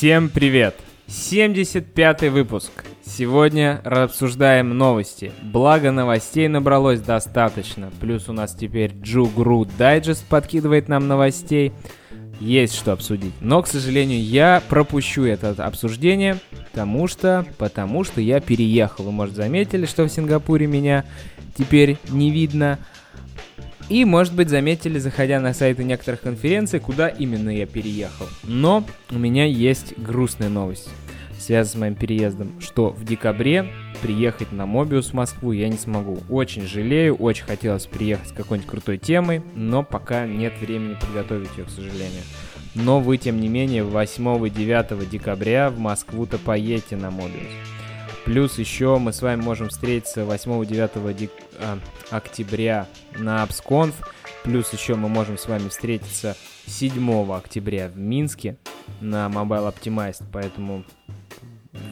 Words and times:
Всем 0.00 0.30
привет! 0.30 0.76
75-й 1.08 2.30
выпуск. 2.30 2.70
Сегодня 3.04 3.82
обсуждаем 3.84 4.70
новости. 4.70 5.30
Благо 5.42 5.92
новостей 5.92 6.48
набралось 6.48 7.02
достаточно. 7.02 7.92
Плюс 8.00 8.26
у 8.30 8.32
нас 8.32 8.54
теперь 8.54 8.92
Джугру 9.02 9.66
Дайджест 9.76 10.24
подкидывает 10.24 10.88
нам 10.88 11.06
новостей. 11.06 11.74
Есть 12.40 12.76
что 12.76 12.92
обсудить. 12.92 13.34
Но, 13.42 13.60
к 13.60 13.66
сожалению, 13.66 14.24
я 14.24 14.62
пропущу 14.70 15.24
это 15.24 15.50
обсуждение, 15.50 16.38
потому 16.72 17.06
что, 17.06 17.44
потому 17.58 18.02
что 18.02 18.22
я 18.22 18.40
переехал. 18.40 19.04
Вы, 19.04 19.12
может, 19.12 19.34
заметили, 19.34 19.84
что 19.84 20.04
в 20.04 20.08
Сингапуре 20.08 20.66
меня 20.66 21.04
теперь 21.58 21.98
не 22.08 22.30
видно. 22.30 22.78
И, 23.90 24.04
может 24.04 24.34
быть, 24.34 24.48
заметили, 24.48 25.00
заходя 25.00 25.40
на 25.40 25.52
сайты 25.52 25.82
некоторых 25.82 26.20
конференций, 26.20 26.78
куда 26.78 27.08
именно 27.08 27.50
я 27.50 27.66
переехал. 27.66 28.28
Но 28.44 28.84
у 29.10 29.18
меня 29.18 29.44
есть 29.44 29.98
грустная 29.98 30.48
новость, 30.48 30.88
связанная 31.40 31.72
с 31.72 31.74
моим 31.74 31.94
переездом, 31.96 32.52
что 32.60 32.90
в 32.90 33.04
декабре 33.04 33.66
приехать 34.00 34.52
на 34.52 34.64
Мобиус 34.64 35.08
в 35.08 35.14
Москву 35.14 35.50
я 35.50 35.68
не 35.68 35.76
смогу. 35.76 36.20
Очень 36.28 36.68
жалею, 36.68 37.16
очень 37.16 37.44
хотелось 37.44 37.86
приехать 37.86 38.28
с 38.28 38.32
какой-нибудь 38.32 38.70
крутой 38.70 38.98
темой, 38.98 39.42
но 39.56 39.82
пока 39.82 40.24
нет 40.24 40.52
времени 40.60 40.96
подготовить 41.00 41.50
ее, 41.58 41.64
к 41.64 41.70
сожалению. 41.70 42.22
Но 42.76 43.00
вы, 43.00 43.16
тем 43.16 43.40
не 43.40 43.48
менее, 43.48 43.82
8 43.82 44.46
и 44.46 44.50
9 44.50 45.10
декабря 45.10 45.68
в 45.68 45.80
Москву-то 45.80 46.38
поедете 46.38 46.94
на 46.94 47.10
Мобиус. 47.10 47.79
Плюс 48.24 48.58
еще 48.58 48.98
мы 48.98 49.12
с 49.12 49.22
вами 49.22 49.40
можем 49.40 49.68
встретиться 49.68 50.22
8-9 50.22 51.14
дек... 51.14 51.30
а, 51.58 51.78
октября 52.10 52.86
на 53.16 53.44
AppsConf. 53.44 53.94
Плюс 54.44 54.72
еще 54.72 54.94
мы 54.94 55.08
можем 55.08 55.38
с 55.38 55.46
вами 55.46 55.68
встретиться 55.68 56.36
7 56.66 57.32
октября 57.32 57.88
в 57.88 57.98
Минске 57.98 58.56
на 59.00 59.26
Mobile 59.26 59.72
Optimized. 59.72 60.24
Поэтому 60.32 60.84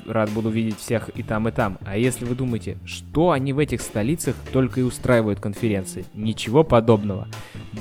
рад 0.07 0.31
буду 0.31 0.51
видеть 0.51 0.79
всех 0.79 1.11
и 1.15 1.23
там, 1.23 1.49
и 1.49 1.53
там. 1.53 1.79
А 1.85 1.97
если 1.97 2.25
вы 2.25 2.35
думаете, 2.35 2.79
что 2.85 3.31
они 3.31 3.53
в 3.53 3.59
этих 3.59 3.81
столицах 3.81 4.35
только 4.53 4.81
и 4.81 4.85
устраивают 4.85 5.41
конференции? 5.41 6.05
Ничего 6.15 6.65
подобного. 6.65 7.29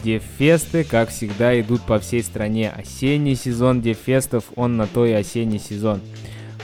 Дефесты, 0.03 0.83
как 0.83 1.09
всегда, 1.09 1.59
идут 1.59 1.81
по 1.81 1.99
всей 1.99 2.23
стране. 2.23 2.69
Осенний 2.69 3.35
сезон 3.35 3.81
дефестов, 3.81 4.45
он 4.55 4.77
на 4.77 4.87
то 4.87 5.05
и 5.05 5.11
осенний 5.11 5.59
сезон. 5.59 6.01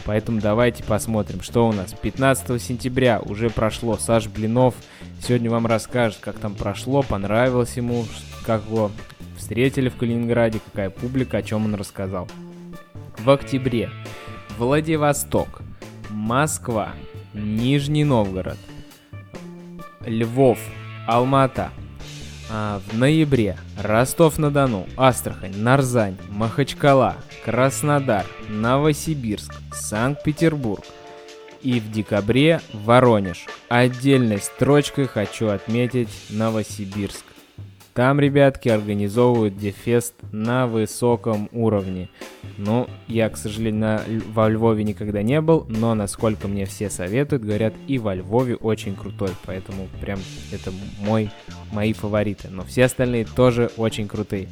Поэтому 0.05 0.41
давайте 0.41 0.83
посмотрим, 0.83 1.41
что 1.41 1.67
у 1.67 1.71
нас. 1.71 1.93
15 1.93 2.61
сентября 2.61 3.19
уже 3.19 3.49
прошло. 3.49 3.97
Саш 3.97 4.27
Блинов 4.27 4.75
сегодня 5.21 5.49
вам 5.49 5.65
расскажет, 5.65 6.19
как 6.19 6.39
там 6.39 6.55
прошло, 6.55 7.03
понравилось 7.03 7.77
ему, 7.77 8.05
как 8.45 8.65
его 8.65 8.91
встретили 9.37 9.89
в 9.89 9.95
Калининграде, 9.95 10.59
какая 10.63 10.89
публика, 10.89 11.37
о 11.37 11.43
чем 11.43 11.65
он 11.65 11.75
рассказал. 11.75 12.27
В 13.17 13.29
октябре 13.29 13.89
Владивосток, 14.57 15.61
Москва, 16.09 16.93
Нижний 17.33 18.03
Новгород, 18.03 18.57
Львов, 20.05 20.59
Алмата, 21.07 21.71
а, 22.55 22.79
в 22.87 22.95
ноябре 22.95 23.57
Ростов-на-Дону, 23.81 24.87
Астрахань, 24.95 25.57
Нарзань, 25.57 26.17
Махачкала, 26.29 27.15
Краснодар, 27.43 28.27
Новосибирск, 28.47 29.51
Санкт-Петербург. 29.73 30.83
И 31.63 31.79
в 31.79 31.91
декабре 31.91 32.61
Воронеж. 32.71 33.45
Отдельной 33.69 34.37
строчкой 34.37 35.07
хочу 35.07 35.47
отметить 35.47 36.09
Новосибирск. 36.29 37.25
Там, 37.93 38.19
ребятки, 38.19 38.69
организовывают 38.69 39.55
дефест 39.55 40.15
на 40.31 40.65
высоком 40.65 41.47
уровне. 41.51 42.09
Ну, 42.57 42.87
я, 43.07 43.29
к 43.29 43.37
сожалению, 43.37 43.81
на, 43.81 44.01
во 44.33 44.49
Львове 44.49 44.83
никогда 44.83 45.21
не 45.21 45.39
был, 45.41 45.67
но 45.69 45.93
насколько 45.93 46.47
мне 46.47 46.65
все 46.65 46.89
советуют, 46.89 47.43
говорят, 47.43 47.75
и 47.87 47.99
во 47.99 48.15
Львове 48.15 48.55
очень 48.55 48.95
крутой, 48.95 49.29
поэтому 49.45 49.87
прям 50.01 50.19
это 50.51 50.71
мой, 51.01 51.29
мои 51.71 51.93
фавориты. 51.93 52.47
Но 52.49 52.63
все 52.63 52.85
остальные 52.85 53.25
тоже 53.25 53.69
очень 53.77 54.07
крутые. 54.07 54.47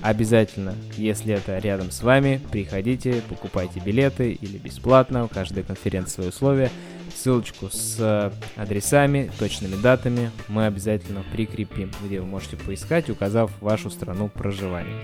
Обязательно, 0.00 0.74
если 0.96 1.34
это 1.34 1.58
рядом 1.58 1.90
с 1.90 2.02
вами, 2.02 2.40
приходите, 2.52 3.22
покупайте 3.28 3.80
билеты 3.80 4.32
или 4.32 4.58
бесплатно, 4.58 5.24
у 5.24 5.28
каждой 5.28 5.64
конференции 5.64 6.14
свои 6.14 6.28
условия. 6.28 6.70
Ссылочку 7.14 7.70
с 7.70 8.32
адресами, 8.56 9.30
точными 9.38 9.80
датами 9.80 10.30
мы 10.48 10.66
обязательно 10.66 11.24
прикрепим, 11.32 11.90
где 12.04 12.20
вы 12.20 12.26
можете 12.26 12.56
поискать, 12.56 13.08
указав 13.08 13.50
вашу 13.60 13.88
страну 13.88 14.28
проживания. 14.28 15.00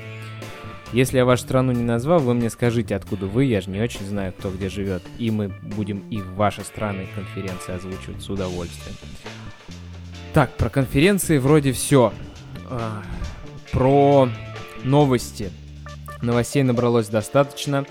Если 0.93 1.19
я 1.19 1.25
вашу 1.25 1.45
страну 1.45 1.71
не 1.71 1.85
назвал, 1.85 2.19
вы 2.19 2.35
мне 2.35 2.51
скажите, 2.51 2.97
откуда 2.97 3.27
вы, 3.27 3.45
я 3.45 3.61
же 3.61 3.71
не 3.71 3.81
очень 3.81 4.05
знаю, 4.05 4.33
кто 4.37 4.51
где 4.51 4.69
живет, 4.69 5.03
и 5.19 5.31
мы 5.31 5.49
будем 5.49 6.01
и 6.11 6.21
ваши 6.21 6.63
страны 6.63 7.07
конференции 7.15 7.75
озвучивать 7.75 8.21
с 8.21 8.29
удовольствием. 8.29 8.97
Так, 10.35 10.57
про 10.57 10.69
конференции 10.69 11.39
вроде 11.39 11.73
все. 11.73 12.13
А, 12.69 13.03
про 13.71 14.29
новости. 14.83 15.51
Новостей 16.23 16.65
набралось 16.65 17.09
достаточно. 17.09 17.87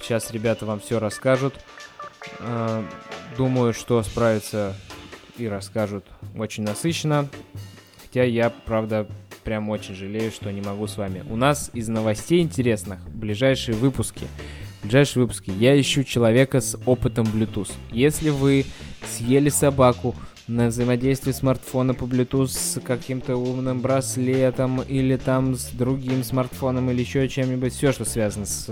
Сейчас 0.00 0.30
ребята 0.30 0.64
вам 0.64 0.80
все 0.80 0.98
расскажут. 0.98 1.54
Думаю, 3.36 3.72
что 3.72 4.02
справятся 4.02 4.76
и 5.38 5.46
расскажут 5.46 6.04
очень 6.36 6.64
насыщенно. 6.64 7.28
Хотя 8.02 8.24
я, 8.24 8.50
правда, 8.50 9.06
прям 9.44 9.68
очень 9.70 9.94
жалею, 9.94 10.30
что 10.30 10.50
не 10.50 10.60
могу 10.60 10.86
с 10.86 10.96
вами. 10.96 11.24
У 11.30 11.36
нас 11.36 11.70
из 11.72 11.88
новостей 11.88 12.42
интересных 12.42 13.00
ближайшие 13.08 13.76
выпуски. 13.76 14.26
Ближайшие 14.82 15.22
выпуски. 15.22 15.50
Я 15.50 15.78
ищу 15.80 16.04
человека 16.04 16.60
с 16.60 16.78
опытом 16.86 17.26
Bluetooth. 17.26 17.70
Если 17.92 18.30
вы 18.30 18.64
съели 19.04 19.48
собаку, 19.48 20.14
на 20.50 20.66
взаимодействие 20.66 21.32
смартфона 21.32 21.94
по 21.94 22.04
Bluetooth 22.04 22.48
с 22.48 22.80
каким-то 22.80 23.36
умным 23.36 23.80
браслетом 23.80 24.82
или 24.82 25.16
там 25.16 25.54
с 25.54 25.68
другим 25.68 26.24
смартфоном 26.24 26.90
или 26.90 27.00
еще 27.00 27.28
чем-нибудь, 27.28 27.72
все, 27.72 27.92
что 27.92 28.04
связано 28.04 28.46
с 28.46 28.68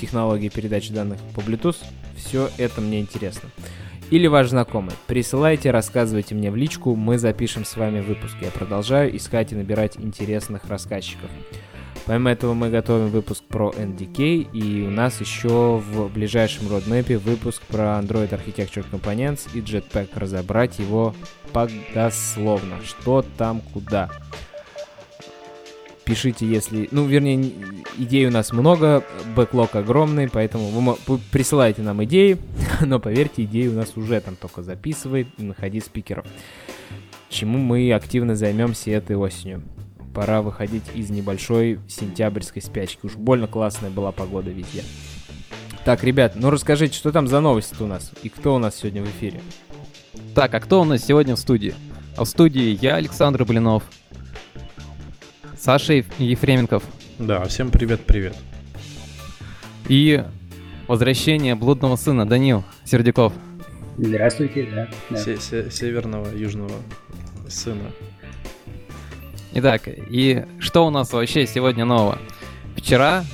технологией 0.00 0.50
передачи 0.50 0.92
данных 0.92 1.18
по 1.34 1.40
Bluetooth, 1.40 1.76
все 2.16 2.50
это 2.58 2.80
мне 2.80 3.00
интересно. 3.00 3.50
Или 4.10 4.26
ваш 4.26 4.48
знакомый. 4.48 4.94
Присылайте, 5.06 5.70
рассказывайте 5.70 6.34
мне 6.34 6.50
в 6.50 6.56
личку, 6.56 6.96
мы 6.96 7.18
запишем 7.18 7.64
с 7.64 7.76
вами 7.76 8.00
выпуск. 8.00 8.34
Я 8.40 8.50
продолжаю 8.50 9.16
искать 9.16 9.52
и 9.52 9.54
набирать 9.54 9.96
интересных 9.96 10.64
рассказчиков. 10.68 11.30
Помимо 12.06 12.30
этого 12.30 12.54
мы 12.54 12.70
готовим 12.70 13.08
выпуск 13.08 13.44
про 13.44 13.70
NDK, 13.70 14.50
и 14.52 14.82
у 14.82 14.90
нас 14.90 15.20
еще 15.20 15.76
в 15.76 16.08
ближайшем 16.08 16.68
родмепе 16.68 17.18
выпуск 17.18 17.62
про 17.62 18.00
Android 18.00 18.30
Architecture 18.30 18.84
Components 18.90 19.48
и 19.54 19.60
Jetpack. 19.60 20.08
Разобрать 20.14 20.80
его 20.80 21.14
подословно, 21.52 22.78
что 22.84 23.24
там 23.36 23.60
куда. 23.60 24.10
Пишите, 26.04 26.46
если... 26.46 26.88
Ну, 26.90 27.06
вернее, 27.06 27.52
идей 27.98 28.26
у 28.26 28.30
нас 28.30 28.52
много, 28.52 29.04
бэклог 29.36 29.76
огромный, 29.76 30.28
поэтому 30.28 30.96
вы, 31.06 31.18
присылайте 31.30 31.82
нам 31.82 32.02
идеи, 32.04 32.38
но 32.80 32.98
поверьте, 32.98 33.44
идеи 33.44 33.68
у 33.68 33.74
нас 33.74 33.96
уже 33.96 34.20
там 34.20 34.36
только 34.36 34.62
записывает 34.62 35.26
находи 35.38 35.80
спикеров. 35.80 36.26
Чему 37.28 37.58
мы 37.58 37.92
активно 37.92 38.34
займемся 38.34 38.90
этой 38.90 39.16
осенью 39.16 39.62
пора 40.14 40.42
выходить 40.42 40.82
из 40.94 41.10
небольшой 41.10 41.78
сентябрьской 41.88 42.62
спячки. 42.62 42.98
Уж 43.04 43.14
больно 43.14 43.46
классная 43.46 43.90
была 43.90 44.12
погода 44.12 44.50
везде. 44.50 44.82
Так, 45.84 46.04
ребят, 46.04 46.32
ну 46.34 46.50
расскажите, 46.50 46.96
что 46.96 47.12
там 47.12 47.26
за 47.26 47.40
новости 47.40 47.76
у 47.80 47.86
нас? 47.86 48.12
И 48.22 48.28
кто 48.28 48.54
у 48.54 48.58
нас 48.58 48.76
сегодня 48.76 49.02
в 49.02 49.08
эфире? 49.08 49.40
Так, 50.34 50.52
а 50.54 50.60
кто 50.60 50.82
у 50.82 50.84
нас 50.84 51.04
сегодня 51.04 51.36
в 51.36 51.38
студии? 51.38 51.74
А 52.16 52.24
в 52.24 52.28
студии 52.28 52.78
я, 52.82 52.96
Александр 52.96 53.44
Блинов, 53.44 53.84
Саша 55.60 56.02
Ефременков. 56.18 56.82
Да, 57.18 57.44
всем 57.44 57.70
привет-привет. 57.70 58.34
И 59.90 60.24
возвращение 60.88 61.54
блудного 61.54 61.96
сына 61.96 62.26
Данил 62.26 62.64
Сердюков. 62.86 63.34
Здравствуйте, 63.98 64.66
да. 64.74 64.88
да. 65.10 65.18
Северного, 65.70 66.34
южного 66.34 66.72
сына. 67.46 67.92
Итак, 69.52 69.82
и 69.86 70.46
что 70.60 70.86
у 70.86 70.90
нас 70.90 71.12
вообще 71.12 71.46
сегодня 71.46 71.84
нового? 71.84 72.16
Вчера 72.74 73.26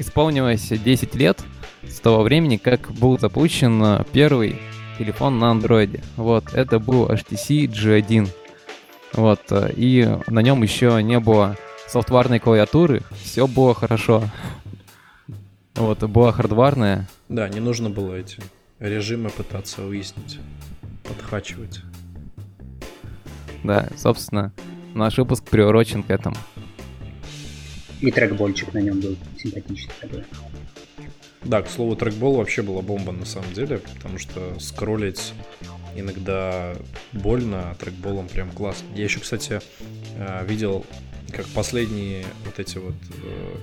исполнилось 0.00 0.70
10 0.70 1.14
лет 1.14 1.38
с 1.86 2.00
того 2.00 2.24
времени, 2.24 2.56
как 2.56 2.90
был 2.90 3.16
запущен 3.16 4.04
первый 4.12 4.60
телефон 4.98 5.38
на 5.38 5.52
андроиде. 5.52 6.02
Вот, 6.16 6.52
это 6.52 6.80
был 6.80 7.06
HTC 7.06 7.66
G1. 7.66 8.28
Вот, 9.12 9.40
и 9.76 10.08
на 10.28 10.40
нем 10.40 10.62
еще 10.62 11.02
не 11.02 11.18
было 11.18 11.56
софтварной 11.88 12.38
клавиатуры, 12.38 13.02
все 13.22 13.46
было 13.46 13.74
хорошо. 13.74 14.22
Вот, 15.74 16.02
была 16.04 16.32
хардварная. 16.32 17.08
Да, 17.28 17.48
не 17.48 17.60
нужно 17.60 17.90
было 17.90 18.14
эти 18.14 18.38
режимы 18.78 19.30
пытаться 19.30 19.82
выяснить, 19.82 20.38
подхачивать. 21.04 21.80
Да, 23.64 23.88
собственно, 23.96 24.52
Наш 24.94 25.18
выпуск 25.18 25.44
приурочен 25.44 26.02
к 26.02 26.10
этому. 26.10 26.36
И 28.00 28.10
трекбольчик 28.10 28.72
на 28.74 28.78
нем 28.78 29.00
был 29.00 29.16
симпатичный 29.38 29.92
такой. 30.00 30.24
Да, 31.44 31.62
к 31.62 31.70
слову, 31.70 31.96
трекбол 31.96 32.36
вообще 32.36 32.62
была 32.62 32.82
бомба 32.82 33.12
на 33.12 33.24
самом 33.24 33.52
деле, 33.52 33.78
потому 33.78 34.18
что 34.18 34.58
скроллить 34.58 35.32
иногда 35.94 36.74
больно, 37.12 37.76
трекболом 37.78 38.28
прям 38.28 38.50
классно. 38.50 38.86
Я 38.94 39.04
еще, 39.04 39.20
кстати, 39.20 39.60
э, 40.16 40.46
видел, 40.46 40.84
как 41.32 41.46
последние 41.46 42.24
вот 42.44 42.58
эти 42.58 42.78
вот 42.78 42.94
э, 43.22 43.56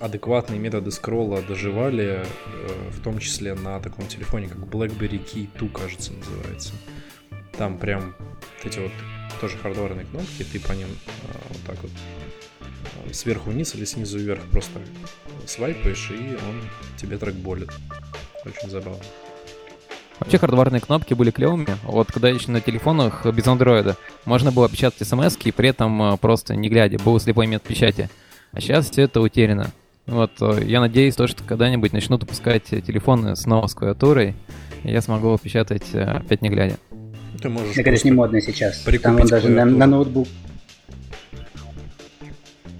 адекватные 0.00 0.58
методы 0.58 0.90
скролла 0.90 1.42
доживали, 1.42 2.24
э, 2.24 2.90
в 2.90 3.02
том 3.02 3.18
числе 3.18 3.54
на 3.54 3.80
таком 3.80 4.06
телефоне, 4.06 4.48
как 4.48 4.58
BlackBerry 4.58 5.24
Key 5.24 5.48
2, 5.58 5.68
кажется, 5.68 6.12
называется. 6.12 6.72
Там 7.56 7.78
прям 7.78 8.14
вот 8.18 8.66
эти 8.66 8.78
вот 8.78 8.92
тоже 9.40 9.58
хардварные 9.58 10.06
кнопки, 10.06 10.44
ты 10.44 10.60
по 10.60 10.72
ним 10.72 10.88
вот 11.48 11.58
так 11.66 11.82
вот 11.82 11.90
сверху 13.12 13.50
вниз 13.50 13.74
или 13.74 13.84
снизу 13.84 14.18
вверх 14.18 14.42
просто 14.50 14.80
свайпаешь, 15.46 16.10
и 16.10 16.36
он 16.36 16.62
тебе 16.96 17.18
трекболит. 17.18 17.70
Очень 18.44 18.70
забавно. 18.70 19.02
Вообще 20.22 20.38
хардварные 20.38 20.80
кнопки 20.80 21.14
были 21.14 21.32
клевыми. 21.32 21.66
Вот 21.82 22.12
когда 22.12 22.28
еще 22.28 22.52
на 22.52 22.60
телефонах 22.60 23.26
без 23.26 23.44
андроида 23.48 23.96
можно 24.24 24.52
было 24.52 24.68
печатать 24.68 25.08
смс 25.08 25.36
и 25.42 25.50
при 25.50 25.70
этом 25.70 26.00
э, 26.00 26.16
просто 26.16 26.54
не 26.54 26.68
глядя, 26.68 26.98
был 27.02 27.18
слепой 27.18 27.48
метод 27.48 27.66
печати. 27.66 28.08
А 28.52 28.60
сейчас 28.60 28.88
все 28.88 29.02
это 29.02 29.20
утеряно. 29.20 29.72
Вот 30.06 30.30
э, 30.40 30.62
я 30.64 30.78
надеюсь, 30.78 31.16
то, 31.16 31.26
что 31.26 31.42
когда-нибудь 31.42 31.92
начнут 31.92 32.20
выпускать 32.20 32.66
телефоны 32.66 33.34
снова 33.34 33.66
с 33.66 33.74
клавиатурой, 33.74 34.36
и 34.84 34.92
я 34.92 35.02
смогу 35.02 35.36
печатать 35.38 35.92
э, 35.92 36.04
опять 36.04 36.40
не 36.40 36.50
глядя. 36.50 36.76
Ты 37.42 37.48
можешь 37.48 37.74
так 37.74 37.88
это 37.88 37.96
же 37.96 38.04
не 38.04 38.12
модно 38.12 38.40
сейчас. 38.40 38.78
Там 39.02 39.20
он 39.20 39.26
даже 39.26 39.48
на, 39.48 39.64
на 39.64 39.86
ноутбук 39.86 40.28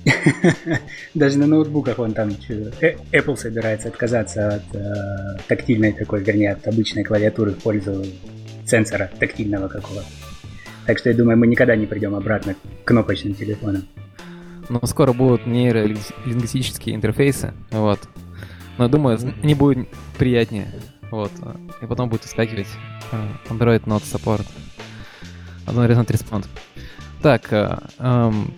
Даже 1.15 1.39
на 1.39 1.47
ноутбуках 1.47 1.99
он 1.99 2.13
там 2.13 2.31
э, 2.31 2.97
Apple 3.13 3.37
собирается 3.37 3.89
отказаться 3.89 4.57
от 4.57 4.75
э, 4.75 5.39
тактильной 5.47 5.93
такой, 5.93 6.23
вернее, 6.23 6.53
от 6.53 6.67
обычной 6.67 7.05
клавиатуры 7.05 7.53
в 7.53 7.59
пользу 7.59 8.05
сенсора 8.67 9.11
тактильного 9.19 9.69
какого. 9.69 10.03
Так 10.87 10.99
что 10.99 11.11
я 11.11 11.17
думаю, 11.17 11.39
мы 11.39 11.47
никогда 11.47 11.77
не 11.77 11.87
придем 11.87 12.15
обратно 12.15 12.55
к 12.55 12.59
кнопочным 12.85 13.35
телефонам. 13.35 13.87
Но 14.69 14.81
скоро 14.87 15.13
будут 15.13 15.47
нейролингвистические 15.47 16.97
интерфейсы, 16.97 17.53
вот. 17.71 18.01
Но 18.79 18.89
думаю, 18.89 19.19
не 19.43 19.55
будет 19.55 19.89
приятнее, 20.19 20.67
вот. 21.11 21.31
И 21.81 21.87
потом 21.87 22.09
будет 22.09 22.23
выскакивать 22.25 22.69
э, 23.13 23.29
Android 23.51 23.85
Not 23.85 24.03
Support. 24.03 24.47
Одно 25.67 25.87
Not 25.87 26.09
Respond. 26.09 26.47
Так, 27.23 27.53
эм, 27.53 28.53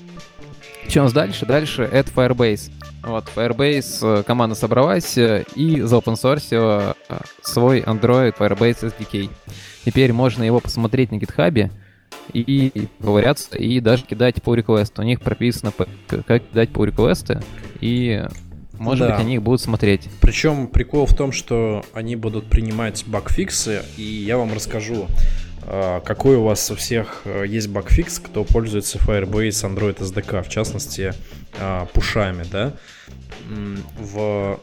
что 0.89 1.01
у 1.01 1.03
нас 1.05 1.13
дальше? 1.13 1.47
Дальше 1.47 1.83
это 1.83 2.11
Firebase. 2.11 2.71
Вот, 3.03 3.29
Firebase 3.35 4.21
э, 4.21 4.23
команда 4.23 4.55
собралась 4.55 5.19
э, 5.19 5.45
и 5.55 5.81
заопенсорсила 5.83 6.97
э, 7.09 7.19
свой 7.43 7.81
Android 7.81 8.35
Firebase 8.37 8.95
SDK. 8.95 9.31
Теперь 9.85 10.13
можно 10.13 10.43
его 10.43 10.61
посмотреть 10.61 11.11
на 11.11 11.17
GitHub 11.17 11.71
и, 12.33 12.89
ковыряться, 13.03 13.59
и 13.59 13.81
даже 13.81 14.05
кидать 14.05 14.43
по 14.43 14.57
request. 14.57 14.93
У 14.99 15.03
них 15.03 15.21
прописано, 15.21 15.73
как 16.07 16.49
кидать 16.49 16.71
по 16.71 16.87
request, 16.87 17.45
и 17.81 18.27
может 18.79 19.07
да. 19.07 19.13
быть, 19.13 19.25
они 19.25 19.35
их 19.35 19.43
будут 19.43 19.61
смотреть. 19.61 20.09
Причем 20.21 20.67
прикол 20.67 21.07
в 21.07 21.15
том, 21.15 21.33
что 21.33 21.85
они 21.93 22.17
будут 22.17 22.47
принимать 22.47 23.05
багфиксы, 23.07 23.83
и 23.97 24.03
я 24.03 24.37
вам 24.39 24.53
расскажу, 24.53 25.07
какой 26.05 26.37
у 26.37 26.45
вас 26.45 26.71
у 26.71 26.75
всех 26.75 27.23
э, 27.25 27.45
есть 27.47 27.69
багфикс, 27.69 28.19
кто 28.19 28.45
пользуется 28.45 28.99
Firebase 28.99 29.65
Android 29.65 29.99
SDK, 29.99 30.43
в 30.43 30.49
частности, 30.49 31.15
а, 31.59 31.87
пушами, 31.87 32.45
да? 32.51 32.75
В 33.99 34.61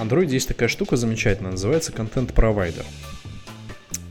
Android 0.00 0.26
есть 0.26 0.48
такая 0.48 0.68
штука 0.68 0.96
замечательная, 0.96 1.52
называется. 1.52 1.92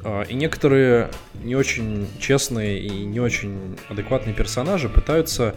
А, 0.03 0.23
и 0.23 0.33
некоторые 0.33 1.11
не 1.43 1.55
очень 1.55 2.07
честные 2.19 2.79
и 2.79 3.05
не 3.05 3.19
очень 3.19 3.77
адекватные 3.89 4.35
персонажи 4.35 4.89
пытаются 4.89 5.55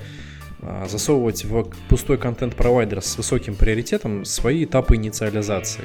засовывать 0.88 1.44
в 1.44 1.68
пустой 1.90 2.16
контент-провайдер 2.16 3.02
с 3.02 3.18
высоким 3.18 3.54
приоритетом 3.54 4.24
свои 4.24 4.64
этапы 4.64 4.96
инициализации. 4.96 5.84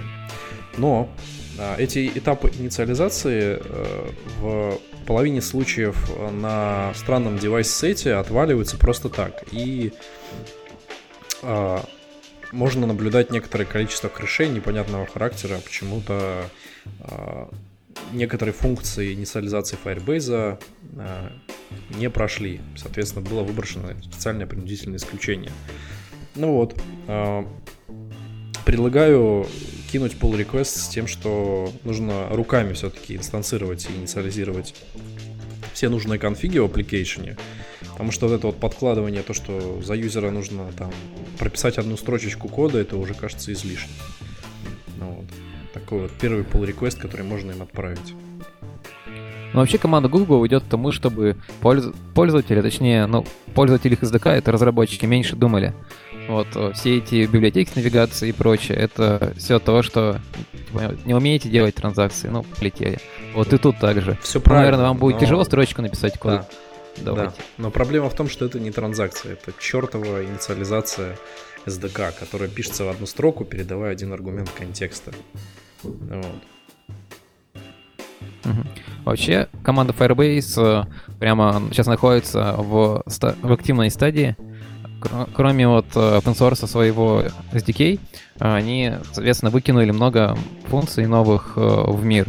Но 0.77 1.09
эти 1.77 2.07
этапы 2.15 2.51
инициализации 2.57 3.59
э, 3.59 4.11
в 4.39 4.79
половине 5.09 5.41
случаев 5.41 5.97
на 6.31 6.93
странном 6.93 7.39
девайс-сете 7.39 8.13
отваливаются 8.13 8.77
просто 8.77 9.09
так. 9.09 9.43
И 9.51 9.91
а, 11.41 11.83
можно 12.51 12.85
наблюдать 12.85 13.31
некоторое 13.31 13.65
количество 13.65 14.07
крышей 14.07 14.49
непонятного 14.49 15.07
характера. 15.07 15.57
Почему-то 15.65 16.45
а, 16.99 17.49
некоторые 18.13 18.53
функции 18.53 19.15
инициализации 19.15 19.79
Firebase 19.83 20.61
а, 20.97 21.31
не 21.95 22.07
прошли. 22.11 22.61
Соответственно, 22.77 23.27
было 23.27 23.41
выброшено 23.41 23.99
специальное 24.03 24.45
принудительное 24.45 24.97
исключение. 24.99 25.51
Ну 26.35 26.53
вот. 26.53 26.79
А, 27.07 27.47
предлагаю 28.63 29.47
кинуть 29.91 30.13
pull 30.13 30.37
request 30.37 30.79
с 30.79 30.87
тем, 30.89 31.07
что 31.07 31.71
нужно 31.83 32.29
руками 32.29 32.73
все-таки 32.73 33.15
инстанцировать 33.15 33.87
и 33.89 33.99
инициализировать 33.99 34.75
все 35.73 35.89
нужные 35.89 36.19
конфиги 36.19 36.57
в 36.59 36.65
application. 36.65 37.37
Потому 37.91 38.11
что 38.11 38.27
вот 38.27 38.35
это 38.35 38.47
вот 38.47 38.59
подкладывание, 38.59 39.23
то, 39.23 39.33
что 39.33 39.81
за 39.81 39.93
юзера 39.93 40.31
нужно 40.31 40.71
там 40.77 40.91
прописать 41.37 41.77
одну 41.77 41.97
строчечку 41.97 42.47
кода, 42.47 42.79
это 42.79 42.97
уже 42.97 43.13
кажется 43.13 43.51
излишним. 43.51 43.93
Ну, 44.97 45.07
вот. 45.11 45.25
Такой 45.73 46.01
вот 46.01 46.11
первый 46.19 46.43
pull 46.43 46.65
request, 46.65 46.99
который 46.99 47.25
можно 47.25 47.51
им 47.51 47.61
отправить. 47.61 48.13
Но 49.53 49.61
вообще 49.61 49.77
команда 49.79 50.09
Google 50.09 50.45
идет 50.45 50.63
к 50.63 50.67
тому, 50.67 50.91
чтобы 50.91 51.35
пользователи, 51.61 52.61
точнее, 52.61 53.07
ну, 53.07 53.25
пользователи 53.55 53.93
их 53.93 54.03
SDK, 54.03 54.29
это 54.31 54.51
разработчики, 54.51 55.05
меньше 55.05 55.35
думали. 55.35 55.73
Вот, 56.29 56.47
э, 56.53 56.73
все 56.75 56.99
эти 56.99 57.25
библиотеки 57.25 57.71
с 57.71 57.75
навигацией 57.75 58.29
и 58.29 58.33
прочее, 58.33 58.77
это 58.77 59.33
все 59.35 59.57
то, 59.57 59.81
что 59.81 60.21
не 61.03 61.15
умеете 61.15 61.49
делать 61.49 61.73
транзакции, 61.73 62.27
ну, 62.27 62.43
полетели. 62.43 62.99
Вот 63.33 63.51
и 63.51 63.57
тут 63.57 63.79
также. 63.79 64.15
Все 64.21 64.37
ну, 64.37 64.43
правильно. 64.43 64.65
Наверное, 64.65 64.87
вам 64.89 64.97
будет 64.99 65.15
но... 65.15 65.21
тяжело 65.21 65.43
строчку 65.43 65.81
написать 65.81 66.19
код. 66.19 66.33
Да. 66.33 66.47
Давайте. 66.97 67.33
Да. 67.35 67.43
Но 67.57 67.71
проблема 67.71 68.11
в 68.11 68.13
том, 68.13 68.29
что 68.29 68.45
это 68.45 68.59
не 68.59 68.69
транзакция, 68.69 69.33
это 69.33 69.53
чертова 69.59 70.23
инициализация 70.23 71.17
SDK, 71.65 72.13
которая 72.19 72.47
пишется 72.47 72.83
в 72.83 72.89
одну 72.89 73.07
строку, 73.07 73.43
передавая 73.43 73.91
один 73.91 74.13
аргумент 74.13 74.51
контекста. 74.51 75.11
Вот. 75.81 76.25
Угу. 78.45 78.67
Вообще, 79.05 79.47
команда 79.63 79.93
Firebase 79.97 80.83
э, 80.83 81.13
прямо 81.19 81.63
сейчас 81.71 81.87
находится 81.87 82.53
в, 82.55 83.03
в 83.07 83.51
активной 83.51 83.89
стадии 83.89 84.35
кроме 85.33 85.67
вот 85.67 85.85
э, 85.95 85.99
open 85.99 86.35
source 86.35 86.67
своего 86.67 87.23
SDK, 87.51 87.99
они, 88.39 88.93
соответственно, 89.11 89.51
выкинули 89.51 89.91
много 89.91 90.37
функций 90.67 91.05
новых 91.07 91.53
э, 91.55 91.59
в 91.59 92.03
мир. 92.03 92.27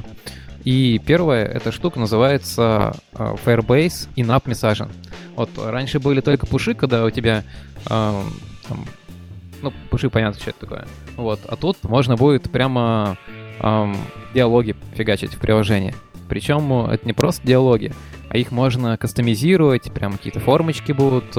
И 0.64 1.00
первая 1.04 1.46
эта 1.46 1.72
штука 1.72 1.98
называется 1.98 2.94
э, 3.12 3.34
Firebase 3.44 4.08
In-App 4.16 4.44
Messaging. 4.44 4.90
Вот 5.36 5.50
раньше 5.56 6.00
были 6.00 6.20
только 6.20 6.46
пуши, 6.46 6.74
когда 6.74 7.04
у 7.04 7.10
тебя 7.10 7.44
там, 7.84 8.30
ну, 9.62 9.72
пуши, 9.88 10.10
понятно, 10.10 10.38
что 10.38 10.50
это 10.50 10.60
такое. 10.60 10.86
Вот, 11.16 11.40
а 11.48 11.56
тут 11.56 11.82
можно 11.84 12.16
будет 12.16 12.50
прямо 12.50 13.16
эм, 13.60 13.96
диалоги 14.34 14.76
фигачить 14.94 15.34
в 15.34 15.38
приложении. 15.38 15.94
Причем 16.28 16.86
это 16.90 17.06
не 17.06 17.14
просто 17.14 17.46
диалоги, 17.46 17.94
а 18.28 18.36
их 18.36 18.50
можно 18.50 18.98
кастомизировать, 18.98 19.90
прям 19.92 20.12
какие-то 20.12 20.40
формочки 20.40 20.92
будут 20.92 21.36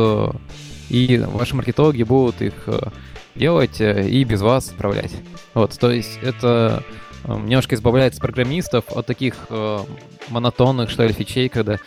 и 0.92 1.18
ваши 1.20 1.56
маркетологи 1.56 2.04
будут 2.04 2.42
их 2.42 2.54
э, 2.68 2.80
делать 3.36 3.80
э, 3.80 4.10
и 4.10 4.26
без 4.26 4.42
вас 4.42 4.70
отправлять. 4.70 5.14
Вот, 5.54 5.78
то 5.80 5.90
есть 5.90 6.20
это 6.22 6.84
э, 7.24 7.34
немножко 7.34 7.76
избавляет 7.76 8.20
программистов 8.20 8.86
от 8.90 9.06
таких 9.06 9.36
монотонных, 10.30 10.90
что 10.90 11.06
ли, 11.06 11.14
фичей, 11.14 11.48
когда 11.48 11.78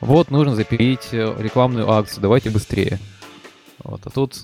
вот 0.00 0.30
нужно 0.30 0.54
запилить 0.54 1.12
рекламную 1.12 1.90
акцию, 1.90 2.22
давайте 2.22 2.48
быстрее. 2.48 2.98
Вот, 3.82 4.00
а 4.04 4.10
тут 4.10 4.34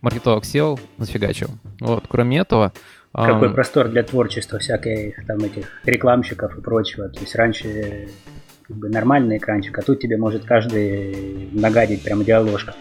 маркетолог 0.00 0.46
сел, 0.46 0.80
зафигачил. 0.96 1.50
Вот, 1.80 2.04
кроме 2.08 2.38
этого... 2.38 2.72
Какой 3.12 3.50
простор 3.50 3.88
для 3.88 4.02
творчества 4.02 4.58
всяких 4.58 5.26
там 5.26 5.38
этих 5.38 5.68
рекламщиков 5.84 6.56
и 6.58 6.60
прочего. 6.60 7.08
То 7.08 7.20
есть 7.20 7.34
раньше 7.34 8.08
как 8.62 8.76
бы 8.76 8.88
нормальный 8.88 9.38
экранчик, 9.38 9.78
а 9.78 9.82
тут 9.82 10.00
тебе 10.00 10.16
может 10.18 10.44
каждый 10.44 11.48
нагадить 11.52 12.02
прямо 12.02 12.24
диаложка. 12.24 12.74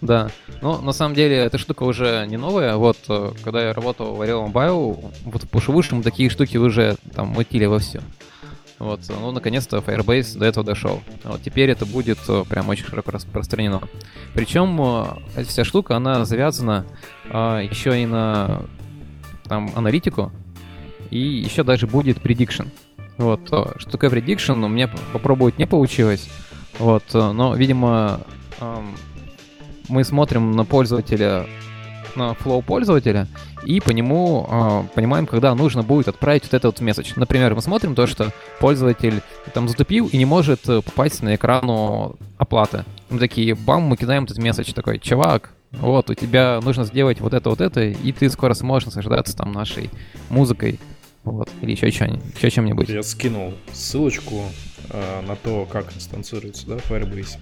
Да. 0.00 0.30
Ну, 0.62 0.80
на 0.80 0.92
самом 0.92 1.14
деле, 1.14 1.36
эта 1.36 1.58
штука 1.58 1.82
уже 1.82 2.26
не 2.26 2.36
новая. 2.36 2.76
Вот, 2.76 2.96
э, 3.08 3.32
когда 3.44 3.68
я 3.68 3.72
работал 3.72 4.14
в 4.14 4.22
Ariel 4.22 4.50
Mobile, 4.50 5.12
вот 5.24 5.42
в 5.42 5.48
пушевышем 5.48 6.02
такие 6.02 6.30
штуки 6.30 6.56
уже 6.56 6.96
там 7.14 7.28
мутили 7.28 7.66
во 7.66 7.78
все. 7.78 8.00
Вот, 8.78 9.00
ну, 9.08 9.30
наконец-то 9.30 9.76
Firebase 9.78 10.38
до 10.38 10.46
этого 10.46 10.64
дошел. 10.64 11.02
Вот 11.24 11.42
теперь 11.42 11.68
это 11.68 11.84
будет 11.84 12.18
э, 12.28 12.44
прям 12.48 12.68
очень 12.70 12.86
широко 12.86 13.10
распространено. 13.10 13.82
Причем 14.32 14.80
э, 14.80 15.04
эта 15.36 15.48
вся 15.50 15.64
штука, 15.64 15.96
она 15.96 16.24
завязана 16.24 16.86
а, 17.30 17.60
еще 17.60 18.02
и 18.02 18.06
на 18.06 18.62
там 19.44 19.70
аналитику, 19.74 20.32
и 21.10 21.18
еще 21.18 21.62
даже 21.62 21.86
будет 21.86 22.18
prediction. 22.18 22.68
Вот, 23.18 23.46
что 23.48 23.90
такое 23.90 24.08
prediction, 24.08 24.64
у 24.64 24.68
меня 24.68 24.88
попробовать 25.12 25.58
не 25.58 25.66
получилось. 25.66 26.30
Вот, 26.78 27.02
но, 27.12 27.54
видимо, 27.54 28.20
эм, 28.60 28.94
мы 29.90 30.04
смотрим 30.04 30.52
на 30.52 30.64
пользователя, 30.64 31.46
на 32.16 32.34
флоу 32.34 32.62
пользователя, 32.62 33.26
и 33.64 33.80
по 33.80 33.90
нему 33.90 34.46
э, 34.48 34.82
понимаем, 34.94 35.26
когда 35.26 35.54
нужно 35.54 35.82
будет 35.82 36.08
отправить 36.08 36.44
вот 36.44 36.54
этот 36.54 36.64
вот 36.64 36.80
месседж. 36.80 37.12
Например, 37.16 37.54
мы 37.54 37.60
смотрим 37.60 37.94
то, 37.94 38.06
что 38.06 38.32
пользователь 38.58 39.22
там 39.52 39.68
затупил 39.68 40.06
и 40.06 40.16
не 40.16 40.24
может 40.24 40.62
попасть 40.62 41.22
на 41.22 41.34
экрану 41.34 42.16
оплаты. 42.38 42.84
Мы 43.10 43.18
такие, 43.18 43.54
бам, 43.54 43.82
мы 43.82 43.96
кидаем 43.96 44.24
этот 44.24 44.38
месседж 44.38 44.72
такой, 44.72 44.98
чувак, 44.98 45.52
вот, 45.72 46.10
у 46.10 46.14
тебя 46.14 46.60
нужно 46.62 46.84
сделать 46.84 47.20
вот 47.20 47.34
это, 47.34 47.50
вот 47.50 47.60
это, 47.60 47.82
и 47.82 48.12
ты 48.12 48.28
скоро 48.30 48.54
сможешь 48.54 48.86
наслаждаться 48.86 49.36
там 49.36 49.52
нашей 49.52 49.90
музыкой, 50.28 50.80
вот, 51.22 51.48
или 51.60 51.72
еще, 51.72 51.86
еще 51.86 52.50
чем-нибудь. 52.50 52.88
Я 52.88 53.02
скинул 53.02 53.54
ссылочку 53.72 54.42
э, 54.88 55.20
на 55.26 55.36
то, 55.36 55.66
как 55.70 55.94
инстанцируется, 55.94 56.66
да, 56.66 56.76
Firebase. 56.76 57.38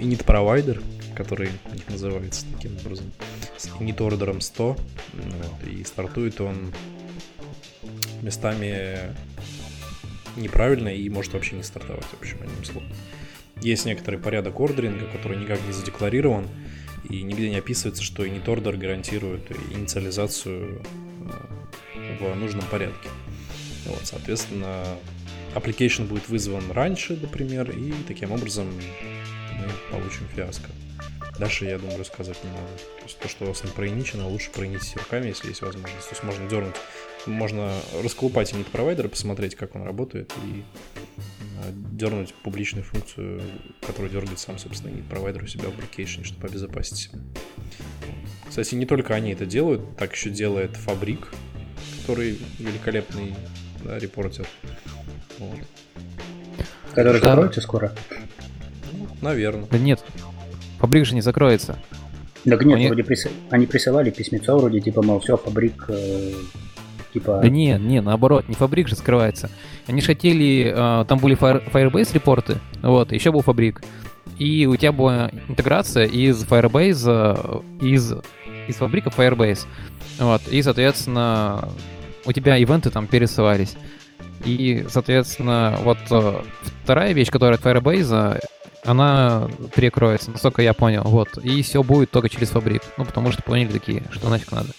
Init 0.00 0.24
провайдер, 0.24 0.82
который 1.14 1.50
у 1.70 1.74
них 1.74 1.88
называется 1.88 2.46
таким 2.54 2.76
образом, 2.78 3.12
с 3.56 3.68
init 3.80 4.02
ордером 4.02 4.40
100, 4.40 4.64
вот, 4.68 5.68
и 5.70 5.84
стартует 5.84 6.40
он 6.40 6.72
местами 8.22 9.14
неправильно 10.36 10.88
и 10.88 11.08
может 11.08 11.32
вообще 11.32 11.56
не 11.56 11.62
стартовать, 11.62 12.04
в 12.04 12.20
общем, 12.20 12.38
одним 12.42 12.64
словом. 12.64 12.88
Есть 13.60 13.86
некоторый 13.86 14.18
порядок 14.18 14.58
ордеринга, 14.60 15.06
который 15.06 15.38
никак 15.38 15.60
не 15.66 15.72
задекларирован, 15.72 16.48
и 17.08 17.22
нигде 17.22 17.50
не 17.50 17.56
описывается, 17.56 18.02
что 18.02 18.24
init 18.24 18.44
order 18.46 18.76
гарантирует 18.76 19.50
инициализацию 19.70 20.82
э, 21.94 22.16
в 22.18 22.36
нужном 22.36 22.64
порядке. 22.70 23.08
Вот, 23.86 24.00
соответственно, 24.04 24.82
application 25.54 26.06
будет 26.06 26.28
вызван 26.28 26.70
раньше, 26.70 27.16
например, 27.20 27.70
и 27.70 27.92
таким 28.08 28.32
образом 28.32 28.68
мы 29.58 29.68
получим 29.90 30.28
фиаско. 30.34 30.68
Дальше, 31.38 31.64
я 31.64 31.78
думаю, 31.78 31.98
рассказывать 31.98 32.42
не 32.44 32.50
надо. 32.50 32.68
То 32.98 33.04
есть 33.04 33.18
то, 33.18 33.28
что 33.28 33.44
у 33.44 33.48
вас 33.48 33.64
не 33.64 33.70
проиничено, 33.70 34.28
лучше 34.28 34.50
проинить 34.50 34.96
руками, 34.96 35.28
если 35.28 35.48
есть 35.48 35.62
возможность. 35.62 36.08
То 36.08 36.14
есть 36.14 36.22
можно 36.22 36.48
дернуть, 36.48 36.76
можно 37.26 37.72
расколупать 38.02 38.52
init 38.52 38.70
провайдера, 38.70 39.08
посмотреть, 39.08 39.56
как 39.56 39.74
он 39.74 39.82
работает, 39.82 40.32
и 40.44 40.62
э, 41.16 41.72
дернуть 41.92 42.32
публичную 42.34 42.84
функцию, 42.84 43.42
которую 43.84 44.12
дергает 44.12 44.38
сам, 44.38 44.58
собственно, 44.58 44.92
init 44.92 45.08
провайдер 45.08 45.42
у 45.42 45.46
себя 45.48 45.70
в 45.70 45.72
application, 45.72 46.22
чтобы 46.22 46.46
обезопасить 46.46 46.98
себя. 46.98 47.18
Кстати, 48.48 48.76
не 48.76 48.86
только 48.86 49.14
они 49.14 49.32
это 49.32 49.44
делают, 49.44 49.96
так 49.96 50.14
еще 50.14 50.30
делает 50.30 50.76
Фабрик, 50.76 51.32
который 52.00 52.38
великолепный 52.60 53.34
да, 53.82 53.98
репортер. 53.98 54.46
Вот. 55.40 55.58
Который 56.94 57.20
скоро? 57.60 57.92
Наверное. 59.24 59.66
Да 59.70 59.78
нет, 59.78 60.00
Фабрик 60.78 61.06
же 61.06 61.14
не 61.14 61.22
закроется. 61.22 61.78
Так 62.44 62.62
нет, 62.62 62.76
они... 62.76 62.86
вроде 62.88 63.04
прис... 63.04 63.26
они 63.48 63.64
присылали 63.64 64.10
письмецо 64.10 64.58
вроде, 64.58 64.80
типа, 64.80 65.02
мол, 65.02 65.18
все, 65.20 65.38
фабрик, 65.38 65.86
э, 65.88 66.32
типа... 67.14 67.40
Да 67.42 67.48
не, 67.48 67.78
не, 67.78 68.02
наоборот, 68.02 68.48
не 68.48 68.54
фабрик 68.54 68.86
же 68.86 68.96
скрывается. 68.96 69.48
Они 69.86 70.02
же 70.02 70.08
хотели, 70.08 70.74
э, 70.76 71.04
там 71.06 71.18
были 71.20 71.38
Fire... 71.38 71.62
Firebase 71.72 72.12
репорты, 72.12 72.58
вот, 72.82 73.12
еще 73.12 73.32
был 73.32 73.40
фабрик. 73.40 73.82
И 74.38 74.66
у 74.66 74.76
тебя 74.76 74.92
была 74.92 75.30
интеграция 75.48 76.04
из 76.04 76.44
Firebase, 76.44 77.62
э, 77.80 77.86
из, 77.86 78.12
из 78.68 78.74
фабрика 78.74 79.08
Firebase. 79.08 79.64
Вот, 80.18 80.42
и, 80.48 80.60
соответственно, 80.60 81.66
у 82.26 82.32
тебя 82.32 82.58
ивенты 82.58 82.90
там 82.90 83.06
пересылались. 83.06 83.74
И, 84.44 84.84
соответственно, 84.90 85.78
вот 85.82 85.96
э, 86.10 86.42
вторая 86.82 87.14
вещь, 87.14 87.30
которая 87.30 87.56
от 87.56 87.64
Firebase, 87.64 88.44
она 88.84 89.48
перекроется, 89.74 90.30
насколько 90.30 90.62
я 90.62 90.74
понял, 90.74 91.02
вот. 91.04 91.38
И 91.38 91.62
все 91.62 91.82
будет 91.82 92.10
только 92.10 92.28
через 92.28 92.50
Fabric. 92.50 92.82
Ну, 92.96 93.04
потому 93.04 93.32
что 93.32 93.42
поняли 93.42 93.72
такие, 93.72 94.02
что 94.10 94.28
нафиг 94.28 94.52
надо. 94.52 94.70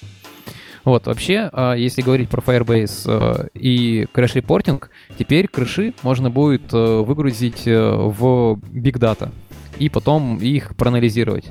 Вот, 0.86 1.08
вообще, 1.08 1.50
а, 1.52 1.74
если 1.74 2.04
говорить 2.04 2.30
про 2.30 2.42
Firebase 2.42 3.08
э, 3.08 3.48
и 3.56 4.06
crash 4.14 4.40
reporting, 4.40 4.92
теперь 5.18 5.48
крэши 5.48 5.96
можно 6.04 6.30
будет 6.30 6.72
э, 6.74 7.02
выгрузить 7.02 7.64
э, 7.66 7.80
в 7.80 8.60
Big 8.72 9.00
Data 9.00 9.32
и 9.80 9.90
потом 9.90 10.38
их 10.38 10.76
проанализировать. 10.76 11.46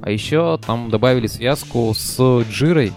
А 0.00 0.10
еще 0.10 0.58
там 0.64 0.88
добавили 0.88 1.26
связку 1.26 1.92
с 1.94 2.18
Jira, 2.18 2.90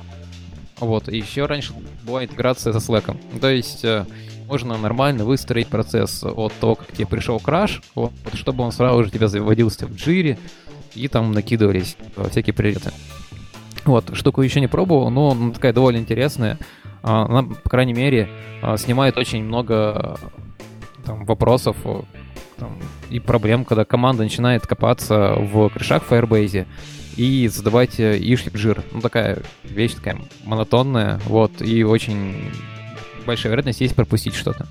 вот, 0.80 1.10
и 1.10 1.18
еще 1.18 1.46
раньше 1.46 1.74
была 2.04 2.24
интеграция 2.24 2.72
со 2.72 2.80
Slack. 2.80 3.14
То 3.42 3.50
есть 3.50 3.86
можно 4.52 4.78
нормально 4.78 5.24
выстроить 5.24 5.68
процесс 5.68 6.26
от 6.26 6.52
того, 6.60 6.76
как 6.76 6.92
тебе 6.92 7.08
пришел 7.08 7.40
краш, 7.40 7.82
вот, 7.96 8.12
чтобы 8.34 8.66
он 8.66 8.74
сразу 8.74 9.06
же 9.06 9.10
тебя 9.10 9.30
заводился 9.30 9.88
в 9.88 9.96
джире, 9.96 10.38
и 10.94 11.08
там 11.08 11.32
накидывались 11.32 11.96
всякие 12.32 12.54
приоритеты. 12.54 12.92
Вот, 13.86 14.14
штуку 14.14 14.42
еще 14.42 14.60
не 14.60 14.68
пробовал, 14.68 15.10
но 15.10 15.32
она 15.32 15.52
такая 15.52 15.72
довольно 15.72 16.00
интересная. 16.00 16.58
А, 17.02 17.28
она, 17.28 17.44
по 17.44 17.70
крайней 17.70 17.94
мере, 17.94 18.28
а, 18.62 18.76
снимает 18.76 19.18
очень 19.18 19.42
много 19.42 20.20
там, 21.06 21.24
вопросов 21.24 21.78
там, 22.58 22.78
и 23.10 23.22
проблем, 23.22 23.64
когда 23.64 23.86
команда 23.86 24.24
начинает 24.24 24.68
копаться 24.68 25.34
в 25.38 25.70
крышах 25.70 26.04
в 26.04 26.12
Firebase 26.12 26.68
и 27.16 27.48
задавать 27.48 28.02
э, 28.02 28.18
ишлип 28.20 28.58
жир. 28.58 28.84
Ну, 28.92 29.00
такая 29.00 29.40
вещь 29.64 29.94
такая 29.94 30.18
монотонная, 30.44 31.22
вот, 31.26 31.62
и 31.62 31.86
очень 31.86 32.52
большая 33.26 33.52
вероятность 33.52 33.82
есть 33.82 33.96
пропустить 33.96 34.36
что-то. 34.36 34.68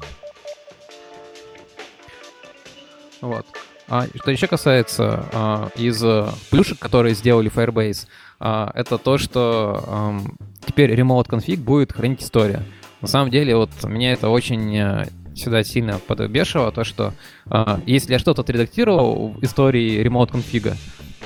Вот. 3.21 3.47
А 3.89 4.07
что 4.15 4.31
еще 4.31 4.47
касается 4.47 5.27
а, 5.33 5.71
из 5.75 6.03
плюшек, 6.51 6.79
которые 6.79 7.15
сделали 7.15 7.51
Firebase, 7.51 8.07
а, 8.39 8.71
это 8.75 8.99
то, 8.99 9.19
что 9.19 9.85
а, 9.87 10.21
теперь 10.65 10.93
remote 10.95 11.29
config 11.29 11.57
будет 11.57 11.93
хранить 11.93 12.23
история. 12.23 12.63
На 13.01 13.09
самом 13.09 13.31
деле, 13.31 13.57
вот 13.57 13.71
меня 13.85 14.13
это 14.13 14.29
очень 14.29 14.79
а, 14.79 15.09
сюда 15.35 15.65
сильно 15.65 15.99
подбешивало, 15.99 16.73
то, 16.73 16.85
что 16.85 17.15
а, 17.47 17.81
если 17.87 18.13
я 18.13 18.19
что-то 18.19 18.43
отредактировал 18.43 19.33
в 19.33 19.45
истории 19.45 20.03
remote 20.03 20.31
config, 20.31 20.75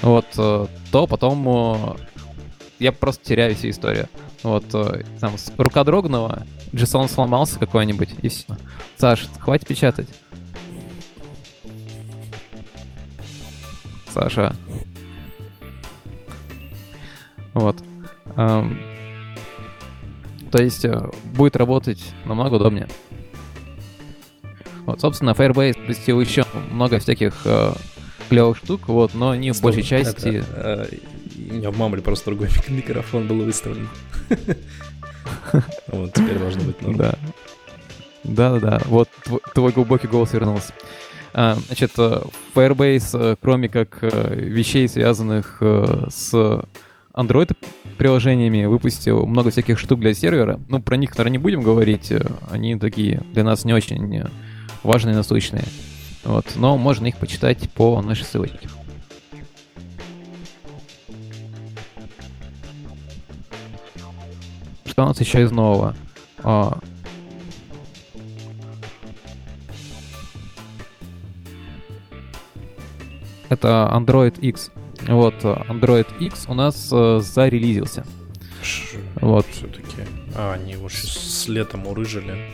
вот, 0.02 0.26
а, 0.38 0.68
то 0.90 1.06
потом 1.06 1.48
а, 1.48 1.96
я 2.78 2.92
просто 2.92 3.24
теряю 3.24 3.54
всю 3.54 3.70
историю. 3.70 4.08
Вот, 4.44 4.64
а, 4.74 5.02
там, 5.20 5.38
с 5.38 5.50
рука 5.56 5.84
дрогнула, 5.84 6.46
JSON 6.72 7.08
сломался 7.08 7.58
какой-нибудь, 7.58 8.10
и 8.20 8.28
все. 8.28 8.44
Саш, 8.98 9.26
хватит 9.40 9.66
печатать. 9.66 10.08
Саша. 14.12 14.54
Вот. 17.54 17.76
Um, 18.36 18.76
то 20.50 20.62
есть 20.62 20.84
uh, 20.84 21.14
будет 21.34 21.56
работать 21.56 22.04
намного 22.26 22.54
удобнее. 22.54 22.88
Вот, 24.84 25.00
собственно, 25.00 25.30
Firebase 25.30 25.80
допустил 25.80 26.20
еще 26.20 26.44
много 26.70 26.98
всяких 26.98 27.46
uh, 27.46 27.80
клевых 28.28 28.58
штук, 28.58 28.88
вот, 28.88 29.14
но 29.14 29.30
они 29.30 29.52
Стоп, 29.52 29.60
в 29.60 29.64
большей 29.64 29.82
части... 29.82 30.28
Это, 30.40 30.88
uh, 30.90 31.02
не 31.34 31.66
обмамли, 31.66 32.00
просто 32.00 32.26
другой 32.26 32.50
микрофон 32.68 33.26
был 33.26 33.44
выставлен. 33.44 33.88
Вот, 35.86 36.12
теперь 36.12 36.38
должно 36.38 36.64
быть 36.64 36.82
норм. 36.82 36.96
Да. 36.96 37.14
Да-да-да, 38.24 38.80
вот 38.86 39.08
твой 39.54 39.72
глубокий 39.72 40.08
голос 40.08 40.32
вернулся. 40.32 40.72
А, 41.34 41.56
значит, 41.66 41.90
э, 41.98 42.22
Firebase, 42.54 43.18
э, 43.32 43.36
кроме 43.40 43.68
как 43.68 43.98
э, 44.02 44.34
вещей, 44.36 44.88
связанных 44.88 45.60
с 45.60 46.32
Android 47.12 47.56
приложениями, 47.98 48.64
выпустил 48.66 49.26
много 49.26 49.50
всяких 49.50 49.78
штук 49.78 50.00
для 50.00 50.14
сервера. 50.14 50.60
Ну, 50.68 50.80
про 50.80 50.96
них, 50.96 51.10
наверное, 51.10 51.32
не 51.32 51.38
будем 51.38 51.62
говорить. 51.62 52.12
Они 52.50 52.76
такие 52.76 53.22
для 53.32 53.44
нас 53.44 53.64
не 53.64 53.72
очень 53.72 54.24
важные 54.82 55.16
насущные. 55.16 55.64
Вот. 56.24 56.46
Но 56.56 56.78
можно 56.78 57.06
их 57.06 57.16
почитать 57.16 57.68
по 57.72 58.00
нашей 58.00 58.24
ссылочке. 58.24 58.68
Что 64.94 65.02
у 65.02 65.06
нас 65.08 65.18
еще 65.18 65.42
из 65.42 65.50
нового? 65.50 65.96
А, 66.44 66.78
это 73.48 73.90
Android 73.92 74.38
X. 74.38 74.70
Вот, 75.08 75.34
Android 75.42 76.06
X 76.20 76.44
у 76.46 76.54
нас 76.54 76.90
э, 76.92 77.18
зарелизился. 77.20 78.06
Ш- 78.62 78.98
вот. 79.16 79.44
Все-таки. 79.50 79.96
А, 80.36 80.52
они 80.52 80.74
его 80.74 80.88
с 80.88 81.48
летом 81.48 81.88
урыжили. 81.88 82.48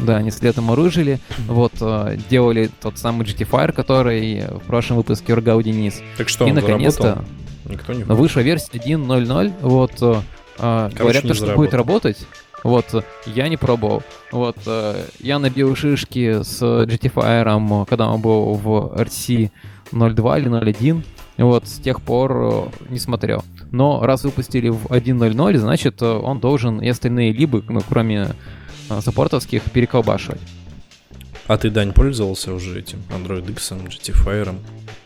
Да, 0.00 0.16
они 0.16 0.32
с 0.32 0.42
летом 0.42 0.70
урыжили. 0.70 1.20
Вот, 1.46 1.74
э, 1.80 2.18
делали 2.28 2.68
тот 2.82 2.98
самый 2.98 3.24
GTFire, 3.24 3.70
который 3.70 4.44
в 4.48 4.64
прошлом 4.66 4.96
выпуске 4.96 5.34
ургал 5.34 5.62
Денис. 5.62 6.02
Так 6.18 6.28
что, 6.28 6.48
И 6.48 6.50
наконец-то 6.50 7.24
Никто 7.66 7.92
не 7.92 8.02
Вышла 8.02 8.40
версия 8.40 8.72
1.0.0, 8.72 9.52
вот, 9.62 10.24
э, 10.56 10.60
А, 10.60 10.90
говорят, 10.90 11.22
то, 11.22 11.34
что 11.34 11.54
будет 11.54 11.74
работать. 11.74 12.18
Вот, 12.64 13.04
я 13.26 13.48
не 13.48 13.58
пробовал. 13.58 14.02
Вот, 14.32 14.56
э, 14.66 15.04
я 15.20 15.38
набил 15.38 15.76
шишки 15.76 16.42
с 16.42 16.62
GT 16.62 17.84
когда 17.86 18.08
он 18.08 18.22
был 18.22 18.54
в 18.54 18.94
RC 18.98 19.50
02 19.92 20.38
или 20.38 20.48
01. 20.48 21.04
Вот, 21.36 21.68
с 21.68 21.78
тех 21.78 22.00
пор 22.00 22.32
э, 22.32 22.62
не 22.88 22.98
смотрел. 22.98 23.44
Но 23.70 24.00
раз 24.06 24.24
выпустили 24.24 24.70
в 24.70 24.86
1.0.0, 24.86 25.58
значит, 25.58 26.00
э, 26.00 26.06
он 26.06 26.40
должен 26.40 26.80
и 26.80 26.88
остальные 26.88 27.32
либо, 27.32 27.62
ну, 27.68 27.82
кроме 27.86 28.30
саппортовских, 28.88 29.62
переколбашивать. 29.64 30.40
А 31.46 31.58
ты, 31.58 31.70
Дань, 31.70 31.92
пользовался 31.92 32.52
уже 32.54 32.78
этим 32.78 33.02
Android 33.10 33.50
X, 33.50 33.72
GT 33.72 34.14
Fire? 34.24 34.54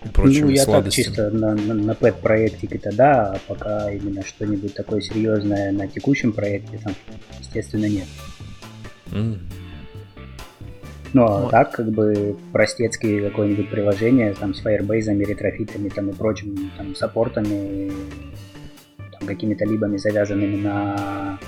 и 0.04 0.09
прочими 0.09 0.42
Ну, 0.42 0.49
я 0.50 0.62
сладостями. 0.62 1.04
так 1.07 1.14
чисто 1.14 1.30
на, 1.30 1.54
на, 1.54 1.75
на 1.75 1.95
пэт-проектике-то 1.95 2.95
да, 2.95 3.33
а 3.33 3.38
пока 3.47 3.90
именно 3.90 4.25
что-нибудь 4.25 4.75
такое 4.75 5.00
серьезное 5.00 5.73
на 5.73 5.88
текущем 5.88 6.33
проекте 6.33 6.78
там, 6.78 6.95
естественно, 7.40 7.88
нет. 7.88 8.07
Mm. 9.11 9.38
Ну, 11.14 11.25
а 11.25 11.40
Вот. 11.40 11.50
так, 11.50 11.73
как 11.73 11.90
бы, 11.90 12.37
простецкие 12.52 13.28
какое-нибудь 13.28 13.71
приложение, 13.71 14.35
там, 14.35 14.54
с 14.54 14.62
Firebase, 14.62 15.25
ретрофитами, 15.25 15.88
там, 15.88 16.11
и 16.11 16.12
прочим, 16.12 16.71
там, 16.76 16.95
саппортами, 16.95 17.90
там, 19.18 19.26
какими-то 19.26 19.64
либами, 19.64 19.97
завязанными 19.97 20.57
на 20.57 21.38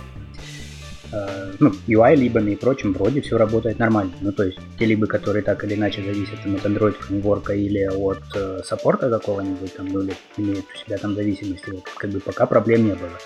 э, 1.13 1.53
ну, 1.59 1.73
UI-либами 1.87 2.53
и 2.53 2.57
прочим, 2.57 2.93
вроде 2.93 3.21
все 3.21 3.39
работает 3.39 3.79
нормально. 3.79 4.13
Ну, 4.21 4.33
то 4.33 4.45
есть, 4.45 4.59
те 4.79 4.87
либы, 4.87 5.07
которые 5.07 5.43
так 5.43 5.65
или 5.65 5.75
иначе 5.75 6.03
зависят 6.03 6.43
там, 6.43 6.55
от 6.55 6.65
Android 6.65 6.93
фреймворка 6.93 7.55
или 7.55 7.87
от 7.87 8.23
э, 8.35 8.61
саппорта 8.65 9.11
какого-нибудь, 9.11 9.75
там, 9.75 9.87
ну, 9.87 10.03
или 10.03 10.15
имеют 10.37 10.67
у 10.75 10.87
себя 10.87 10.99
там 10.99 11.15
зависимости, 11.15 11.71
вот, 11.71 11.85
как 11.97 12.11
бы, 12.11 12.21
пока 12.21 12.47
проблем 12.47 12.87
не 12.87 12.95
было. 12.95 13.19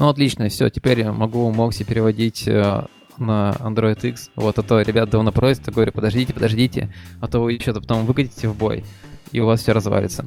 Ну, 0.00 0.08
отлично, 0.08 0.48
все, 0.48 0.70
теперь 0.70 1.00
я 1.00 1.12
могу 1.12 1.50
Мокси 1.50 1.84
переводить 1.84 2.48
э, 2.48 2.84
на 3.18 3.54
Android 3.60 4.00
X. 4.02 4.30
Вот, 4.34 4.58
а 4.58 4.62
то 4.62 4.80
ребят 4.80 5.10
давно 5.10 5.30
просят, 5.30 5.66
я 5.66 5.72
говорю, 5.72 5.92
подождите, 5.92 6.32
подождите, 6.32 6.92
а 7.20 7.28
то 7.28 7.40
вы 7.40 7.58
что-то 7.60 7.80
потом 7.80 8.06
выкатите 8.06 8.48
в 8.48 8.56
бой, 8.56 8.84
и 9.30 9.40
у 9.40 9.46
вас 9.46 9.60
все 9.60 9.72
развалится. 9.72 10.26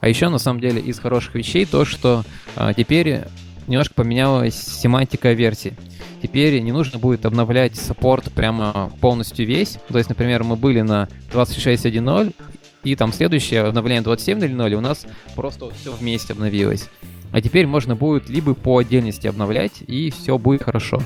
А 0.00 0.08
еще, 0.08 0.28
на 0.28 0.38
самом 0.38 0.60
деле, 0.60 0.80
из 0.80 0.98
хороших 0.98 1.34
вещей 1.34 1.64
то, 1.64 1.84
что 1.84 2.22
э, 2.56 2.72
теперь 2.76 3.22
немножко 3.66 3.94
поменялась 3.94 4.54
семантика 4.56 5.32
версии. 5.32 5.74
Теперь 6.22 6.58
не 6.60 6.72
нужно 6.72 6.98
будет 6.98 7.26
обновлять 7.26 7.76
саппорт 7.76 8.32
прямо 8.32 8.90
полностью 9.00 9.46
весь. 9.46 9.78
То 9.88 9.98
есть, 9.98 10.08
например, 10.08 10.42
мы 10.44 10.56
были 10.56 10.80
на 10.80 11.08
26.1.0, 11.32 12.34
и 12.82 12.96
там 12.96 13.12
следующее 13.12 13.62
обновление 13.62 14.02
27.00, 14.02 14.70
и 14.70 14.74
у 14.74 14.80
нас 14.80 15.06
просто 15.34 15.70
все 15.70 15.92
вместе 15.92 16.32
обновилось. 16.32 16.88
А 17.32 17.40
теперь 17.42 17.66
можно 17.66 17.96
будет 17.96 18.28
либо 18.28 18.54
по 18.54 18.78
отдельности 18.78 19.26
обновлять, 19.26 19.82
и 19.86 20.10
все 20.10 20.38
будет 20.38 20.62
хорошо. 20.62 21.02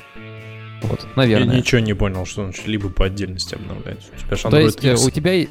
Вот, 0.82 1.02
Я 1.02 1.08
наверное. 1.16 1.56
ничего 1.56 1.80
не 1.80 1.94
понял, 1.94 2.24
что 2.26 2.44
значит 2.44 2.66
либо 2.68 2.88
по 2.88 3.06
отдельности 3.06 3.54
обновлять. 3.54 3.98
У 4.14 4.20
тебя 4.20 4.36
же 4.36 4.42
То 4.42 4.48
Android 4.48 4.62
есть 4.64 4.84
э, 4.84 4.92
X. 4.92 5.06
у 5.06 5.10
тебя, 5.10 5.46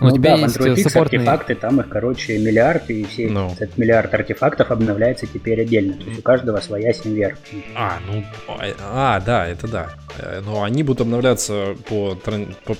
Ну, 0.00 0.08
у 0.08 0.10
тебя 0.16 0.30
да, 0.32 0.36
в 0.36 0.40
есть 0.40 0.56
Android 0.56 0.72
X 0.74 0.82
саппортные... 0.82 1.20
артефакты, 1.20 1.54
там 1.54 1.80
их, 1.80 1.88
короче, 1.88 2.38
миллиард, 2.38 2.90
и 2.90 3.04
все 3.04 3.28
Ну. 3.28 3.50
этот 3.52 3.78
миллиард 3.78 4.12
артефактов 4.12 4.70
обновляется 4.70 5.26
теперь 5.26 5.62
отдельно. 5.62 5.94
То 5.94 6.04
есть 6.04 6.18
у 6.18 6.22
каждого 6.22 6.60
своя 6.60 6.92
симвер. 6.92 7.38
А, 7.74 7.98
ну, 8.06 8.24
а, 8.48 9.20
да, 9.20 9.46
это 9.46 9.68
да. 9.68 9.90
Э, 10.18 10.40
Но 10.44 10.62
они 10.62 10.82
будут 10.82 11.02
обновляться 11.02 11.76
по, 11.88 12.14
по, 12.14 12.76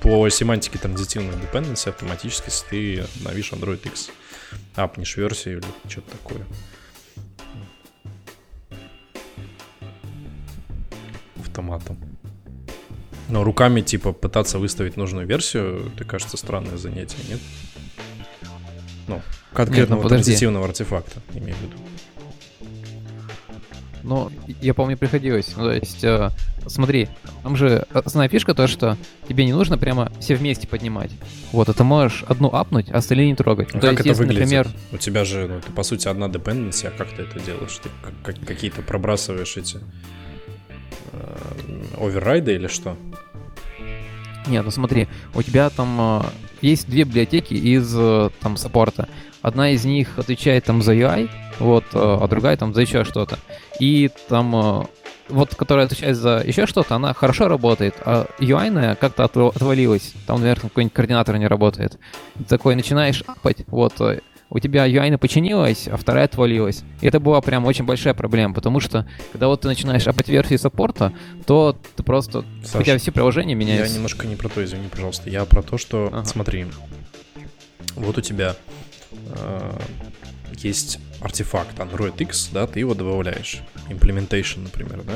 по 0.00 0.28
семантике 0.28 0.78
транзитивной 0.78 1.34
dependency 1.34 1.88
автоматически, 1.88 2.46
если 2.46 2.66
ты 2.68 3.04
обновишь 3.18 3.52
Android 3.52 3.86
X. 3.86 4.10
Апнешь 4.74 5.16
версию 5.16 5.58
или 5.58 5.90
что-то 5.90 6.12
такое. 6.12 6.40
Автоматом. 11.40 11.98
Но 13.28 13.42
руками, 13.44 13.80
типа, 13.80 14.12
пытаться 14.12 14.58
выставить 14.58 14.96
нужную 14.96 15.26
версию, 15.26 15.90
это, 15.94 16.04
кажется, 16.04 16.36
странное 16.36 16.76
занятие, 16.76 17.16
нет? 17.28 17.40
Ну, 19.08 19.22
конкретного 19.52 20.02
подожди. 20.02 20.24
транзитивного 20.24 20.66
артефакта, 20.66 21.20
имею 21.34 21.54
в 21.56 21.62
виду. 21.62 21.76
Ну, 24.02 24.30
я 24.60 24.74
помню, 24.74 24.98
приходилось. 24.98 25.54
Ну, 25.56 25.64
то 25.64 25.72
есть, 25.72 26.04
э, 26.04 26.28
смотри, 26.66 27.08
там 27.42 27.56
же 27.56 27.86
основная 27.94 28.28
фишка 28.28 28.52
то, 28.54 28.66
что 28.66 28.98
тебе 29.26 29.46
не 29.46 29.54
нужно 29.54 29.78
прямо 29.78 30.12
все 30.20 30.34
вместе 30.34 30.68
поднимать. 30.68 31.10
Вот, 31.52 31.70
а 31.70 31.72
ты 31.72 31.84
можешь 31.84 32.22
одну 32.28 32.48
апнуть, 32.48 32.90
а 32.90 32.98
остальные 32.98 33.28
не 33.28 33.34
трогать. 33.34 33.72
Ну, 33.72 33.80
то 33.80 33.86
как 33.88 33.92
есть, 33.92 34.00
это 34.00 34.08
если, 34.10 34.22
выглядит? 34.24 34.42
например, 34.42 34.68
У 34.92 34.98
тебя 34.98 35.24
же, 35.24 35.48
ну, 35.48 35.60
ты, 35.62 35.72
по 35.72 35.82
сути, 35.82 36.06
одна 36.08 36.26
dependency, 36.26 36.86
а 36.86 36.90
как 36.90 37.08
ты 37.16 37.22
это 37.22 37.40
делаешь? 37.40 37.80
Ты 37.82 37.88
как- 38.22 38.38
какие-то 38.46 38.82
пробрасываешь 38.82 39.56
эти 39.56 39.78
э, 41.26 42.04
оверрайды 42.04 42.54
или 42.54 42.66
что? 42.66 42.96
Нет, 44.46 44.64
ну 44.64 44.70
смотри, 44.70 45.08
у 45.34 45.42
тебя 45.42 45.70
там 45.70 46.20
э, 46.20 46.22
есть 46.60 46.88
две 46.88 47.04
библиотеки 47.04 47.54
из 47.54 47.94
э, 47.96 48.30
там 48.40 48.56
саппорта. 48.56 49.08
Одна 49.42 49.70
из 49.70 49.84
них 49.84 50.18
отвечает 50.18 50.64
там 50.64 50.82
за 50.82 50.94
UI, 50.94 51.30
вот, 51.58 51.84
э, 51.92 51.98
а 51.98 52.26
другая 52.28 52.56
там 52.56 52.74
за 52.74 52.82
еще 52.82 53.04
что-то. 53.04 53.38
И 53.80 54.10
там 54.28 54.54
э, 54.54 54.84
вот, 55.28 55.54
которая 55.54 55.86
отвечает 55.86 56.16
за 56.16 56.42
еще 56.44 56.66
что-то, 56.66 56.96
она 56.96 57.14
хорошо 57.14 57.48
работает, 57.48 57.94
а 58.04 58.26
UI 58.38 58.96
как-то 58.96 59.24
отв- 59.24 59.56
отвалилась. 59.56 60.12
Там, 60.26 60.40
наверное, 60.40 60.68
какой-нибудь 60.68 60.94
координатор 60.94 61.36
не 61.38 61.46
работает. 61.46 61.98
И 62.38 62.44
такой 62.44 62.74
начинаешь 62.74 63.22
апать, 63.26 63.64
вот, 63.66 64.00
э, 64.00 64.20
у 64.54 64.58
тебя 64.60 64.86
UI 64.86 65.18
починилась, 65.18 65.88
а 65.88 65.96
вторая 65.96 66.24
отвалилась. 66.24 66.82
И 67.02 67.06
это 67.06 67.20
была 67.20 67.40
прям 67.40 67.66
очень 67.66 67.84
большая 67.84 68.14
проблема, 68.14 68.54
потому 68.54 68.80
что 68.80 69.06
когда 69.32 69.48
вот 69.48 69.60
ты 69.62 69.68
начинаешь 69.68 70.06
апать 70.06 70.28
версии 70.28 70.56
саппорта, 70.56 71.12
то 71.44 71.76
ты 71.96 72.02
просто... 72.02 72.38
у 72.38 72.44
Саша, 72.64 72.84
тебя 72.84 72.98
все 72.98 73.12
приложения 73.12 73.50
Я 73.52 73.56
меняются. 73.58 73.94
немножко 73.96 74.26
не 74.26 74.36
про 74.36 74.48
то, 74.48 74.64
извини, 74.64 74.88
пожалуйста. 74.88 75.28
Я 75.28 75.44
про 75.44 75.62
то, 75.62 75.76
что, 75.76 76.06
Ага. 76.12 76.24
смотри, 76.24 76.66
вот 77.96 78.16
у 78.16 78.20
тебя 78.20 78.54
э, 79.36 79.72
есть 80.58 81.00
артефакт 81.20 81.78
Android 81.78 82.14
X, 82.18 82.50
да, 82.52 82.66
ты 82.68 82.78
его 82.80 82.94
добавляешь. 82.94 83.60
Implementation, 83.90 84.62
например, 84.62 85.02
да? 85.02 85.14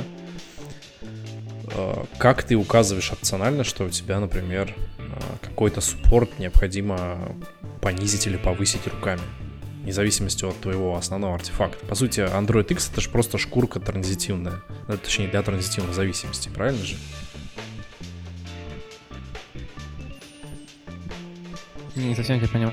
Э, 1.75 2.05
Как 2.19 2.43
ты 2.43 2.57
указываешь 2.57 3.13
опционально, 3.13 3.65
что 3.65 3.85
у 3.85 3.89
тебя, 3.89 4.19
например, 4.21 4.75
э, 4.99 5.03
какой-то 5.43 5.81
суппорт 5.81 6.39
необходимо 6.39 7.37
понизить 7.79 8.27
или 8.27 8.37
повысить 8.37 8.87
руками? 8.87 9.21
Вне 9.83 9.93
зависимости 9.93 10.45
от 10.45 10.57
твоего 10.61 10.97
основного 10.97 11.35
артефакта. 11.37 11.85
По 11.87 11.95
сути, 11.95 12.21
Android 12.21 12.71
X 12.73 12.91
это 12.93 13.01
же 13.01 13.09
просто 13.09 13.39
шкурка 13.39 13.81
транзитивная. 13.81 14.63
Ну, 14.87 14.97
Точнее, 14.99 15.29
для 15.29 15.43
транзитивной 15.43 15.95
зависимости, 15.95 16.49
правильно 16.49 16.85
же? 16.85 16.97
Не 21.97 22.15
совсем 22.15 22.39
тебя 22.39 22.49
понял. 22.49 22.73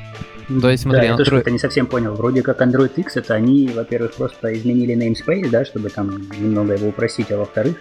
То 0.62 0.70
есть, 0.70 0.84
смотри, 0.84 1.02
да, 1.02 1.08
я 1.08 1.18
тоже 1.18 1.32
Android- 1.32 1.36
как-то 1.38 1.52
не 1.52 1.60
совсем 1.60 1.88
понял. 1.88 2.13
Вроде 2.13 2.44
как 2.44 2.62
Android 2.62 2.94
X, 2.96 3.15
это 3.15 3.34
они, 3.34 3.68
во-первых, 3.70 4.13
просто 4.13 4.54
изменили 4.54 4.96
namespace, 4.96 5.50
да, 5.50 5.65
чтобы 5.65 5.89
там 5.89 6.30
немного 6.39 6.74
его 6.74 6.89
упростить, 6.89 7.32
а 7.32 7.38
во-вторых, 7.38 7.78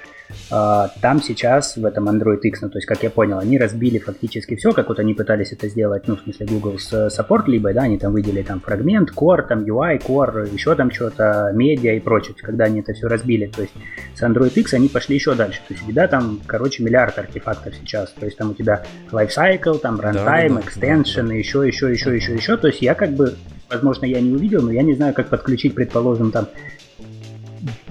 там 0.48 1.22
сейчас 1.22 1.76
в 1.76 1.84
этом 1.84 2.08
Android 2.08 2.40
X, 2.42 2.62
ну, 2.62 2.68
то 2.68 2.78
есть, 2.78 2.86
как 2.86 3.02
я 3.02 3.10
понял, 3.10 3.38
они 3.38 3.58
разбили 3.58 3.98
фактически 3.98 4.56
все, 4.56 4.72
как 4.72 4.88
вот 4.88 4.98
они 4.98 5.14
пытались 5.14 5.52
это 5.52 5.68
сделать, 5.68 6.06
ну, 6.06 6.16
в 6.16 6.20
смысле, 6.20 6.46
Google 6.46 6.78
с 6.78 6.92
Support 6.92 7.44
либо, 7.46 7.72
да, 7.72 7.82
они 7.82 7.98
там 7.98 8.12
выделили 8.12 8.42
там 8.42 8.60
фрагмент, 8.60 9.10
Core, 9.10 9.46
там 9.48 9.64
UI, 9.64 9.98
Core, 9.98 10.52
еще 10.52 10.74
там 10.74 10.90
что-то, 10.90 11.50
медиа 11.54 11.94
и 11.94 12.00
прочее, 12.00 12.34
когда 12.40 12.64
они 12.64 12.80
это 12.80 12.92
все 12.92 13.08
разбили, 13.08 13.46
то 13.46 13.62
есть, 13.62 13.74
с 14.14 14.22
Android 14.22 14.52
X 14.54 14.74
они 14.74 14.88
пошли 14.88 15.16
еще 15.16 15.34
дальше, 15.34 15.60
то 15.66 15.74
есть, 15.74 15.86
тебя 15.86 16.08
там, 16.08 16.40
короче, 16.46 16.82
миллиард 16.82 17.18
артефактов 17.18 17.74
сейчас, 17.74 18.10
то 18.10 18.26
есть, 18.26 18.36
там 18.36 18.50
у 18.50 18.54
тебя 18.54 18.84
lifecycle, 19.10 19.78
там 19.78 20.00
runtime, 20.00 20.54
да, 20.54 20.60
extension, 20.60 21.22
да, 21.22 21.28
да. 21.28 21.34
еще, 21.34 21.66
еще, 21.66 21.90
еще, 21.90 22.14
еще, 22.14 22.34
еще, 22.34 22.56
то 22.56 22.68
есть, 22.68 22.82
я 22.82 22.94
как 22.94 23.10
бы, 23.10 23.34
возможно, 23.70 24.04
я 24.06 24.20
не 24.20 24.32
увидел, 24.32 24.62
но 24.62 24.72
я 24.72 24.82
не 24.82 24.94
знаю, 24.94 25.14
как 25.14 25.28
подключить, 25.28 25.74
предположим, 25.74 26.30
там, 26.30 26.48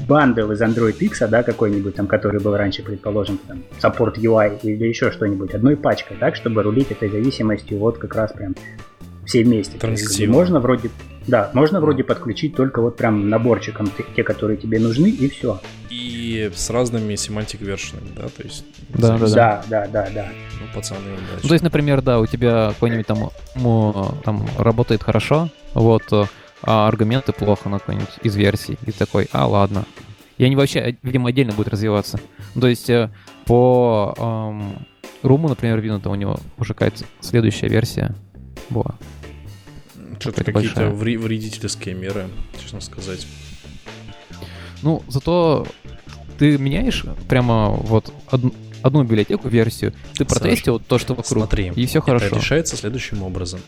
бандл 0.07 0.51
из 0.51 0.61
Android 0.61 0.97
X, 0.97 1.19
да, 1.29 1.43
какой-нибудь 1.43 1.95
там, 1.95 2.07
который 2.07 2.39
был 2.39 2.55
раньше, 2.55 2.83
предположим, 2.83 3.39
там, 3.47 3.63
Support 3.81 4.15
UI 4.15 4.59
или 4.63 4.85
еще 4.85 5.11
что-нибудь, 5.11 5.53
одной 5.53 5.75
пачкой, 5.75 6.17
так, 6.19 6.35
чтобы 6.35 6.63
рулить 6.63 6.91
этой 6.91 7.09
зависимостью 7.09 7.77
вот 7.77 7.97
как 7.97 8.15
раз 8.15 8.31
прям 8.31 8.55
все 9.25 9.43
вместе. 9.43 9.73
Есть, 9.73 9.81
как 9.81 9.91
бы 9.91 9.97
Транзитивно. 9.97 10.33
можно 10.35 10.59
вроде, 10.59 10.89
да, 11.27 11.49
можно 11.53 11.79
вроде 11.79 12.03
подключить 12.03 12.55
только 12.55 12.81
вот 12.81 12.97
прям 12.97 13.29
наборчиком 13.29 13.89
те, 14.15 14.23
которые 14.23 14.57
тебе 14.57 14.79
нужны, 14.79 15.07
и 15.07 15.29
все. 15.29 15.59
И 15.89 16.51
с 16.53 16.69
разными 16.69 17.15
семантик 17.15 17.61
вершинами, 17.61 18.09
да, 18.15 18.23
то 18.23 18.43
есть... 18.43 18.65
Да, 18.89 19.17
да, 19.17 19.27
Да, 19.27 19.63
да, 19.69 19.87
да, 19.87 20.09
да. 20.13 20.27
Ну, 20.59 20.67
пацаны, 20.73 20.99
удачи. 20.99 21.43
Ну, 21.43 21.47
то 21.47 21.53
есть, 21.53 21.63
например, 21.63 22.01
да, 22.01 22.19
у 22.19 22.25
тебя 22.25 22.69
какой-нибудь 22.73 23.07
там, 23.07 23.29
там 24.23 24.45
работает 24.57 25.03
хорошо, 25.03 25.49
вот, 25.73 26.03
э, 26.11 26.25
а 26.63 26.87
аргументы 26.87 27.33
плохо 27.33 27.69
на 27.69 27.79
какой-нибудь 27.79 28.19
из 28.23 28.35
версий. 28.35 28.77
И 28.85 28.91
такой, 28.91 29.27
а, 29.31 29.47
ладно. 29.47 29.85
И 30.37 30.43
они 30.43 30.55
вообще, 30.55 30.97
видимо, 31.03 31.29
отдельно 31.29 31.53
будут 31.53 31.73
развиваться. 31.73 32.19
Ну, 32.55 32.61
то 32.61 32.67
есть, 32.67 32.89
э, 32.89 33.11
по 33.45 34.13
эм, 34.17 34.85
Руму, 35.21 35.47
например, 35.47 35.79
видно, 35.79 35.99
то 35.99 36.09
у 36.09 36.15
него 36.15 36.39
уже 36.57 36.73
какая-то 36.73 37.05
следующая 37.21 37.67
версия 37.67 38.15
была. 38.69 38.95
Что-то 40.19 40.43
какие-то 40.43 40.89
вредительские 40.89 41.95
меры, 41.95 42.27
честно 42.61 42.81
сказать. 42.81 43.27
Ну, 44.81 45.01
зато 45.07 45.67
ты 46.37 46.57
меняешь 46.57 47.05
прямо 47.29 47.69
вот 47.69 48.13
одну, 48.29 48.53
одну 48.83 49.03
библиотеку, 49.03 49.47
версию, 49.47 49.93
ты 50.15 50.25
протестил 50.25 50.77
Саш, 50.77 50.87
то, 50.87 50.97
что 50.99 51.13
вокруг, 51.15 51.25
смотри, 51.25 51.71
и 51.75 51.85
все 51.85 52.01
хорошо. 52.01 52.25
Это 52.25 52.35
решается 52.35 52.75
следующим 52.75 53.23
образом. 53.23 53.61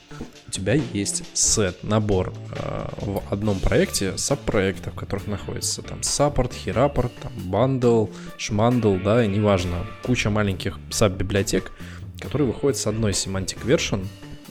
У 0.47 0.51
тебя 0.51 0.73
есть 0.93 1.23
сет, 1.33 1.83
набор 1.83 2.33
э, 2.51 2.87
в 2.97 3.23
одном 3.31 3.59
проекте 3.59 4.17
саб-проектов, 4.17 4.93
в 4.93 4.97
которых 4.97 5.27
находится 5.27 5.81
там 5.81 6.03
support, 6.03 6.53
хирапорт, 6.53 7.11
там 7.21 7.31
bundle, 7.45 8.07
шмандл, 8.37 8.97
да, 9.03 9.23
и 9.23 9.27
неважно, 9.27 9.85
куча 10.03 10.29
маленьких 10.29 10.79
саб-библиотек, 10.91 11.71
которые 12.19 12.47
выходят 12.47 12.77
с 12.77 12.85
одной 12.87 13.11
semantic 13.11 13.65
version, 13.65 14.05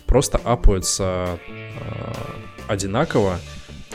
просто 0.06 0.38
апаются 0.38 1.38
э, 1.48 2.12
одинаково, 2.68 3.38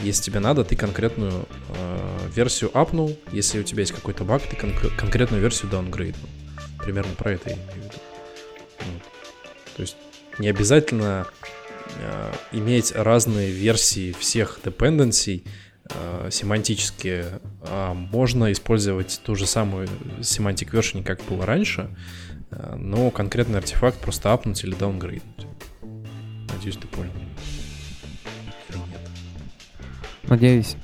если 0.02 0.24
тебе 0.24 0.40
надо, 0.40 0.64
ты 0.64 0.76
конкретную 0.76 1.46
э, 1.70 2.30
версию 2.34 2.72
апнул. 2.74 3.18
Если 3.34 3.60
у 3.60 3.64
тебя 3.64 3.82
есть 3.82 3.92
какой-то 3.92 4.24
баг, 4.24 4.42
ты 4.44 4.56
кон- 4.56 4.74
конкретную 4.98 5.42
версию 5.42 5.70
даунгрейднул. 5.72 6.30
Примерно 6.84 7.13
про 7.15 7.34
это 7.34 7.50
я 7.50 7.56
имею 7.56 7.72
в 7.72 7.76
виду. 7.76 7.98
Вот. 8.80 9.04
То 9.76 9.82
есть 9.82 9.98
не 10.39 10.48
обязательно 10.50 11.28
э, 11.98 12.34
иметь 12.54 12.94
разные 12.94 13.52
версии 13.52 14.13
всех 14.13 14.60
dependency 14.63 15.44
э, 15.89 16.30
семантические. 16.32 17.39
А 17.63 17.94
можно 17.94 18.52
использовать 18.52 19.22
ту 19.24 19.36
же 19.36 19.46
самую 19.46 19.88
semantic 20.20 20.72
version, 20.72 21.04
как 21.04 21.22
было 21.24 21.46
раньше, 21.46 21.96
э, 22.52 22.76
но 22.76 23.12
конкретный 23.12 23.60
артефакт 23.60 24.00
просто 24.00 24.32
апнуть 24.32 24.63
или 24.63 24.74
даунгрейднуть. 24.74 25.48
Надеюсь, 26.54 26.78
ты 26.78 26.88
понял. 26.88 27.12
Надеюсь. 30.24 30.76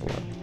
Ладно. 0.00 0.34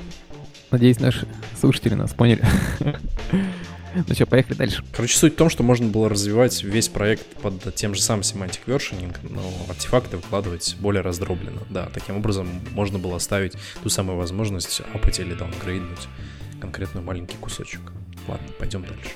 Надеюсь, 0.71 0.99
наши 0.99 1.27
слушатели 1.59 1.93
нас 1.93 2.13
поняли. 2.13 2.43
Ну 4.07 4.13
что, 4.13 4.25
поехали 4.25 4.55
дальше. 4.55 4.83
Короче, 4.91 5.17
суть 5.17 5.33
в 5.33 5.37
том, 5.37 5.49
что 5.49 5.63
можно 5.63 5.87
было 5.87 6.09
развивать 6.09 6.63
весь 6.63 6.89
проект 6.89 7.25
под 7.41 7.73
тем 7.75 7.95
же 7.95 8.01
самым 8.01 8.21
semantic 8.21 8.59
versioning, 8.65 9.15
но 9.29 9.41
артефакты 9.69 10.17
выкладывать 10.17 10.75
более 10.79 11.01
раздробленно. 11.01 11.61
Да, 11.69 11.89
таким 11.93 12.17
образом 12.17 12.47
можно 12.71 12.99
было 12.99 13.15
оставить 13.15 13.53
ту 13.81 13.89
самую 13.89 14.17
возможность 14.17 14.81
апать 14.93 15.19
или 15.19 15.33
даунгрейднуть 15.33 16.07
конкретный 16.59 17.01
маленький 17.01 17.37
кусочек. 17.37 17.79
Ладно, 18.27 18.47
пойдем 18.59 18.83
дальше. 18.83 19.11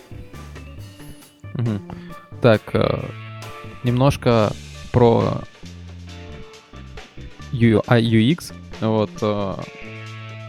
Угу. 1.56 1.96
Так, 2.42 2.62
э, 2.74 3.04
немножко 3.84 4.54
про 4.92 5.42
UI 7.52 7.84
UX. 7.86 8.54
Вот 8.80 9.12
э, 9.22 9.56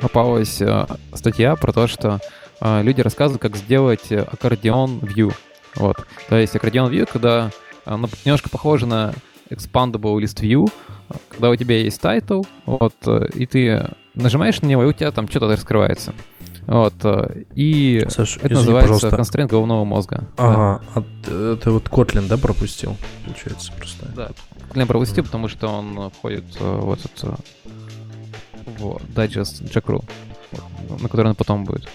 попалась 0.01 0.61
э, 0.61 0.87
статья 1.15 1.57
про 1.57 1.73
то, 1.73 1.87
что 1.87 2.21
люди 2.61 3.01
рассказывают, 3.01 3.43
как 3.43 3.57
сделать 3.57 4.11
аккордеон 4.13 5.01
view. 5.01 5.33
Вот. 5.77 6.07
То 6.29 6.37
есть 6.37 6.55
аккордеон 6.57 6.93
view, 6.93 7.09
когда 7.11 7.51
оно 7.85 8.09
немножко 8.25 8.49
похоже 8.49 8.87
на 8.87 9.15
expandable 9.51 10.19
list 10.19 10.41
view, 10.41 10.71
когда 11.29 11.51
у 11.51 11.57
тебя 11.57 11.79
есть 11.79 12.01
title, 12.01 12.47
вот, 12.67 12.95
и 13.35 13.47
ты 13.47 13.91
нажимаешь 14.15 14.61
на 14.61 14.67
него, 14.67 14.85
и 14.85 14.87
у 14.87 14.93
тебя 14.93 15.11
там 15.11 15.29
что-то 15.29 15.49
раскрывается. 15.49 16.13
Вот. 16.67 16.95
И 17.57 18.05
Саш, 18.09 18.37
это 18.37 18.55
называется 18.55 19.09
constraint 19.09 19.49
головного 19.49 19.85
мозга. 19.85 20.29
Ага, 20.37 20.85
да. 20.95 21.01
а 21.01 21.57
ты 21.57 21.71
вот 21.71 21.89
Kotlin, 21.89 22.29
да, 22.29 22.37
пропустил, 22.37 22.97
получается, 23.25 23.73
просто? 23.77 24.07
Да, 24.15 24.31
Kotlin 24.69 24.87
пропустил, 24.87 25.25
потому 25.25 25.49
что 25.49 25.69
он 25.69 26.11
входит 26.11 26.45
в 26.61 26.93
этот 26.93 27.41
в 28.79 28.97
Digest 29.15 29.69
Jackru, 29.73 30.05
на 31.01 31.09
который 31.09 31.29
он 31.29 31.35
потом 31.35 31.65
будет. 31.65 31.89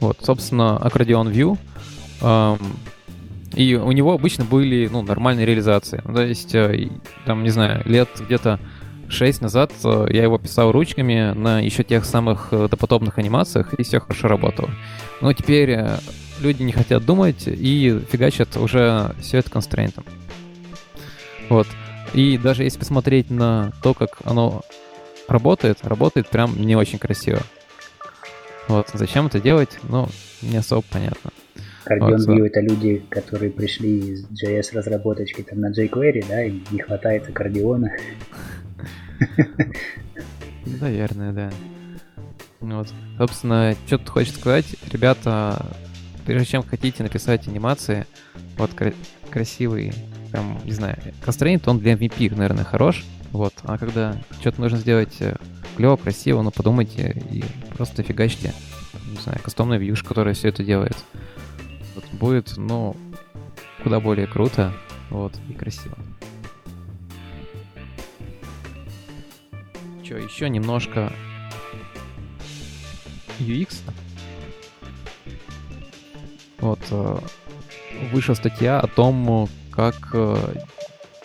Вот, 0.00 0.18
собственно, 0.22 0.76
аккордеон 0.76 1.28
View. 1.28 1.58
Эм, 2.22 2.58
и 3.54 3.74
у 3.74 3.92
него 3.92 4.12
обычно 4.12 4.44
были, 4.44 4.88
ну, 4.90 5.02
нормальные 5.02 5.46
реализации. 5.46 6.00
Ну, 6.04 6.14
то 6.14 6.22
есть, 6.24 6.54
э, 6.54 6.88
там, 7.26 7.42
не 7.42 7.50
знаю, 7.50 7.82
лет 7.84 8.08
где-то 8.18 8.60
6 9.10 9.42
назад 9.42 9.72
э, 9.84 10.06
я 10.10 10.22
его 10.22 10.38
писал 10.38 10.72
ручками 10.72 11.32
на 11.34 11.60
еще 11.60 11.82
тех 11.82 12.04
самых 12.04 12.48
э, 12.52 12.68
допотопных 12.70 13.18
анимациях, 13.18 13.74
и 13.74 13.82
все 13.82 14.00
хорошо 14.00 14.28
работало. 14.28 14.70
Но 15.20 15.32
теперь 15.32 15.70
э, 15.70 15.98
люди 16.40 16.62
не 16.62 16.72
хотят 16.72 17.04
думать 17.04 17.44
и 17.46 18.00
фигачат 18.10 18.56
уже 18.56 19.14
все 19.20 19.38
это 19.38 19.50
констрейнтом. 19.50 20.04
Вот. 21.48 21.66
И 22.14 22.38
даже 22.38 22.62
если 22.64 22.78
посмотреть 22.78 23.30
на 23.30 23.72
то, 23.82 23.94
как 23.94 24.18
оно 24.24 24.62
работает, 25.28 25.78
работает 25.82 26.28
прям 26.28 26.60
не 26.60 26.76
очень 26.76 26.98
красиво. 26.98 27.40
Вот, 28.70 28.88
зачем 28.94 29.26
это 29.26 29.40
делать, 29.40 29.80
ну, 29.88 30.08
не 30.42 30.56
особо 30.56 30.84
понятно. 30.92 31.32
Accordion 31.86 32.18
вот, 32.18 32.28
View 32.28 32.46
это 32.46 32.60
люди, 32.60 33.02
которые 33.08 33.50
пришли 33.50 34.12
из 34.12 34.26
JS 34.26 34.76
разработочки 34.76 35.42
там 35.42 35.58
на 35.58 35.72
jQuery, 35.72 36.24
да, 36.28 36.44
и 36.44 36.60
не 36.70 36.78
хватает 36.78 37.28
аккордеона. 37.28 37.90
Наверное, 40.80 41.32
да. 41.32 41.50
Вот. 42.60 42.86
Собственно, 43.18 43.74
что 43.88 43.98
тут 43.98 44.08
хочет 44.08 44.36
сказать, 44.36 44.76
ребята, 44.92 45.66
прежде 46.24 46.46
чем 46.46 46.62
хотите 46.62 47.02
написать 47.02 47.48
анимации, 47.48 48.06
вот 48.56 48.70
красивый 49.32 49.92
прям, 50.30 50.60
не 50.64 50.72
знаю, 50.72 50.96
constraint, 51.26 51.64
он 51.66 51.80
для 51.80 51.94
MVP, 51.94 52.32
наверное, 52.36 52.62
хорош. 52.62 53.04
Вот. 53.32 53.54
А 53.64 53.78
когда 53.78 54.16
что-то 54.40 54.60
нужно 54.60 54.78
сделать 54.78 55.16
э, 55.18 55.34
клево, 55.80 55.96
красиво, 55.96 56.42
ну 56.42 56.50
подумайте 56.50 57.16
и 57.30 57.42
просто 57.74 58.02
фигачьте. 58.02 58.52
Не 59.10 59.16
знаю, 59.16 59.38
кастомная 59.42 59.78
вьюш, 59.78 60.02
которая 60.02 60.34
все 60.34 60.48
это 60.48 60.62
делает. 60.62 60.94
Вот 61.94 62.04
будет, 62.12 62.58
ну, 62.58 62.94
куда 63.82 63.98
более 63.98 64.26
круто, 64.26 64.74
вот, 65.08 65.32
и 65.48 65.54
красиво. 65.54 65.96
Че, 70.04 70.18
еще 70.18 70.50
немножко 70.50 71.10
UX. 73.38 73.78
Вот, 76.58 76.80
э, 76.90 77.18
вышла 78.12 78.34
статья 78.34 78.80
о 78.80 78.86
том, 78.86 79.48
как 79.72 80.10
э, 80.12 80.56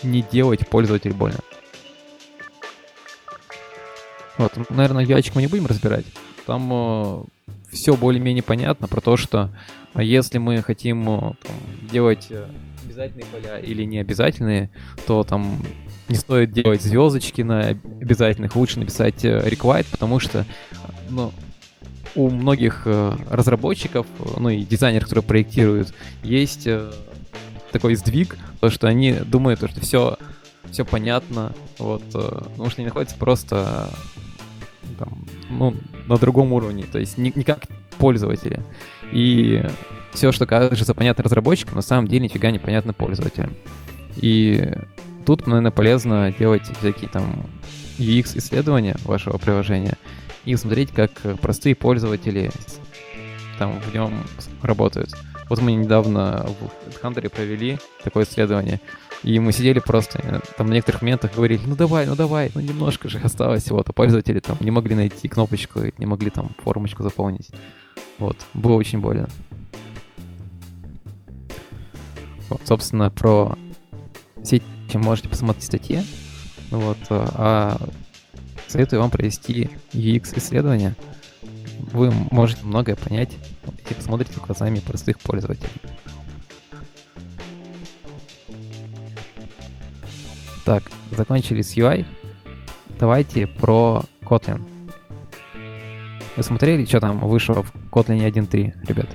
не 0.03 0.21
делать 0.21 0.65
пользователь 0.69 1.13
больно. 1.13 1.39
Вот, 4.37 4.53
наверное, 4.69 5.05
яичек 5.05 5.35
мы 5.35 5.41
не 5.41 5.47
будем 5.47 5.65
разбирать. 5.65 6.05
Там 6.45 6.69
э, 6.71 7.23
все 7.71 7.95
более-менее 7.95 8.43
понятно 8.43 8.87
про 8.87 9.01
то, 9.01 9.17
что 9.17 9.51
а 9.95 10.03
если 10.03 10.39
мы 10.39 10.61
хотим 10.61 11.09
э, 11.09 11.19
там, 11.41 11.55
делать 11.89 12.27
э, 12.29 12.45
обязательные 12.83 13.25
поля 13.27 13.59
или 13.59 13.83
не 13.83 13.99
обязательные, 13.99 14.69
то 15.07 15.23
там 15.23 15.63
не 16.09 16.17
стоит 16.17 16.51
делать 16.51 16.81
звездочки 16.81 17.41
на 17.43 17.69
обязательных, 17.69 18.57
лучше 18.57 18.79
написать 18.79 19.23
э, 19.23 19.39
required, 19.47 19.87
потому 19.89 20.19
что 20.19 20.45
ну, 21.09 21.31
у 22.15 22.29
многих 22.29 22.85
разработчиков, 22.85 24.05
ну 24.37 24.49
и 24.49 24.63
дизайнеров, 24.63 25.05
которые 25.05 25.23
проектируют, 25.23 25.93
есть 26.23 26.67
такой 27.71 27.95
сдвиг, 27.95 28.37
то 28.61 28.69
что 28.69 28.87
они 28.87 29.13
думают, 29.13 29.59
что 29.59 29.81
все, 29.81 30.17
все 30.71 30.85
понятно, 30.85 31.53
вот, 31.77 32.03
потому 32.11 32.69
что 32.69 32.81
они 32.81 32.85
находятся 32.85 33.17
просто 33.17 33.89
там, 34.97 35.25
ну, 35.49 35.75
на 36.07 36.17
другом 36.17 36.53
уровне, 36.53 36.85
то 36.91 36.99
есть 36.99 37.17
не, 37.17 37.31
не 37.35 37.43
как 37.43 37.63
пользователи. 37.97 38.61
И 39.11 39.65
все, 40.13 40.31
что 40.31 40.45
кажется 40.45 40.93
понятно 40.93 41.23
разработчикам, 41.23 41.75
на 41.75 41.81
самом 41.81 42.07
деле 42.07 42.25
нифига 42.25 42.51
не 42.51 42.59
понятно 42.59 42.93
пользователям. 42.93 43.53
И 44.15 44.71
тут, 45.25 45.47
наверное, 45.47 45.71
полезно 45.71 46.33
делать 46.37 46.63
всякие 46.79 47.09
там 47.09 47.45
UX-исследования 47.97 48.95
вашего 49.03 49.37
приложения 49.37 49.97
и 50.45 50.55
смотреть, 50.55 50.91
как 50.91 51.11
простые 51.41 51.75
пользователи 51.75 52.51
там 53.57 53.79
в 53.79 53.93
нем 53.93 54.13
работают. 54.61 55.13
Вот 55.49 55.61
мы 55.61 55.73
недавно 55.73 56.45
в 56.89 56.99
Хантере 56.99 57.29
провели 57.29 57.77
такое 58.03 58.25
исследование, 58.25 58.81
и 59.25 59.39
мы 59.39 59.51
сидели 59.51 59.79
просто, 59.79 60.19
э, 60.21 60.39
там 60.55 60.67
на 60.67 60.73
некоторых 60.73 61.01
моментах 61.01 61.33
говорили, 61.33 61.59
ну 61.65 61.75
давай, 61.75 62.05
ну 62.05 62.15
давай, 62.15 62.51
ну 62.53 62.61
немножко 62.61 63.09
же 63.09 63.17
осталось, 63.17 63.71
вот, 63.71 63.89
а 63.89 63.91
пользователи 63.91 64.39
там 64.39 64.55
не 64.59 64.69
могли 64.69 64.93
найти 64.93 65.27
кнопочку, 65.27 65.81
не 65.97 66.05
могли 66.05 66.29
там 66.29 66.51
формочку 66.63 67.01
заполнить. 67.01 67.49
Вот, 68.19 68.37
было 68.53 68.73
очень 68.73 68.99
больно. 68.99 69.27
Вот, 72.49 72.61
собственно, 72.65 73.09
про 73.09 73.57
все 74.43 74.61
эти 74.87 74.97
можете 74.97 75.27
посмотреть 75.27 75.65
статьи. 75.65 76.03
Вот, 76.69 76.97
а 77.09 77.77
советую 78.67 79.01
вам 79.01 79.09
провести 79.09 79.71
UX-исследование. 79.93 80.95
Вы 81.79 82.11
можете 82.29 82.63
многое 82.63 82.95
понять 82.95 83.31
и 83.89 83.93
посмотрите 83.95 84.39
глазами 84.39 84.79
простых 84.81 85.19
пользователей. 85.19 85.69
Так, 90.65 90.81
закончили 91.11 91.61
с 91.61 91.77
UI. 91.77 92.05
Давайте 92.99 93.45
про 93.45 94.03
Kotlin. 94.23 94.61
Вы 96.35 96.43
смотрели, 96.43 96.85
что 96.85 96.99
там 96.99 97.19
вышло 97.19 97.61
в 97.61 97.71
Kotlin 97.91 98.27
1.3, 98.27 98.73
ребят? 98.87 99.07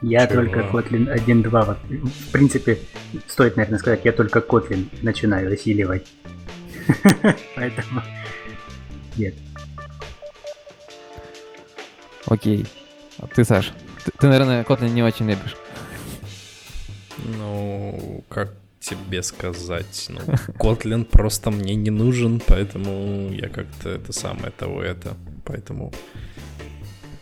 Я 0.00 0.26
Чего? 0.26 0.36
только 0.36 0.60
Kotlin 0.60 1.14
1.2. 1.14 1.50
вот, 1.50 1.78
В 2.10 2.32
принципе, 2.32 2.78
стоит, 3.28 3.56
наверное, 3.56 3.78
сказать, 3.78 4.00
я 4.04 4.12
только 4.12 4.38
Kotlin 4.38 4.88
начинаю 5.02 5.52
осиливать. 5.52 6.06
Поэтому... 7.56 8.02
Нет. 9.16 9.34
Окей. 12.26 12.66
А 13.18 13.26
ты, 13.26 13.44
Саш, 13.44 13.72
ты, 14.02 14.12
ты, 14.18 14.28
наверное, 14.28 14.64
Kotlin 14.64 14.90
не 14.90 15.02
очень 15.02 15.28
любишь. 15.28 15.56
Ну, 17.24 18.24
как 18.28 18.54
тебе 18.80 19.22
сказать? 19.22 20.06
Ну, 20.08 20.20
Kotlin 20.58 21.04
просто 21.04 21.50
мне 21.50 21.74
не 21.74 21.90
нужен, 21.90 22.40
поэтому 22.46 23.32
я 23.32 23.48
как-то 23.48 23.90
это 23.90 24.12
самое 24.12 24.50
того 24.50 24.82
это. 24.82 25.16
Поэтому, 25.44 25.92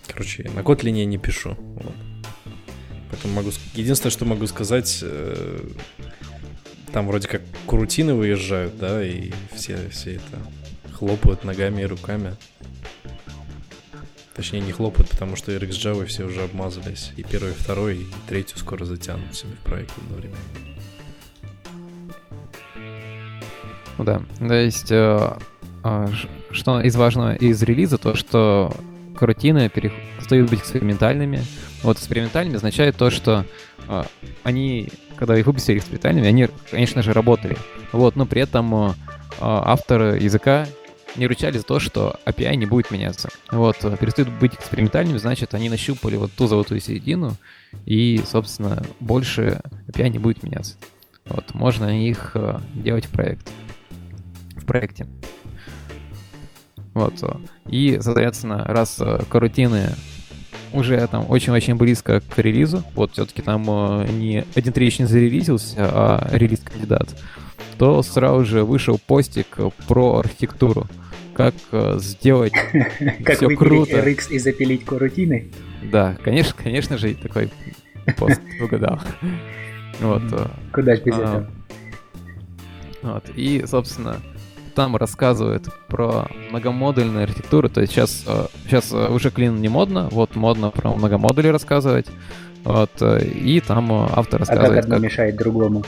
короче, 0.07 0.51
на 0.55 0.61
Kotlin 0.61 0.97
я 0.99 1.05
не 1.05 1.19
пишу. 1.19 1.57
Вот. 1.59 1.95
Поэтому 3.11 3.35
могу... 3.35 3.51
Единственное, 3.75 4.11
что 4.11 4.25
могу 4.25 4.47
сказать, 4.47 5.01
э, 5.03 5.61
там 6.93 7.07
вроде 7.07 7.29
как 7.29 7.43
курутины 7.67 8.15
выезжают, 8.15 8.77
да, 8.79 9.05
и 9.05 9.33
все, 9.55 9.79
все 9.91 10.15
это 10.15 10.39
хлопают 10.95 11.45
ногами 11.45 11.83
и 11.83 11.87
руками. 11.87 12.37
Точнее, 14.35 14.61
не 14.61 14.73
хлопают, 14.73 15.11
потому 15.11 15.37
что 15.37 15.53
RxJava 15.53 16.07
все 16.07 16.25
уже 16.25 16.43
обмазались. 16.43 17.13
И 17.17 17.23
первый, 17.23 17.53
и 17.53 17.55
второй, 17.55 17.99
и 17.99 18.07
третью 18.29 18.59
скоро 18.59 18.85
затянут 18.85 19.35
себе 19.35 19.53
в 19.53 19.65
проект 19.65 19.93
одновременно. 19.99 20.39
Ну 23.97 24.05
да. 24.05 24.23
То 24.39 24.55
есть, 24.55 24.91
э, 24.91 25.37
ш- 25.85 26.29
что 26.51 26.81
из 26.81 26.97
важного 26.97 27.35
из 27.37 27.63
релиза, 27.63 27.97
то, 27.97 28.17
что 28.17 28.75
карутины 29.17 29.69
перестают 29.69 30.51
быть 30.51 30.61
экспериментальными. 30.61 31.43
Вот 31.83 31.99
экспериментальными 31.99 32.57
означает 32.57 32.97
то, 32.97 33.11
что 33.11 33.45
а, 33.87 34.07
они, 34.43 34.89
когда 35.17 35.37
их 35.39 35.47
выпустили 35.47 35.79
экспериментальными, 35.79 36.27
они, 36.27 36.49
конечно 36.71 37.03
же, 37.03 37.13
работали. 37.13 37.57
Вот, 37.93 38.17
но 38.17 38.27
при 38.27 38.43
этом 38.43 38.75
а, 38.75 38.95
а, 39.41 39.73
авторы 39.73 40.19
языка 40.19 40.67
не 41.17 41.27
ручали 41.27 41.59
за 41.59 41.65
то, 41.65 41.79
что 41.79 42.17
API 42.27 42.57
не 42.57 42.67
будет 42.67 42.91
меняться. 42.91 43.31
Вот, 43.51 43.77
а, 43.83 43.97
перестают 43.97 44.31
быть 44.31 44.55
экспериментальными, 44.55 45.19
значит, 45.19 45.55
они 45.55 45.69
нащупали 45.69 46.17
вот 46.17 46.33
ту 46.33 46.47
золотую 46.47 46.81
середину, 46.81 47.37
и, 47.87 48.23
собственно, 48.27 48.83
больше 49.01 49.61
API 49.89 50.09
не 50.11 50.19
будет 50.19 50.43
меняться. 50.43 50.75
Вот, 51.27 51.55
можно 51.55 52.07
их 52.07 52.33
а, 52.35 52.61
делать 52.75 53.07
в 53.07 53.11
проект. 53.11 53.51
В 54.57 54.65
проекте. 54.65 55.07
Вот. 56.93 57.15
а, 57.23 57.41
И, 57.69 57.99
соответственно, 58.01 58.65
раз 58.65 59.01
карутины 59.29 59.95
уже 60.73 61.07
там 61.07 61.27
очень-очень 61.29 61.77
близко 61.77 62.21
к 62.21 62.39
релизу, 62.39 62.83
вот 62.95 63.13
все-таки 63.13 63.43
там 63.43 63.63
не 63.63 64.41
1.3 64.41 64.85
еще 64.85 65.03
не 65.05 65.09
зарелизился, 65.09 65.77
а 65.79 66.29
релиз 66.33 66.61
кандидат, 66.61 67.09
то 67.79 68.03
сразу 68.03 68.45
же 68.45 68.65
вышел 68.65 68.99
постик 68.99 69.59
про 69.89 70.19
архитектуру. 70.19 70.87
Как 71.35 71.55
а, 71.73 71.99
сделать 71.99 72.53
Как 73.25 73.39
круто. 73.59 73.99
RX 73.99 74.31
и 74.31 74.39
запилить 74.39 74.85
корутины? 74.85 75.51
Да, 75.83 76.17
конечно, 76.23 76.55
конечно 76.63 76.97
же, 76.97 77.15
такой 77.15 77.51
пост 78.17 78.41
угадал. 78.63 79.01
Вот. 80.01 80.23
а, 80.33 80.51
Куда 80.73 80.97
ж 80.97 81.01
без 81.01 81.15
А, 81.15 81.19
этого? 81.19 81.51
Вот. 83.03 83.25
И, 83.35 83.65
собственно, 83.67 84.17
там 84.75 84.97
рассказывают 84.97 85.69
про 85.89 86.29
многомодульную 86.51 87.25
архитектуру. 87.25 87.69
То 87.69 87.81
есть 87.81 87.93
сейчас, 87.93 88.25
э, 88.27 88.47
сейчас 88.67 88.93
э, 88.93 89.09
уже 89.09 89.31
клин 89.31 89.61
не 89.61 89.69
модно, 89.69 90.09
вот 90.11 90.37
модно 90.37 90.71
про 90.71 90.95
многомодули 90.95 91.49
рассказывать. 91.49 92.07
Вот, 92.65 92.91
э, 93.01 93.25
и 93.25 93.61
там 93.61 93.93
э, 93.93 94.09
автор 94.11 94.43
А 94.43 94.47
как 94.47 94.49
рассказывает, 94.49 94.85
одно 94.85 94.97
как... 94.97 95.05
мешает 95.05 95.37
другому? 95.37 95.85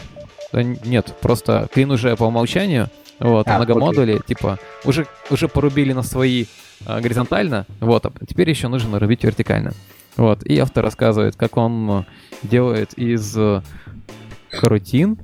Нет, 0.53 1.15
просто 1.21 1.69
клин 1.73 1.91
уже 1.91 2.17
по 2.17 2.25
умолчанию, 2.25 2.89
вот, 3.19 3.49
А, 3.49 3.57
многомодули, 3.57 4.21
типа, 4.27 4.59
уже, 4.85 5.07
уже 5.31 5.49
порубили 5.49 5.93
на 5.93 6.03
свои 6.03 6.47
э, 6.87 7.01
горизонтально, 7.01 7.67
вот, 7.81 8.07
а 8.07 8.13
теперь 8.27 8.51
еще 8.51 8.69
нужно 8.69 8.91
нарубить 8.91 9.25
вертикально. 9.25 9.73
Вот, 10.17 10.45
и 10.45 10.59
автор 10.59 10.85
рассказывает, 10.85 11.37
как 11.37 11.57
он 11.57 12.05
делает 12.43 12.93
из 12.95 13.37
э, 13.37 13.63
карутин, 14.51 15.19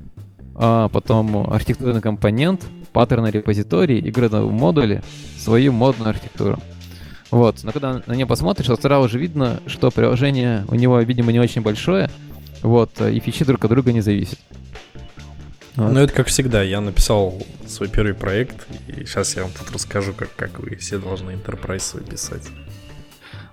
а 0.54 0.88
потом 0.88 1.50
архитектурный 1.50 2.00
компонент, 2.00 2.62
паттерны 2.92 3.28
репозиторий 3.28 3.98
и 3.98 4.10
градовые 4.10 4.50
модули 4.50 5.02
свою 5.38 5.72
модную 5.72 6.10
архитектуру. 6.10 6.58
Вот, 7.30 7.56
но 7.62 7.72
когда 7.72 8.02
на 8.06 8.12
нее 8.12 8.26
посмотришь, 8.26 8.66
то 8.66 8.76
сразу 8.76 9.08
же 9.08 9.18
видно, 9.18 9.60
что 9.66 9.90
приложение 9.90 10.66
у 10.68 10.74
него, 10.74 10.98
видимо, 11.00 11.32
не 11.32 11.40
очень 11.40 11.62
большое, 11.62 12.10
вот, 12.62 13.00
и 13.00 13.18
фичи 13.20 13.44
друг 13.44 13.64
от 13.64 13.70
друга 13.70 13.92
не 13.92 14.02
зависят. 14.02 14.38
Вот. 15.76 15.92
Ну, 15.92 16.00
это 16.00 16.12
как 16.12 16.26
всегда. 16.26 16.62
Я 16.62 16.80
написал 16.80 17.40
свой 17.66 17.88
первый 17.88 18.14
проект, 18.14 18.66
и 18.88 19.04
сейчас 19.04 19.36
я 19.36 19.42
вам 19.42 19.52
тут 19.52 19.70
расскажу, 19.72 20.12
как, 20.12 20.34
как 20.36 20.58
вы 20.58 20.76
все 20.76 20.98
должны 20.98 21.30
Enterprise 21.30 21.80
свой 21.80 22.02
писать. 22.02 22.48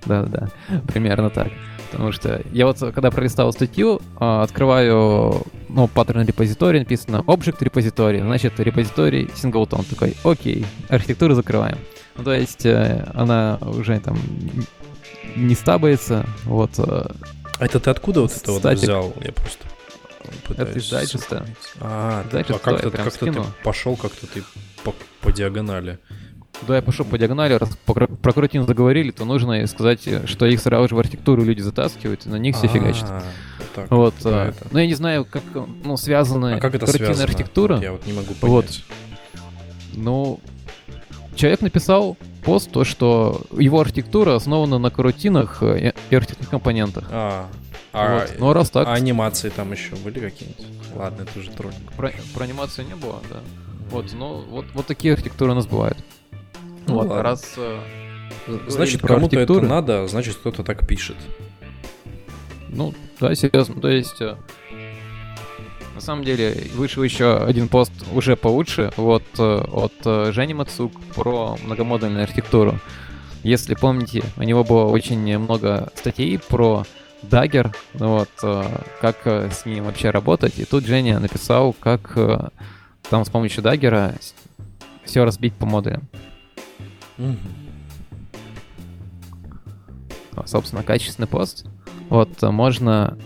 Да-да-да, 0.06 0.50
примерно 0.88 1.30
так. 1.30 1.50
Потому 1.92 2.12
что 2.12 2.42
я 2.52 2.66
вот, 2.68 2.78
когда 2.80 3.10
пролистал 3.10 3.52
статью, 3.52 4.00
а, 4.18 4.44
открываю, 4.44 5.44
ну, 5.70 5.88
паттерн 5.88 6.26
репозиторий, 6.26 6.80
написано 6.80 7.24
Object 7.26 7.58
репозиторий, 7.62 8.22
значит, 8.22 8.60
репозиторий 8.60 9.26
singleton. 9.26 9.84
Такой, 9.90 10.16
окей, 10.24 10.66
архитектуру 10.88 11.34
закрываем. 11.34 11.80
Ну, 12.16 12.24
то 12.24 12.34
есть, 12.34 12.66
э, 12.66 13.10
она 13.14 13.58
уже 13.62 14.00
там 14.00 14.18
не 15.36 15.56
стабается, 15.56 16.26
вот. 16.44 16.72
э, 16.78 17.08
А 17.60 17.66
это 17.66 17.80
ты 17.80 17.90
откуда 17.90 18.22
вот 18.22 18.36
это 18.36 18.52
вот 18.52 18.66
взял? 18.66 19.14
Я 19.24 19.32
просто 19.32 19.66
пытаюсь 20.48 20.76
из 20.86 20.90
дайджеста. 20.90 21.46
А, 21.80 22.24
ты- 22.24 22.28
а 22.30 22.32
дайджеста 22.32 22.60
как-то, 22.60 22.92
как-то 22.92 23.26
ты 23.26 23.44
пошел, 23.64 23.96
как-то 23.96 24.28
ты 24.28 24.44
по, 24.84 24.94
по 25.22 25.32
диагонали. 25.32 26.00
Да, 26.68 26.76
я 26.76 26.82
пошел 26.82 27.06
по 27.06 27.18
диагонали, 27.18 27.54
раз 27.54 27.70
про 27.86 28.34
крутин 28.34 28.66
заговорили, 28.66 29.12
то 29.12 29.24
нужно 29.24 29.66
сказать, 29.68 30.02
что 30.28 30.46
их 30.46 30.60
сразу 30.60 30.90
же 30.90 30.96
в 30.96 31.00
архитектуру 31.00 31.44
люди 31.44 31.62
затаскивают, 31.62 32.26
и 32.26 32.30
на 32.30 32.36
них 32.36 32.56
все 32.58 32.68
фигачат. 32.68 33.10
А, 33.10 33.24
вот 33.60 33.68
так 33.76 33.92
Вот, 33.92 34.14
про 34.16 34.30
э, 34.32 34.50
это. 34.50 34.68
ну 34.72 34.80
я 34.80 34.88
не 34.88 34.96
знаю, 34.96 35.24
как, 35.26 35.44
ну, 35.84 35.96
связаны 35.96 36.56
А 36.56 36.60
как 36.60 36.76
это 36.76 36.86
связано? 36.88 37.24
архитектура. 37.24 37.76
Вот 37.76 37.84
я 37.84 37.92
вот 37.94 38.06
не 38.06 38.12
могу 38.14 38.34
Вот. 38.42 38.66
понять. 38.66 38.84
Ну, 39.94 40.40
человек 41.36 41.62
написал 41.62 42.18
пост, 42.44 42.72
то, 42.72 42.84
что 42.84 43.42
его 43.58 43.80
архитектура 43.80 44.36
основана 44.36 44.80
на 44.80 44.90
карутинах 44.90 45.60
э, 45.62 45.94
и 46.10 46.16
архитектурных 46.16 46.50
компонентах. 46.50 47.06
А, 47.10 47.48
а, 47.94 48.20
Вот. 48.20 48.36
Ну, 48.40 48.50
а 48.50 48.54
раз 48.54 48.70
так, 48.70 48.88
а 48.88 48.94
анимации 48.94 49.50
там 49.50 49.72
еще 49.72 49.96
были 49.96 50.20
какие-нибудь? 50.20 50.66
Ладно, 50.96 51.24
это 51.24 51.40
уже 51.40 51.50
троллинг. 51.52 51.92
про, 51.96 52.12
про 52.34 52.44
анимацию 52.44 52.88
не 52.88 52.96
было, 52.96 53.22
да. 53.30 53.40
Вот, 53.90 54.06
ну, 54.14 54.44
вот, 54.50 54.66
вот 54.74 54.86
такие 54.86 55.14
архитектуры 55.14 55.52
у 55.52 55.56
нас 55.56 55.66
бывают. 55.66 55.98
Ну, 56.88 56.96
вот, 56.96 57.08
ладно. 57.08 57.24
раз... 57.24 57.54
э, 57.58 57.80
Значит, 58.68 59.02
про 59.02 59.16
кому-то 59.16 59.40
это 59.40 59.62
надо, 59.62 60.08
значит, 60.08 60.36
кто-то 60.36 60.64
так 60.64 60.88
пишет. 60.88 61.18
Ну, 62.70 62.94
да, 63.20 63.34
серьезно. 63.34 63.82
То 63.82 63.90
есть, 63.90 64.22
э, 64.22 64.36
на 65.96 66.02
самом 66.02 66.24
деле, 66.24 66.56
вышел 66.76 67.02
еще 67.02 67.38
один 67.38 67.68
пост 67.68 67.92
уже 68.14 68.36
получше 68.36 68.92
вот 68.96 69.24
э, 69.40 69.44
от 69.44 70.34
Жени 70.34 70.54
Мацук 70.54 70.92
про 71.16 71.58
многомодульную 71.64 72.24
архитектуру. 72.24 72.80
Если 73.42 73.74
помните, 73.74 74.24
у 74.38 74.44
него 74.44 74.64
было 74.64 74.86
очень 74.86 75.38
много 75.40 75.92
статей 75.96 76.38
про 76.38 76.86
Dagger, 77.24 77.76
вот, 77.96 78.30
э, 78.44 78.64
как 79.02 79.18
э, 79.26 79.50
с 79.52 79.66
ним 79.66 79.86
вообще 79.86 80.10
работать. 80.10 80.58
И 80.58 80.66
тут 80.66 80.86
Женя 80.86 81.20
написал, 81.20 81.74
как 81.74 82.14
э, 82.16 82.50
там 83.10 83.26
с 83.26 83.30
помощью 83.30 83.64
Dagger 83.64 84.16
все 85.04 85.26
разбить 85.26 85.54
по 85.54 85.66
модулям. 85.66 86.04
А, 90.36 90.46
собственно, 90.46 90.84
качественный 90.84 91.28
пост. 91.28 91.66
Вот 92.10 92.42
можно 92.42 93.18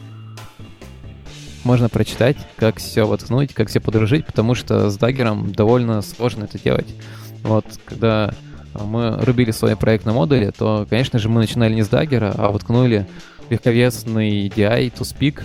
можно 1.64 1.88
прочитать, 1.88 2.36
как 2.58 2.78
все 2.78 3.06
воткнуть, 3.08 3.54
как 3.54 3.70
все 3.70 3.80
подружить, 3.80 4.26
потому 4.26 4.54
что 4.54 4.90
с 4.90 4.98
даггером 4.98 5.54
довольно 5.54 6.02
сложно 6.02 6.44
это 6.44 6.60
делать. 6.60 6.94
Вот, 7.42 7.66
когда 7.86 8.34
мы 8.74 9.18
рубили 9.24 9.52
свой 9.52 9.78
проект 9.78 10.06
на 10.06 10.14
модуле, 10.14 10.52
то, 10.52 10.86
конечно 10.90 11.20
же, 11.20 11.30
мы 11.30 11.40
начинали 11.40 11.74
не 11.74 11.84
с 11.84 11.88
даггера, 11.88 12.34
а 12.38 12.50
воткнули 12.50 13.08
легковесный 13.54 14.48
DI 14.48 14.94
to 14.94 15.02
speak, 15.02 15.44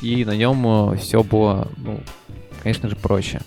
и 0.00 0.24
на 0.24 0.36
нем 0.36 0.96
все 0.98 1.22
было, 1.22 1.68
ну, 1.76 2.00
конечно 2.62 2.88
же, 2.88 2.96
проще. 2.96 3.40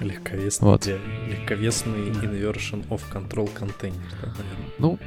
Легковесный, 0.00 0.68
Вот. 0.68 0.82
ди- 0.82 0.96
легковесный 1.28 2.10
inversion 2.10 2.86
of 2.88 3.00
control 3.12 3.50
container, 3.52 4.00
да, 4.22 4.28
наверное. 4.28 4.70
Ну, 4.78 4.98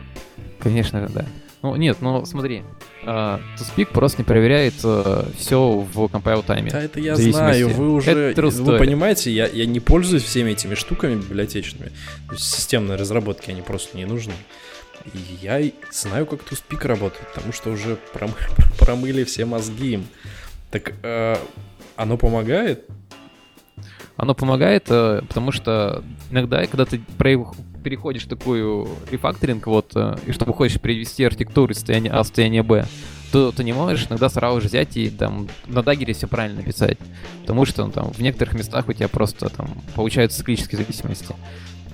Конечно, 0.59 1.09
да. 1.13 1.25
Ну, 1.63 1.75
нет, 1.75 1.97
ну 2.01 2.25
смотри, 2.25 2.63
uh, 3.05 3.39
ToSpeak 3.57 3.91
просто 3.93 4.19
не 4.21 4.25
проверяет 4.25 4.73
uh, 4.83 5.31
все 5.37 5.69
в 5.71 6.05
compile 6.05 6.43
тайме. 6.43 6.71
Да, 6.71 6.81
это 6.81 6.99
я 6.99 7.15
знаю, 7.15 7.69
вы 7.69 7.91
уже, 7.91 8.11
это 8.11 8.47
вы 8.47 8.77
понимаете, 8.79 9.31
я, 9.31 9.45
я 9.47 9.67
не 9.67 9.79
пользуюсь 9.79 10.23
всеми 10.23 10.51
этими 10.51 10.73
штуками 10.73 11.15
библиотечными, 11.15 11.91
то 12.27 12.33
есть 12.33 12.45
системной 12.45 12.95
разработки 12.95 13.51
они 13.51 13.61
просто 13.61 13.95
не 13.97 14.05
нужны. 14.05 14.33
Я 15.41 15.61
знаю, 15.91 16.25
как 16.25 16.41
ToSpeak 16.41 16.87
работает, 16.87 17.27
потому 17.33 17.53
что 17.53 17.71
уже 17.71 17.97
пром... 18.13 18.31
промыли 18.79 19.23
все 19.23 19.45
мозги 19.45 19.93
им. 19.93 20.07
Так 20.69 20.93
uh, 21.03 21.37
оно 21.95 22.17
помогает? 22.17 22.87
Оно 24.17 24.35
помогает, 24.35 24.85
э, 24.89 25.21
потому 25.27 25.51
что 25.51 26.03
иногда, 26.29 26.65
когда 26.67 26.85
ты 26.85 27.01
переходишь 27.83 28.25
такую 28.25 28.87
рефакторинг, 29.09 29.65
вот, 29.65 29.93
э, 29.95 30.15
и 30.27 30.31
чтобы 30.31 30.53
хочешь 30.53 30.79
перевести 30.79 31.23
архитектуру 31.23 31.71
из 31.71 31.77
состояния 31.77 32.11
А 32.11 32.21
в 32.21 32.27
состояние 32.27 32.61
Б, 32.61 32.85
то 33.31 33.51
ты 33.51 33.63
не 33.63 33.73
можешь 33.73 34.07
иногда 34.07 34.29
сразу 34.29 34.61
же 34.61 34.67
взять 34.67 34.97
и 34.97 35.09
там 35.09 35.47
на 35.65 35.81
дагере 35.81 36.13
все 36.13 36.27
правильно 36.27 36.61
писать. 36.61 36.97
Потому 37.41 37.65
что 37.65 37.85
ну, 37.85 37.91
там 37.91 38.11
в 38.11 38.19
некоторых 38.19 38.53
местах 38.53 38.87
у 38.89 38.93
тебя 38.93 39.07
просто 39.07 39.49
там 39.49 39.69
получаются 39.95 40.39
циклические 40.39 40.79
зависимости. 40.79 41.33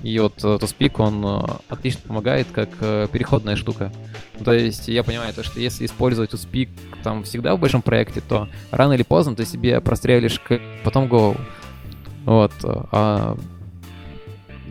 И 0.02 0.18
вот 0.18 0.36
ToSpeak, 0.38 0.92
э, 0.98 1.02
он 1.02 1.60
отлично 1.68 2.02
помогает 2.06 2.46
как 2.52 2.70
переходная 3.10 3.56
штука. 3.56 3.92
То 4.44 4.52
есть 4.52 4.88
я 4.88 5.02
понимаю, 5.02 5.34
то, 5.34 5.42
что 5.42 5.60
если 5.60 5.86
использовать 5.86 6.32
ToSpeak 6.32 6.68
там 7.02 7.24
всегда 7.24 7.56
в 7.56 7.60
большом 7.60 7.82
проекте, 7.82 8.20
то 8.20 8.48
рано 8.70 8.92
или 8.92 9.02
поздно 9.02 9.34
ты 9.34 9.44
себе 9.44 9.80
прострелишь 9.80 10.40
потом 10.84 11.08
голову. 11.08 11.36
Вот. 12.24 12.52
А 12.62 13.36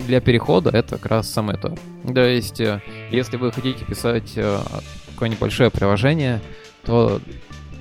для 0.05 0.21
перехода 0.21 0.69
это 0.69 0.97
как 0.97 1.07
раз 1.07 1.29
самое 1.29 1.57
то. 1.57 1.75
То 2.13 2.25
есть, 2.25 2.59
э, 2.59 2.81
если 3.11 3.37
вы 3.37 3.51
хотите 3.51 3.83
писать 3.85 4.33
э, 4.35 4.59
какое-нибудь 5.13 5.41
большое 5.41 5.69
приложение, 5.69 6.41
то 6.83 7.19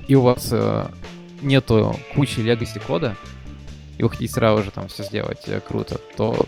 и 0.07 0.15
у 0.15 0.21
вас 0.21 0.49
э, 0.51 0.87
нету 1.41 1.95
кучи 2.15 2.39
legacy 2.39 2.81
кода, 2.85 3.15
и 3.97 4.03
вы 4.03 4.09
хотите 4.09 4.33
сразу 4.33 4.63
же 4.63 4.71
там 4.71 4.87
все 4.87 5.03
сделать 5.03 5.47
круто, 5.67 5.99
то 6.15 6.45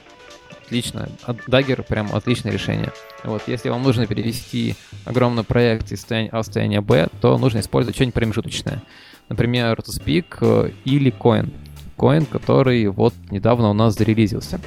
отлично. 0.69 1.09
Dagger 1.47 1.83
прям 1.83 2.15
отличное 2.15 2.51
решение. 2.51 2.91
Вот, 3.23 3.41
если 3.47 3.69
вам 3.69 3.81
нужно 3.81 4.05
перевести 4.05 4.75
огромный 5.05 5.43
проект 5.43 5.91
из 5.91 5.99
состояния 5.99 6.29
А 6.31 6.41
в 6.41 6.45
состояние 6.45 6.81
Б, 6.81 7.07
то 7.21 7.37
нужно 7.39 7.59
использовать 7.59 7.95
что-нибудь 7.95 8.13
промежуточное. 8.13 8.83
Например, 9.29 9.79
ToSpeak 9.79 10.73
или 10.85 11.11
Coin 11.11 11.51
коин, 11.99 12.25
который 12.25 12.87
вот 12.87 13.13
недавно 13.29 13.69
у 13.69 13.73
нас 13.73 13.95
зарелизился. 13.95 14.59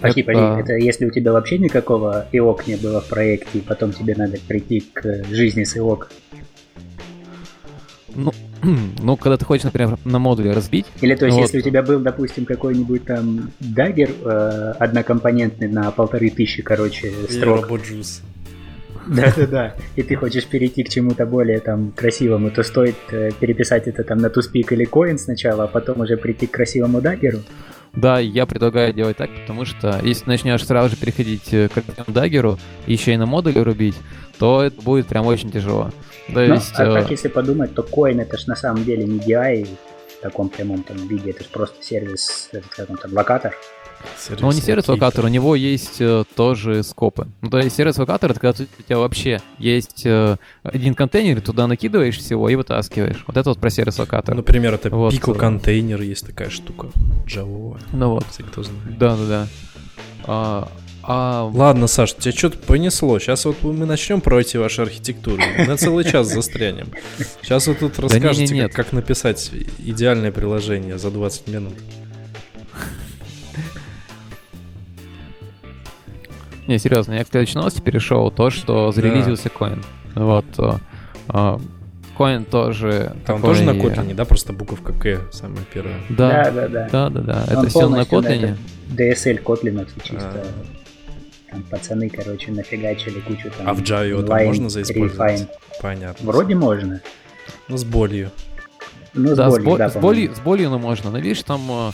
Погоди, 0.00 0.22
это... 0.22 0.32
погоди, 0.32 0.60
это 0.62 0.72
если 0.74 1.06
у 1.06 1.10
тебя 1.10 1.32
вообще 1.32 1.58
никакого 1.58 2.26
ИОК 2.32 2.66
не 2.66 2.76
было 2.76 3.00
в 3.00 3.08
проекте, 3.08 3.58
и 3.58 3.60
потом 3.60 3.92
тебе 3.92 4.14
надо 4.16 4.38
прийти 4.46 4.80
к 4.80 5.24
жизни 5.30 5.64
с 5.64 5.76
ИОК. 5.76 6.10
Ну, 8.14 8.32
ну, 9.02 9.16
когда 9.16 9.36
ты 9.36 9.44
хочешь, 9.44 9.64
например, 9.64 9.98
на 10.04 10.18
модуле 10.18 10.52
разбить. 10.52 10.86
Или 11.00 11.14
то 11.14 11.26
есть, 11.26 11.36
вот. 11.36 11.42
если 11.42 11.58
у 11.58 11.62
тебя 11.62 11.82
был, 11.82 12.00
допустим, 12.00 12.44
какой-нибудь 12.44 13.04
там 13.04 13.50
Dagger 13.60 14.10
э, 14.24 14.74
однокомпонентный 14.78 15.68
на 15.68 15.90
полторы 15.90 16.30
тысячи, 16.30 16.62
короче, 16.62 17.12
строк. 17.28 17.70
Или 17.70 18.02
да-да-да, 19.08 19.74
и 19.96 20.02
ты 20.02 20.16
хочешь 20.16 20.44
перейти 20.46 20.82
к 20.82 20.90
чему-то 20.90 21.24
более 21.24 21.60
там 21.60 21.92
красивому, 21.92 22.50
то 22.50 22.62
стоит 22.62 22.96
э, 23.10 23.30
переписать 23.38 23.88
это 23.88 24.04
там 24.04 24.18
на 24.18 24.28
Toothpick 24.28 24.72
или 24.72 24.84
Koin 24.84 25.18
сначала, 25.18 25.64
а 25.64 25.66
потом 25.66 26.00
уже 26.00 26.16
прийти 26.16 26.46
к 26.46 26.50
красивому 26.50 27.00
даггеру. 27.00 27.38
Да, 27.94 28.18
я 28.18 28.44
предлагаю 28.44 28.92
делать 28.92 29.16
так, 29.16 29.30
потому 29.40 29.64
что 29.64 29.98
если 30.02 30.28
начнешь 30.28 30.64
сразу 30.64 30.90
же 30.90 30.96
переходить 30.96 31.52
э, 31.52 31.68
к 31.68 31.78
этому 31.78 32.14
даггеру, 32.14 32.58
еще 32.86 33.14
и 33.14 33.16
на 33.16 33.24
модуле 33.24 33.62
рубить, 33.62 33.96
то 34.38 34.62
это 34.62 34.80
будет 34.82 35.06
прям 35.06 35.26
очень 35.26 35.50
тяжело. 35.50 35.90
То 36.32 36.40
ну, 36.40 36.54
есть, 36.54 36.72
а 36.76 36.84
э... 36.84 36.94
так 36.94 37.10
если 37.10 37.28
подумать, 37.28 37.74
то 37.74 37.82
коин 37.82 38.20
это 38.20 38.36
ж 38.36 38.46
на 38.46 38.56
самом 38.56 38.84
деле 38.84 39.04
не 39.04 39.18
DI 39.18 39.66
в 40.18 40.20
таком 40.22 40.48
прямом 40.48 40.82
там 40.82 40.96
виде, 41.08 41.30
это 41.30 41.44
же 41.44 41.50
просто 41.50 41.82
сервис, 41.82 42.50
как 42.70 42.90
он 42.90 42.96
там, 42.96 43.12
локатор. 43.12 43.54
Сервис 44.16 44.42
Но 44.42 44.48
он 44.48 44.54
не 44.54 44.60
сервис-локатор, 44.60 45.24
у 45.24 45.28
него 45.28 45.54
есть 45.56 46.00
э, 46.00 46.24
тоже 46.36 46.82
скопы. 46.82 47.26
Ну, 47.40 47.50
то 47.50 47.58
есть 47.58 47.74
сервис-локатор— 47.76 48.30
это 48.32 48.40
когда 48.40 48.64
у 48.64 48.82
тебя 48.82 48.98
вообще 48.98 49.40
есть 49.58 50.02
э, 50.06 50.36
один 50.62 50.94
контейнер, 50.94 51.40
туда 51.40 51.66
накидываешь 51.66 52.16
всего 52.16 52.48
и 52.48 52.54
вытаскиваешь. 52.54 53.24
Вот 53.26 53.36
это 53.36 53.48
вот 53.48 53.58
про 53.58 53.70
сервис-локатор. 53.70 54.34
Например, 54.34 54.74
это 54.74 54.90
вот. 54.90 55.12
пико-контейнер, 55.12 56.00
есть 56.02 56.26
такая 56.26 56.50
штука. 56.50 56.88
Java. 57.26 57.80
Ну 57.92 58.10
вот. 58.10 58.24
Все 58.30 58.44
кто 58.44 58.62
знает. 58.62 58.98
Да-да-да. 58.98 59.46
А, 60.24 60.68
а... 61.10 61.50
Ладно, 61.54 61.86
Саш, 61.86 62.12
тебя 62.12 62.32
что-то 62.32 62.58
понесло. 62.58 63.18
Сейчас 63.18 63.46
вот 63.46 63.62
мы 63.62 63.86
начнем 63.86 64.20
про 64.20 64.42
эти 64.42 64.58
ваши 64.58 64.82
архитектуры. 64.82 65.42
На 65.66 65.78
целый 65.78 66.04
час 66.04 66.26
застрянем. 66.26 66.88
Сейчас 67.40 67.66
вы 67.66 67.74
тут 67.74 67.98
расскажете, 67.98 68.62
как, 68.64 68.72
как 68.72 68.92
написать 68.92 69.50
идеальное 69.78 70.30
приложение 70.30 70.98
за 70.98 71.10
20 71.10 71.48
минут. 71.48 71.72
Не, 76.66 76.78
серьезно, 76.78 77.14
я 77.14 77.24
к 77.24 77.28
следующей 77.28 77.56
новости 77.56 77.80
перешел, 77.80 78.30
то, 78.30 78.50
что 78.50 78.92
зарелизился 78.92 79.48
коин. 79.48 79.82
Да. 80.14 80.78
Вот. 81.26 81.54
Коин 82.18 82.44
тоже 82.44 83.14
Там 83.24 83.40
такой... 83.40 83.54
тоже 83.54 83.62
на 83.64 83.70
Kotlin, 83.70 84.14
да? 84.14 84.24
Просто 84.24 84.52
буковка 84.52 84.92
К 84.92 85.32
самая 85.32 85.64
первая. 85.72 86.00
Да, 86.10 86.50
да, 86.50 86.68
да. 86.68 86.88
Да, 86.90 87.08
да, 87.08 87.20
да. 87.20 87.44
Это 87.48 87.68
все 87.68 87.88
на 87.88 88.02
Kotlin. 88.02 88.58
DSL 88.90 89.42
Kotlin 89.42 89.88
чисто. 90.02 90.44
А. 90.44 90.77
Там 91.58 91.64
пацаны, 91.64 92.08
короче, 92.08 92.52
нафигачили 92.52 93.20
кучу 93.20 93.50
там. 93.56 93.68
А 93.68 93.74
в 93.74 93.82
Java 93.82 94.08
его 94.08 94.22
там 94.22 94.44
можно 94.44 94.68
заиспользовать? 94.68 95.48
Понятно. 95.80 96.26
Вроде 96.26 96.54
можно. 96.54 97.00
Ну, 97.68 97.76
с 97.76 97.84
болью. 97.84 98.30
Ну, 99.14 99.34
с 99.34 99.36
да, 99.36 99.48
болью, 99.48 99.62
с, 99.62 99.64
бо- 99.64 99.78
да, 99.78 99.90
с, 99.90 99.96
болью, 99.96 100.34
с 100.34 100.40
болью, 100.40 100.70
ну, 100.70 100.78
можно. 100.78 101.10
Но 101.10 101.18
видишь, 101.18 101.42
там 101.42 101.60
а, 101.70 101.92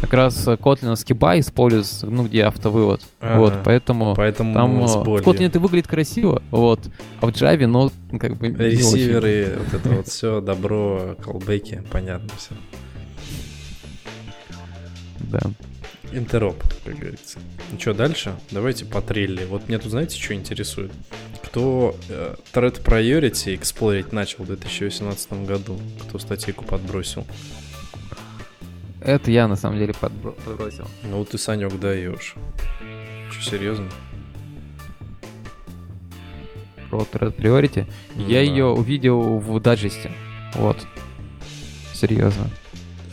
как 0.00 0.12
раз 0.12 0.48
котлиновский 0.62 1.14
бай 1.14 1.40
используется, 1.40 2.06
ну, 2.06 2.24
где 2.24 2.44
автовывод. 2.44 3.02
Ага, 3.20 3.38
вот, 3.38 3.54
поэтому, 3.64 4.14
поэтому 4.14 4.52
там 4.52 4.86
в 4.86 5.08
Kotlin 5.22 5.46
это 5.46 5.60
выглядит 5.60 5.88
красиво, 5.88 6.42
вот, 6.50 6.80
а 7.20 7.26
в 7.26 7.30
Java, 7.30 7.66
ну, 7.66 7.90
как 8.18 8.36
бы 8.36 8.48
Ресиверы, 8.48 9.56
вот 9.58 9.74
это 9.74 9.88
вот 9.90 10.08
все, 10.08 10.40
добро, 10.40 11.16
колбеки, 11.22 11.82
понятно 11.90 12.28
все. 12.36 12.54
Да. 15.20 15.40
Интероп, 16.16 16.56
как 16.82 16.98
говорится. 16.98 17.38
Ну 17.70 17.78
что, 17.78 17.92
дальше? 17.92 18.34
Давайте 18.50 18.86
по 18.86 19.02
трелли. 19.02 19.44
Вот 19.44 19.68
мне 19.68 19.78
тут, 19.78 19.90
знаете, 19.90 20.18
что 20.18 20.32
интересует? 20.32 20.90
Кто 21.44 21.94
э, 22.08 22.36
Thread 22.54 22.82
Priority 22.82 23.54
эксплорить 23.54 24.12
начал 24.12 24.44
в 24.44 24.46
2018 24.46 25.44
году? 25.44 25.78
Кто 26.00 26.18
статейку 26.18 26.64
подбросил? 26.64 27.26
Это 29.02 29.30
я 29.30 29.46
на 29.46 29.56
самом 29.56 29.78
деле 29.78 29.92
подбросил. 29.92 30.88
Ну 31.02 31.22
ты, 31.26 31.36
Санек, 31.36 31.78
даешь. 31.78 32.34
Что, 33.30 33.50
серьезно? 33.50 33.90
Про 36.88 37.00
Thread 37.00 37.36
Priority? 37.36 37.86
Ну, 38.14 38.26
я 38.26 38.36
да. 38.36 38.40
ее 38.40 38.64
увидел 38.64 39.38
в 39.38 39.60
даджесте. 39.60 40.10
Вот. 40.54 40.78
Серьезно. 41.92 42.48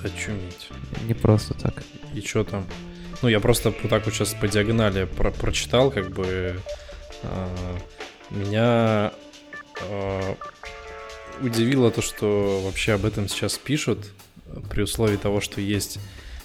Очуметь. 0.01 0.69
Не 1.05 1.13
просто 1.13 1.53
так. 1.53 1.83
И 2.13 2.21
что 2.21 2.45
там? 2.45 2.63
Ну, 3.23 3.29
я 3.29 3.39
просто 3.39 3.69
вот 3.69 3.89
так 3.89 4.03
вот 4.03 4.13
сейчас 4.13 4.33
по 4.33 4.49
диагонали 4.49 5.05
про 5.05 5.31
прочитал, 5.31 5.91
как 5.91 6.11
бы 6.11 6.59
э, 7.21 7.77
меня 8.31 9.13
э, 9.79 10.35
удивило 11.41 11.89
то, 11.89 12.01
что 12.01 12.61
вообще 12.65 12.91
об 12.91 13.05
этом 13.05 13.29
сейчас 13.29 13.57
пишут 13.57 14.11
при 14.69 14.81
условии 14.81 15.15
того, 15.15 15.39
что 15.39 15.61
есть 15.61 15.99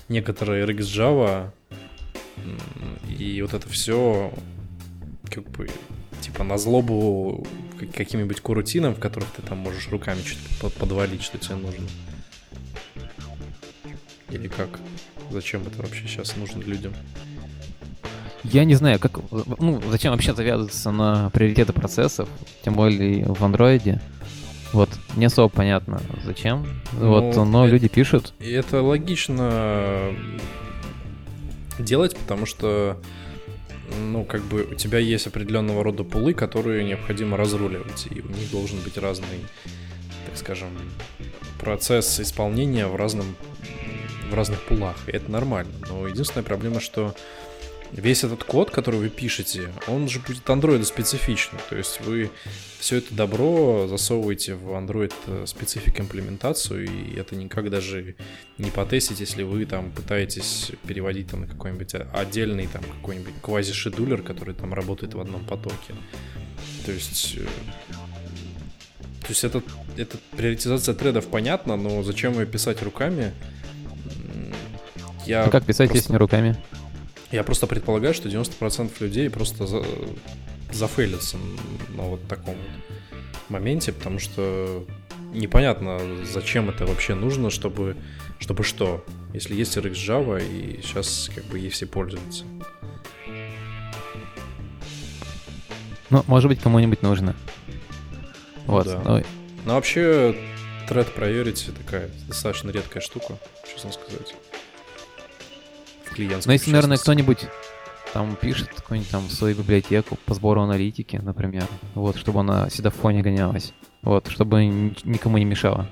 некоторые 0.09 0.65
RX 0.67 0.79
Java, 0.83 1.51
и 3.09 3.43
вот 3.43 3.55
это 3.55 3.69
все 3.69 4.33
как 5.29 5.51
бы 5.51 5.69
типа 6.21 6.45
на 6.45 6.59
злобу 6.59 7.45
каким-нибудь 7.93 8.41
курутинам, 8.41 8.95
в 8.95 9.01
которых 9.01 9.29
ты 9.33 9.43
там 9.43 9.59
можешь 9.59 9.89
руками 9.89 10.21
что-то 10.23 10.71
подвалить, 10.79 11.25
что 11.25 11.39
тебе 11.39 11.57
нужно. 11.57 11.89
Или 14.31 14.47
как? 14.47 14.79
Зачем 15.31 15.63
это 15.67 15.83
вообще 15.83 16.07
сейчас 16.07 16.37
нужно 16.37 16.63
людям? 16.63 16.93
Я 18.45 18.65
не 18.65 18.75
знаю, 18.75 18.99
как, 18.99 19.19
ну, 19.59 19.83
зачем 19.91 20.13
вообще 20.13 20.35
завязываться 20.35 20.91
на 20.91 21.29
приоритеты 21.31 21.73
процессов, 21.73 22.29
тем 22.65 22.75
более 22.75 23.25
в 23.27 23.45
андроиде. 23.45 24.01
Вот, 24.73 24.91
не 25.17 25.27
особо 25.27 25.49
понятно, 25.49 26.01
зачем. 26.25 26.67
Ну, 26.93 27.09
вот, 27.09 27.37
но 27.37 27.65
это, 27.65 27.73
люди 27.73 27.89
пишут. 27.89 28.35
И 28.39 28.51
это 28.51 28.83
логично 28.83 30.15
делать, 31.79 32.17
потому 32.17 32.47
что 32.47 33.01
ну, 33.99 34.25
как 34.25 34.43
бы 34.43 34.63
у 34.71 34.75
тебя 34.75 34.99
есть 34.99 35.27
определенного 35.27 35.83
рода 35.83 36.05
пулы, 36.05 36.35
которые 36.35 36.85
необходимо 36.85 37.37
разруливать, 37.37 38.09
и 38.11 38.21
у 38.21 38.29
них 38.29 38.51
должен 38.51 38.79
быть 38.81 38.99
разный, 38.99 39.47
так 40.27 40.37
скажем, 40.37 40.69
процесс 41.59 42.21
исполнения 42.21 42.87
в 42.87 42.97
разном 42.97 43.37
в 44.31 44.35
разных 44.35 44.63
пулах, 44.63 44.97
и 45.07 45.13
это 45.13 45.31
нормально. 45.31 45.73
Но 45.89 46.07
единственная 46.07 46.45
проблема, 46.45 46.81
что 46.81 47.15
весь 47.93 48.25
этот 48.25 48.45
код, 48.45 48.71
который 48.71 49.01
вы 49.01 49.09
пишете, 49.09 49.71
он 49.87 50.09
же 50.09 50.21
будет 50.21 50.45
Android 50.47 50.85
специфичный. 50.85 51.59
То 51.69 51.77
есть 51.77 52.01
вы 52.01 52.31
все 52.79 52.97
это 52.97 53.15
добро 53.15 53.87
засовываете 53.89 54.55
в 54.55 54.69
Android 54.71 55.13
специфик 55.47 56.01
имплементацию, 56.01 56.87
и 56.87 57.17
это 57.17 57.35
никак 57.37 57.71
даже 57.71 58.17
не 58.59 58.71
потестить, 58.71 59.21
если 59.21 59.43
вы 59.43 59.65
там 59.67 59.91
пытаетесь 59.91 60.73
переводить 60.87 61.31
там 61.31 61.43
на 61.43 61.47
какой-нибудь 61.47 61.95
отдельный 62.13 62.67
там 62.67 62.83
какой-нибудь 62.83 63.35
квази-шедулер, 63.43 64.23
который 64.23 64.55
там 64.55 64.75
работает 64.75 65.15
в 65.15 65.21
одном 65.21 65.45
потоке. 65.45 65.95
То 66.85 66.93
есть 66.93 67.37
э, 67.37 67.47
то 69.29 69.33
есть 69.33 69.45
это, 69.45 69.63
это 69.99 70.17
приоритизация 70.37 70.95
тредов 70.95 71.27
понятно, 71.27 71.77
но 71.77 72.03
зачем 72.03 72.39
ее 72.39 72.47
писать 72.47 72.83
руками? 72.83 73.35
Я 75.29 75.45
а 75.45 75.51
как 75.51 75.67
писать, 75.67 75.91
просто... 75.91 75.99
если 75.99 76.13
не 76.13 76.19
руками? 76.19 76.57
Я 77.31 77.45
просто 77.45 77.67
предполагаю, 77.67 78.15
что 78.15 78.31
90% 78.31 78.93
людей 79.01 79.29
просто 79.29 79.67
за... 79.67 79.85
зафейлятся 80.73 81.37
на 81.95 82.05
вот 82.05 82.27
таком 82.27 82.55
вот 82.55 83.51
моменте, 83.51 83.93
потому 83.93 84.19
что 84.19 84.87
непонятно, 85.35 86.01
зачем 86.25 86.71
это 86.71 86.87
вообще 86.87 87.15
нужно, 87.15 87.51
чтобы, 87.51 87.95
чтобы 88.39 88.65
что, 88.65 89.05
если 89.35 89.55
есть 89.55 89.77
RX 89.77 89.93
Java, 89.93 90.43
и 90.43 90.81
сейчас 90.81 91.31
как 91.35 91.45
бы 91.45 91.59
ей 91.59 91.69
все 91.69 91.85
пользуются. 91.85 92.45
Ну, 96.09 96.25
может 96.27 96.49
быть, 96.49 96.61
кому-нибудь 96.61 97.03
нужно. 97.03 97.37
Вот. 98.65 98.87
Да. 98.87 99.03
Ну, 99.05 99.23
ну 99.67 99.75
вообще, 99.75 100.35
thread 100.89 101.15
priority 101.15 101.71
такая 101.77 102.09
достаточно 102.27 102.71
редкая 102.71 103.03
штука, 103.03 103.39
честно 103.71 103.93
сказать. 103.93 104.35
В 106.19 106.21
клиентской. 106.21 106.51
Ну, 106.51 106.53
если, 106.53 106.71
наверное, 106.71 106.97
кто-нибудь 106.99 107.47
там 108.13 108.37
пишет 108.37 108.69
какую-нибудь 108.75 109.11
там 109.11 109.29
свою 109.29 109.57
библиотеку 109.57 110.19
по 110.25 110.35
сбору 110.35 110.63
аналитики, 110.63 111.17
например, 111.17 111.67
вот, 111.95 112.17
чтобы 112.17 112.41
она 112.41 112.69
всегда 112.69 112.91
в 112.91 112.95
фоне 112.95 113.23
гонялась, 113.23 113.73
вот, 114.03 114.29
чтобы 114.29 114.65
никому 114.67 115.39
не 115.39 115.45
мешала. 115.45 115.89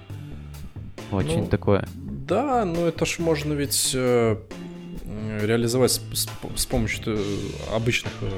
Вот, 1.11 1.25
ну, 1.25 1.31
что-нибудь 1.31 1.51
такое. 1.51 1.89
Да, 1.95 2.65
но 2.65 2.87
это 2.87 3.07
ж 3.07 3.19
можно 3.21 3.53
ведь 3.53 3.93
э, 3.95 4.37
реализовать 5.43 5.93
с, 5.93 6.01
с, 6.13 6.29
с 6.57 6.67
помощью 6.67 7.03
э, 7.07 7.23
обычных 7.73 8.13
э, 8.23 8.31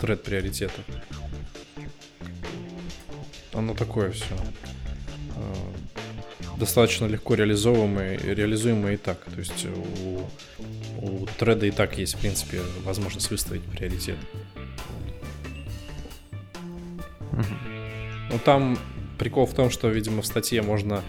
тред 0.00 0.22
приоритетов 0.22 0.80
оно 3.54 3.74
такое 3.74 4.10
все. 4.12 4.34
А, 5.36 6.58
достаточно 6.58 7.06
легко 7.06 7.34
реализуемое, 7.34 8.18
реализуемое 8.18 8.94
и 8.94 8.96
так. 8.96 9.24
То 9.24 9.38
есть 9.38 9.66
у, 9.66 10.20
у 11.02 11.26
треда 11.38 11.66
и 11.66 11.70
так 11.70 11.98
есть, 11.98 12.14
в 12.14 12.18
принципе, 12.18 12.60
возможность 12.84 13.30
выставить 13.30 13.62
приоритет. 13.62 14.16
Ну 18.30 18.38
там 18.44 18.78
прикол 19.18 19.46
в 19.46 19.54
том, 19.54 19.68
что, 19.68 19.88
видимо, 19.88 20.22
в 20.22 20.26
статье 20.26 20.62
можно 20.62 21.02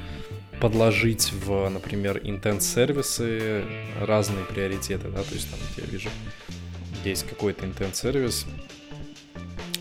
подложить 0.59 1.31
в, 1.31 1.69
например, 1.69 2.17
intent 2.17 2.61
сервисы 2.61 3.63
разные 3.99 4.45
приоритеты, 4.45 5.09
да, 5.09 5.21
то 5.21 5.33
есть 5.33 5.49
там 5.49 5.59
я 5.77 5.83
вижу, 5.85 6.09
есть 7.03 7.27
какой-то 7.27 7.65
intent 7.65 7.93
сервис, 7.93 8.45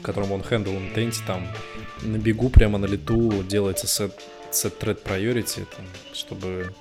которым 0.02 0.32
он 0.32 0.40
handle 0.42 0.94
intent, 0.94 1.16
там 1.26 1.46
на 2.02 2.16
бегу 2.16 2.50
прямо 2.50 2.78
на 2.78 2.86
лету 2.86 3.42
делается 3.44 3.86
set, 3.86 4.12
set 4.50 4.78
thread 4.78 5.02
priority, 5.02 5.66
там, 5.76 5.86
чтобы 6.12 6.74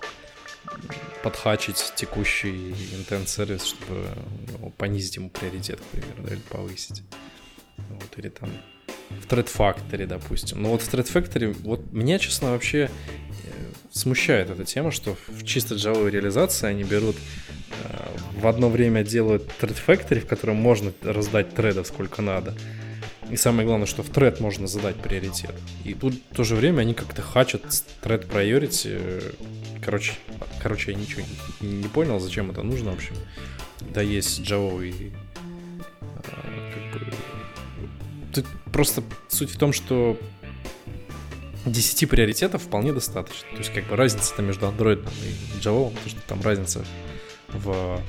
подхачить 1.23 1.93
текущий 1.95 2.71
intent 2.95 3.27
сервис, 3.27 3.63
чтобы 3.63 4.07
ну, 4.59 4.71
понизить 4.71 5.15
ему 5.17 5.29
приоритет, 5.29 5.79
к 5.79 5.83
примеру, 5.83 6.23
да, 6.23 6.33
или 6.33 6.41
повысить. 6.41 7.03
Вот, 7.77 8.17
или 8.17 8.29
там 8.29 8.49
в 9.09 9.27
Thread 9.27 9.49
Factory, 9.51 10.05
допустим. 10.05 10.61
Но 10.61 10.69
вот 10.69 10.81
в 10.81 10.93
Thread 10.93 11.11
Factory, 11.11 11.55
вот 11.63 11.91
меня, 11.91 12.19
честно, 12.19 12.51
вообще 12.51 12.89
э, 12.89 12.89
смущает 13.91 14.49
эта 14.49 14.65
тема, 14.65 14.91
что 14.91 15.17
в 15.27 15.43
чисто 15.43 15.75
Java 15.75 16.09
реализации 16.09 16.67
они 16.67 16.83
берут 16.83 17.15
э, 17.15 18.39
в 18.39 18.47
одно 18.47 18.69
время 18.69 19.03
делают 19.03 19.43
Thread 19.61 19.77
Factory, 19.85 20.21
в 20.21 20.27
котором 20.27 20.55
можно 20.55 20.93
раздать 21.01 21.53
тредов 21.53 21.87
сколько 21.87 22.21
надо, 22.21 22.55
и 23.31 23.37
самое 23.37 23.65
главное, 23.65 23.87
что 23.87 24.03
в 24.03 24.09
тред 24.09 24.41
можно 24.41 24.67
задать 24.67 24.97
приоритет. 24.97 25.55
И 25.85 25.93
тут 25.93 26.15
в 26.31 26.35
то 26.35 26.43
же 26.43 26.55
время 26.55 26.81
они 26.81 26.93
как-то 26.93 27.21
хачат 27.21 27.63
тред 28.01 28.25
priority. 28.25 29.35
Короче, 29.83 30.13
короче, 30.61 30.91
я 30.91 30.97
ничего 30.97 31.21
не, 31.61 31.87
понял, 31.87 32.19
зачем 32.19 32.51
это 32.51 32.61
нужно, 32.61 32.91
в 32.91 32.95
общем. 32.95 33.15
Да, 33.93 34.01
есть 34.01 34.41
Java 34.41 34.85
и 34.85 35.11
а, 36.01 36.89
как 36.91 37.07
бы... 37.07 37.13
Тут 38.33 38.45
просто 38.73 39.01
суть 39.29 39.51
в 39.51 39.57
том, 39.57 39.71
что 39.71 40.19
10 41.65 42.09
приоритетов 42.09 42.63
вполне 42.63 42.91
достаточно. 42.91 43.47
То 43.51 43.57
есть, 43.57 43.73
как 43.73 43.87
бы 43.87 43.95
разница-то 43.95 44.41
между 44.41 44.65
Android 44.67 45.07
и 45.23 45.59
Java, 45.59 45.93
то, 46.03 46.09
что 46.09 46.19
там 46.27 46.41
разница 46.41 46.83
в 47.47 48.01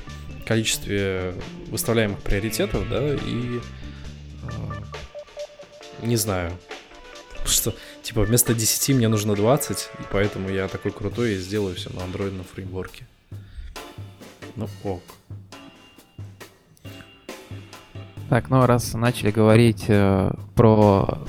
количестве 0.45 1.33
выставляемых 1.67 2.19
приоритетов, 2.19 2.89
да, 2.89 3.13
и 3.13 3.61
не 6.03 6.15
знаю. 6.15 6.51
Что, 7.45 7.73
типа, 8.01 8.21
вместо 8.21 8.53
10 8.53 8.95
мне 8.95 9.07
нужно 9.07 9.35
20, 9.35 9.89
и 9.99 10.03
поэтому 10.11 10.49
я 10.49 10.67
такой 10.67 10.91
крутой 10.91 11.33
и 11.33 11.37
сделаю 11.37 11.75
все 11.75 11.89
на 11.89 12.03
андроидном 12.03 12.45
фреймворке. 12.45 13.05
Ну 14.55 14.69
ок. 14.83 15.01
Так, 18.29 18.49
ну 18.49 18.65
раз 18.65 18.93
начали 18.93 19.31
говорить 19.31 19.85
э, 19.87 20.31
про 20.55 21.19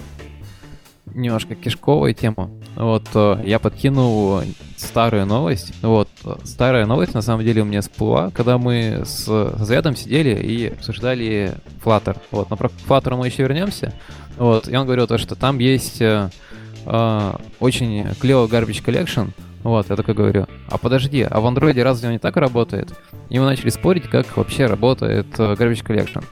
немножко 1.07 1.55
кишковую 1.55 2.15
тему, 2.15 2.51
вот 2.77 3.09
э, 3.15 3.43
я 3.45 3.59
подкинул 3.59 4.43
старую 4.77 5.27
новость. 5.27 5.73
Вот 5.83 6.09
старая 6.45 6.87
новость 6.87 7.15
на 7.15 7.23
самом 7.23 7.45
деле 7.45 7.63
у 7.63 7.65
меня 7.65 7.81
всплыла, 7.81 8.31
когда 8.31 8.59
мы 8.59 9.03
с 9.05 9.27
Зедом 9.65 9.97
сидели 9.97 10.35
и 10.35 10.67
обсуждали 10.69 11.55
Flutter. 11.85 12.17
Вот, 12.31 12.51
но 12.51 12.57
про 12.57 12.69
Flutter 12.69 13.17
мы 13.17 13.27
еще 13.27 13.45
вернемся. 13.45 13.95
Вот, 14.37 14.69
и 14.69 14.77
он 14.77 14.85
говорил 14.87 15.07
то, 15.07 15.19
что 15.19 15.37
там 15.37 15.59
есть 15.59 16.01
э, 16.01 16.31
э, 16.87 17.33
очень 17.61 18.15
клевый 18.21 18.49
garbage 18.49 18.85
collection. 18.85 19.31
Вот, 19.63 19.89
я 19.89 19.97
такой 19.97 20.15
говорю, 20.15 20.47
а 20.69 20.77
подожди, 20.77 21.23
а 21.23 21.41
в 21.41 21.47
андроиде 21.47 21.83
разве 21.83 22.09
он 22.09 22.13
не 22.15 22.19
так 22.19 22.37
работает? 22.37 22.93
И 23.31 23.39
мы 23.39 23.47
начали 23.47 23.71
спорить, 23.71 24.05
как 24.05 24.37
вообще 24.37 24.67
работает 24.67 25.27
э, 25.39 25.55
garbage 25.55 25.85
collection. 25.85 26.25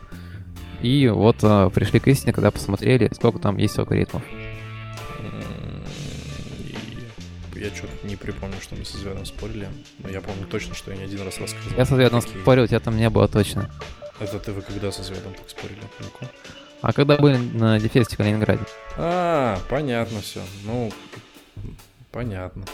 И 0.83 1.09
вот 1.09 1.37
э, 1.43 1.71
пришли 1.73 2.01
к 2.01 2.09
истине, 2.09 2.33
когда 2.33 2.51
посмотрели, 2.51 3.09
сколько 3.15 3.39
там 3.39 3.57
есть 3.57 3.79
алгоритмов. 3.79 4.23
Я 7.55 7.69
что-то 7.73 8.05
не 8.05 8.17
припомню, 8.17 8.57
что 8.61 8.75
мы 8.75 8.85
со 8.85 8.99
Звездом 8.99 9.25
спорили, 9.25 9.69
но 10.01 10.09
я 10.09 10.21
помню 10.21 10.47
точно, 10.47 10.75
что 10.75 10.91
я 10.91 10.97
не 10.97 11.05
один 11.05 11.23
раз 11.23 11.39
рассказывал. 11.39 11.79
Я 11.79 11.85
со 11.85 11.95
Звездом 11.95 12.21
какие... 12.21 12.41
спорил, 12.41 12.67
тебя 12.67 12.81
там 12.81 12.97
не 12.97 13.09
было 13.09 13.29
точно. 13.29 13.71
Это 14.19 14.41
ты 14.41 14.51
вы 14.51 14.63
когда 14.63 14.91
со 14.91 15.05
Звездом 15.05 15.33
так 15.35 15.49
спорили? 15.49 15.79
ну 16.01 16.29
а 16.83 16.93
когда 16.93 17.17
были 17.17 17.37
на 17.37 17.79
Дефесте 17.81 18.15
в 18.15 18.19
Калининграде? 18.19 18.65
А, 18.97 19.59
понятно 19.71 20.21
все. 20.21 20.41
Ну, 20.65 20.93
понятно. 22.11 22.65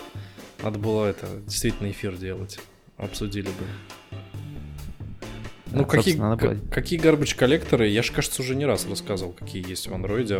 Надо 0.62 0.78
было 0.78 1.06
это, 1.06 1.26
действительно 1.46 1.90
эфир 1.90 2.16
делать. 2.16 2.58
Обсудили 2.96 3.46
бы. 3.46 3.64
Ну, 5.70 5.84
какие, 5.84 6.14
к- 6.16 6.70
какие 6.72 6.98
garbage 6.98 7.36
коллекторы, 7.36 7.88
я 7.88 8.02
же, 8.02 8.10
кажется, 8.12 8.40
уже 8.40 8.54
не 8.54 8.64
раз 8.64 8.86
рассказывал, 8.88 9.32
какие 9.32 9.68
есть 9.68 9.86
в 9.86 9.92
андроиде, 9.94 10.38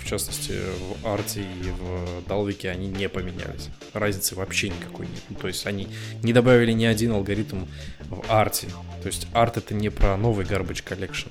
в 0.00 0.06
частности, 0.06 0.54
в 1.02 1.06
арте 1.06 1.42
и 1.42 1.70
в 1.78 2.26
Далвике 2.26 2.70
они 2.70 2.88
не 2.88 3.08
поменялись. 3.10 3.68
Разницы 3.92 4.34
вообще 4.34 4.70
никакой 4.70 5.08
нет. 5.08 5.20
Ну, 5.28 5.36
то 5.36 5.46
есть 5.48 5.66
они 5.66 5.88
не 6.22 6.32
добавили 6.32 6.72
ни 6.72 6.86
один 6.86 7.12
алгоритм 7.12 7.66
в 8.08 8.24
арте. 8.30 8.68
То 9.02 9.08
есть 9.08 9.28
арт 9.34 9.58
это 9.58 9.74
не 9.74 9.90
про 9.90 10.16
новый 10.16 10.46
garbage 10.46 10.82
collection. 10.82 11.28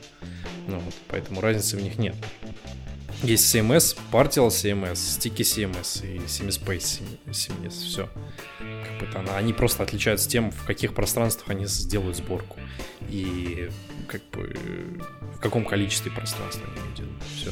Ну, 0.68 0.80
вот, 0.80 0.94
поэтому 1.08 1.42
разницы 1.42 1.78
в 1.78 1.82
них 1.82 1.98
нет. 1.98 2.16
Есть 3.24 3.54
CMS, 3.56 3.98
Partial 4.12 4.50
CMS, 4.50 4.94
Sticky 4.94 5.42
CMS 5.42 6.06
и 6.06 6.20
Semispace 6.20 7.02
CMS, 7.28 7.70
все. 7.72 8.10
Как 8.60 9.00
бы 9.00 9.06
это, 9.06 9.38
они 9.38 9.54
просто 9.54 9.84
отличаются 9.84 10.30
тем, 10.30 10.52
в 10.52 10.64
каких 10.66 10.94
пространствах 10.94 11.50
они 11.50 11.66
сделают 11.66 12.18
сборку. 12.18 12.60
И 13.10 13.70
как 14.08 14.22
бы 14.32 14.56
в 15.36 15.40
каком 15.40 15.66
количестве 15.66 16.12
пространства 16.12 16.68
они 16.68 16.96
делают. 16.96 17.24
Все. 17.36 17.52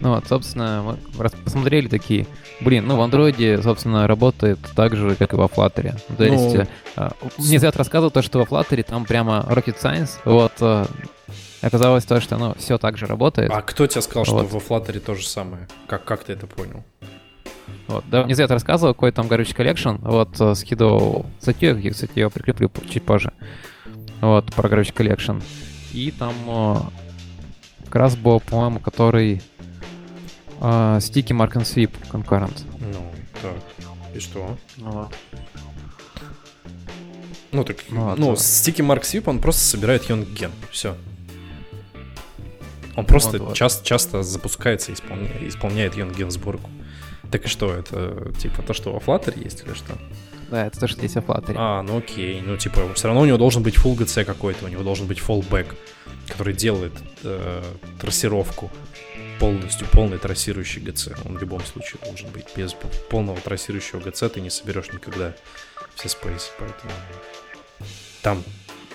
Ну 0.00 0.10
вот, 0.10 0.28
собственно, 0.28 0.82
мы 0.82 1.30
посмотрели 1.44 1.88
такие, 1.88 2.26
блин, 2.60 2.86
ну 2.86 2.96
в 2.96 3.00
андроиде, 3.00 3.60
собственно, 3.62 4.06
работает 4.06 4.58
так 4.74 4.96
же, 4.96 5.14
как 5.16 5.32
и 5.32 5.36
во 5.36 5.46
Flutter. 5.46 5.98
То 6.16 6.24
ну... 6.24 6.24
есть, 6.24 6.68
э, 6.96 7.10
мне 7.38 7.58
Зет 7.58 7.76
рассказывал 7.76 8.10
то, 8.10 8.22
что 8.22 8.38
во 8.38 8.44
Flutter 8.44 8.82
там 8.82 9.04
прямо 9.04 9.46
rocket 9.48 9.76
science, 9.80 10.18
вот, 10.24 10.52
э, 10.60 10.86
оказалось 11.62 12.04
то, 12.04 12.20
что 12.20 12.36
оно 12.36 12.54
все 12.58 12.78
так 12.78 12.96
же 12.96 13.06
работает. 13.06 13.50
А 13.52 13.62
кто 13.62 13.86
тебе 13.86 14.02
сказал, 14.02 14.24
вот. 14.24 14.46
что 14.46 14.58
во 14.58 14.60
Flutter 14.60 14.98
то 15.00 15.14
же 15.14 15.26
самое? 15.26 15.68
Как, 15.86 16.04
как 16.04 16.24
ты 16.24 16.32
это 16.32 16.46
понял? 16.46 16.84
Вот, 17.86 18.04
да, 18.10 18.24
мне 18.24 18.34
Зет 18.34 18.50
рассказывал, 18.50 18.94
какой 18.94 19.12
там 19.12 19.28
garbage 19.28 19.54
collection, 19.54 19.96
вот, 20.00 20.40
э, 20.40 20.54
скидывал 20.54 21.26
статью, 21.40 21.76
я, 21.78 21.90
кстати, 21.90 22.18
ее 22.18 22.30
прикреплю 22.30 22.70
чуть 22.88 23.04
позже. 23.04 23.32
вот, 24.20 24.52
про 24.52 24.68
Garbage 24.68 24.94
Collection. 24.94 25.42
И 25.92 26.10
там 26.10 26.34
э, 26.46 26.76
как 27.84 27.96
раз 27.96 28.16
был, 28.16 28.40
по-моему, 28.40 28.80
который 28.80 29.42
э, 30.60 30.98
Sticky 30.98 31.34
Mark 31.36 31.52
and 31.52 31.62
Sweep 31.62 31.90
Concurrent. 32.10 32.62
Ну, 32.80 33.12
так. 33.42 33.54
И 34.14 34.20
что? 34.20 34.56
Вот. 34.78 35.08
Ну, 37.52 37.64
так, 37.64 37.76
Ну, 37.88 38.10
а 38.10 38.16
ну, 38.16 38.32
Sticky 38.34 38.84
Mark 38.86 39.02
Sweep, 39.02 39.24
он 39.26 39.40
просто 39.40 39.62
собирает 39.62 40.04
Йонген. 40.08 40.52
Все. 40.70 40.96
Он 42.96 43.06
просто 43.06 43.38
Вот-вот. 43.38 43.56
часто, 43.56 43.84
часто 43.86 44.22
запускается 44.22 44.92
и 44.92 44.94
исполня- 44.94 45.48
исполняет 45.48 45.96
Йонген 45.96 46.30
сборку. 46.30 46.68
Так 47.30 47.44
и 47.44 47.48
что, 47.48 47.72
это 47.72 48.32
типа 48.38 48.62
то, 48.62 48.74
что 48.74 48.92
во 48.92 48.98
Flutter 48.98 49.42
есть 49.42 49.62
или 49.64 49.74
что? 49.74 49.96
Да, 50.50 50.66
это 50.66 50.80
то, 50.80 50.88
что 50.88 51.02
есть 51.02 51.14
в 51.14 51.18
Flutter. 51.18 51.54
А, 51.56 51.82
ну 51.82 51.98
окей. 51.98 52.40
Ну, 52.44 52.56
типа, 52.56 52.92
все 52.94 53.06
равно 53.08 53.22
у 53.22 53.26
него 53.26 53.38
должен 53.38 53.62
быть 53.62 53.76
full 53.76 53.96
GC 53.96 54.24
какой-то, 54.24 54.64
у 54.64 54.68
него 54.68 54.82
должен 54.82 55.06
быть 55.06 55.18
fallback, 55.20 55.74
который 56.26 56.54
делает 56.54 56.92
э, 57.22 57.62
трассировку 58.00 58.70
полностью, 59.38 59.86
полный 59.92 60.18
трассирующий 60.18 60.82
GC. 60.82 61.28
Он 61.28 61.36
в 61.36 61.40
любом 61.40 61.64
случае 61.64 62.00
должен 62.04 62.30
быть. 62.30 62.46
Без 62.56 62.74
полного 63.10 63.40
трассирующего 63.40 64.00
GC 64.00 64.28
ты 64.30 64.40
не 64.40 64.50
соберешь 64.50 64.92
никогда 64.92 65.34
все 65.94 66.08
спейсы, 66.08 66.50
поэтому 66.58 66.92
там, 68.22 68.42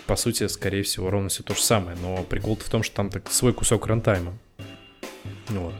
по 0.06 0.16
сути, 0.16 0.48
скорее 0.48 0.84
всего, 0.84 1.10
ровно 1.10 1.30
все 1.30 1.44
то 1.44 1.56
же 1.56 1.62
самое, 1.62 1.98
но 2.02 2.24
прикол 2.24 2.58
в 2.58 2.70
том, 2.70 2.84
что 2.84 2.96
там 2.96 3.10
так 3.10 3.32
свой 3.32 3.54
кусок 3.54 3.88
рантайма. 3.88 4.34
Вот. 5.50 5.74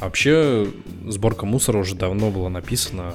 А 0.00 0.04
вообще, 0.04 0.70
сборка 1.06 1.46
мусора 1.46 1.78
уже 1.78 1.94
давно 1.94 2.30
была 2.30 2.48
написана. 2.48 3.14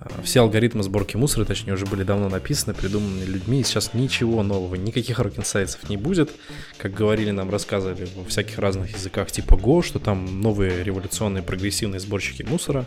А, 0.00 0.22
Все 0.22 0.40
алгоритмы 0.40 0.82
сборки 0.82 1.16
мусора, 1.16 1.44
точнее, 1.44 1.74
уже 1.74 1.84
были 1.84 2.04
давно 2.04 2.28
написаны, 2.28 2.74
придуманы 2.74 3.24
людьми, 3.24 3.60
и 3.60 3.64
сейчас 3.64 3.92
ничего 3.92 4.42
нового, 4.42 4.74
никаких 4.74 5.18
рокинсайтсов 5.18 5.88
не 5.90 5.98
будет. 5.98 6.30
Как 6.78 6.94
говорили 6.94 7.30
нам, 7.30 7.50
рассказывали 7.50 8.08
во 8.16 8.24
всяких 8.24 8.58
разных 8.58 8.94
языках 8.94 9.30
типа 9.30 9.54
Go, 9.54 9.82
что 9.82 9.98
там 9.98 10.40
новые 10.40 10.82
революционные 10.82 11.42
прогрессивные 11.42 12.00
сборщики 12.00 12.42
мусора, 12.42 12.86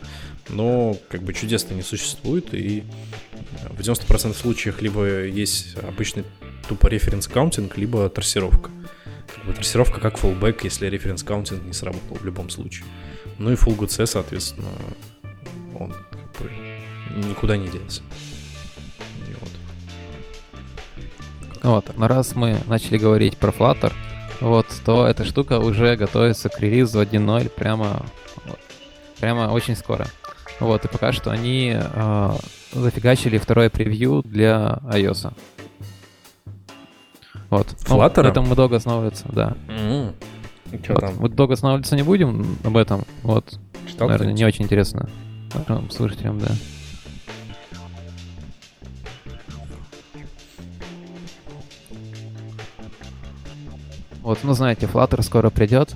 но 0.49 0.97
как 1.09 1.22
бы 1.22 1.34
чудес-то 1.34 1.76
не 1.76 1.84
существует, 1.84 2.53
и 2.53 2.84
в 3.70 3.80
90% 3.80 4.34
случаев 4.34 4.82
либо 4.82 5.24
есть 5.24 5.76
обычный 5.78 6.24
тупо 6.68 6.88
reference 6.88 7.32
counting, 7.32 7.78
либо 7.78 8.09
трассировка. 8.09 8.72
Как 9.36 9.45
бы 9.45 9.53
трассировка 9.53 9.99
как 9.99 10.18
fallback, 10.18 10.61
если 10.64 10.88
reference 10.88 11.28
counting 11.28 11.64
не 11.64 11.74
сработал 11.74 12.18
в 12.18 12.26
любом 12.26 12.49
случае. 12.49 12.86
Ну 13.38 13.51
и 13.51 13.55
full 13.55 13.78
GC, 13.78 14.05
соответственно, 14.07 14.70
он 15.78 15.91
как 15.91 16.41
бы 16.41 16.72
никуда 17.16 17.58
не 17.58 17.68
делся. 17.68 18.01
Вот. 19.41 19.51
Вот, 21.64 21.97
но 21.97 22.08
раз 22.08 22.36
мы 22.36 22.58
начали 22.68 22.97
говорить 22.97 23.38
про 23.38 23.51
Flutter, 23.51 23.93
вот, 24.41 24.68
то 24.86 25.08
эта 25.08 25.24
штука 25.24 25.60
уже 25.60 25.95
готовится 25.95 26.49
к 26.49 26.60
релизу 26.60 27.01
1.0 27.01 27.49
прямо, 27.49 28.06
прямо 29.20 29.51
очень 29.51 29.76
скоро. 29.76 30.08
Вот, 30.60 30.84
и 30.86 30.88
пока 30.88 31.12
что 31.14 31.32
они 31.32 31.74
э, 31.76 32.32
зафигачили 32.74 33.38
второе 33.38 33.70
превью 33.70 34.22
для 34.26 34.80
iOS. 34.84 35.34
Вот. 37.49 37.68
Ну, 37.88 37.97
Flutter? 37.97 38.24
на 38.24 38.28
этом 38.28 38.47
мы 38.47 38.56
долго 38.56 38.78
останавливаться, 38.78 39.26
да. 39.32 39.56
Чё 40.84 40.93
Вот, 40.93 41.01
там? 41.01 41.16
Мы 41.20 41.30
долго 41.30 41.54
останавливаться 41.54 41.95
не 41.95 42.04
будем 42.04 42.58
об 42.64 42.76
этом. 42.78 43.04
Вот, 43.22 43.60
Читал 43.88 44.08
наверное, 44.08 44.18
кто-нибудь? 44.34 44.39
не 44.39 44.45
очень 44.45 44.66
интересно 44.66 45.08
нашим 45.54 45.89
слушателям, 45.91 46.39
да. 46.39 46.47
Вот, 54.24 54.39
ну 54.43 54.53
знаете, 54.53 54.86
Flutter 54.91 55.21
скоро 55.21 55.49
придет. 55.49 55.93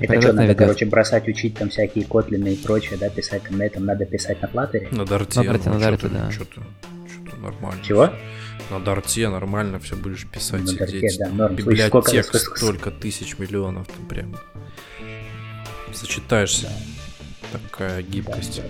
Это 0.00 0.14
что, 0.20 0.28
надо, 0.28 0.32
навигатор. 0.42 0.66
короче, 0.66 0.86
бросать, 0.86 1.28
учить 1.28 1.56
там 1.56 1.70
всякие 1.70 2.04
котлины 2.04 2.54
и 2.54 2.56
прочее, 2.56 2.98
да, 2.98 3.08
писать 3.10 3.42
там 3.44 3.58
на 3.58 3.62
этом, 3.64 3.84
надо 3.84 4.04
писать 4.04 4.40
на 4.42 4.48
флаттере? 4.48 4.88
На 4.90 5.04
дарте, 5.04 5.40
На 5.40 5.46
дарте, 5.46 5.68
ну, 5.70 5.74
на 5.74 5.80
дарте, 5.80 6.08
ты, 6.08 6.14
да. 6.14 6.30
чё 6.32 6.44
ты 6.44 6.60
нормально. 7.40 7.82
Чего? 7.82 8.10
На 8.70 8.80
дарте 8.80 9.28
нормально 9.28 9.78
все 9.78 9.96
будешь 9.96 10.26
писать, 10.26 10.60
На 10.62 10.72
дарте, 10.74 10.96
сидеть. 10.98 11.18
да, 11.18 11.28
норм. 11.28 11.58
Слушай, 11.58 11.86
сколько- 11.88 12.10
Библиотек 12.10 12.34
сколько- 12.40 12.58
столько 12.58 12.90
тысяч 12.90 13.38
миллионов, 13.38 13.86
ты 13.86 14.02
прям 14.14 14.36
зачитаешься. 15.92 16.70
Такая 17.52 18.02
гибкость. 18.02 18.62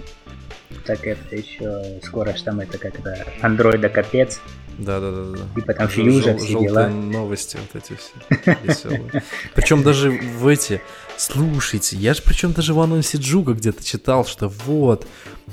Да, 0.71 0.77
Так 0.87 1.07
это 1.07 1.37
еще 1.37 2.01
скоро 2.05 2.35
ж 2.37 2.43
там 2.43 2.61
это 2.61 2.77
как 2.79 2.99
это 2.99 3.27
андроида 3.41 3.89
капец, 3.89 4.41
Да, 4.79 5.01
да, 5.01 5.11
да, 5.13 5.39
да. 5.67 5.73
там 5.75 5.89
Жел- 5.89 6.05
фьюжа, 6.05 6.37
все 6.37 6.53
желтые 6.53 6.69
дела. 6.69 6.89
новости 6.89 7.59
вот 7.59 7.83
эти 7.83 7.97
все 7.97 8.59
веселые. 8.65 9.23
Причем 9.55 9.83
даже 9.83 10.11
в 10.11 10.47
эти... 10.47 10.81
Слушайте, 11.17 11.97
я 11.97 12.13
же 12.15 12.23
причем 12.23 12.53
даже 12.53 12.75
в 12.75 12.81
анонсе 12.81 13.19
Джуга 13.19 13.53
где-то 13.53 13.85
читал, 13.85 14.27
что 14.27 14.49
вот, 14.49 15.07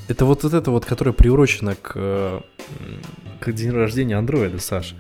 это 0.08 0.26
вот, 0.26 0.44
вот 0.44 0.54
это 0.54 0.72
вот, 0.72 0.86
которое 0.86 1.12
приурочено 1.12 1.76
к, 1.76 1.92
э, 1.96 2.42
к 3.40 3.52
день 3.52 3.70
рождения 3.70 4.18
андроида, 4.18 4.60
Саш. 4.60 4.96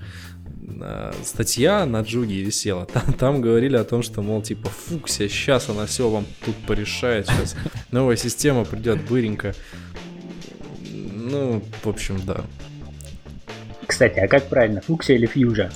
Э, 0.80 1.13
Статья 1.24 1.86
на 1.88 2.01
Джуге 2.01 2.43
висела. 2.43 2.86
Там, 2.86 3.13
там 3.13 3.41
говорили 3.41 3.76
о 3.76 3.84
том, 3.84 4.03
что, 4.03 4.22
мол, 4.22 4.43
типа, 4.43 4.69
фуксия, 4.69 5.28
сейчас 5.28 5.69
она 5.69 5.88
все 5.88 6.07
вам 6.09 6.26
тут 6.45 6.55
порешает, 6.67 7.28
сейчас 7.28 7.55
новая 7.91 8.15
система 8.17 8.63
придет 8.63 9.03
быренько. 9.09 9.55
Ну, 10.84 11.63
в 11.84 11.88
общем, 11.88 12.19
да. 12.26 12.43
Кстати, 13.91 14.19
а 14.19 14.27
как 14.29 14.47
правильно, 14.47 14.79
фуксия 14.79 15.17
или 15.17 15.25
фьюжа? 15.25 15.69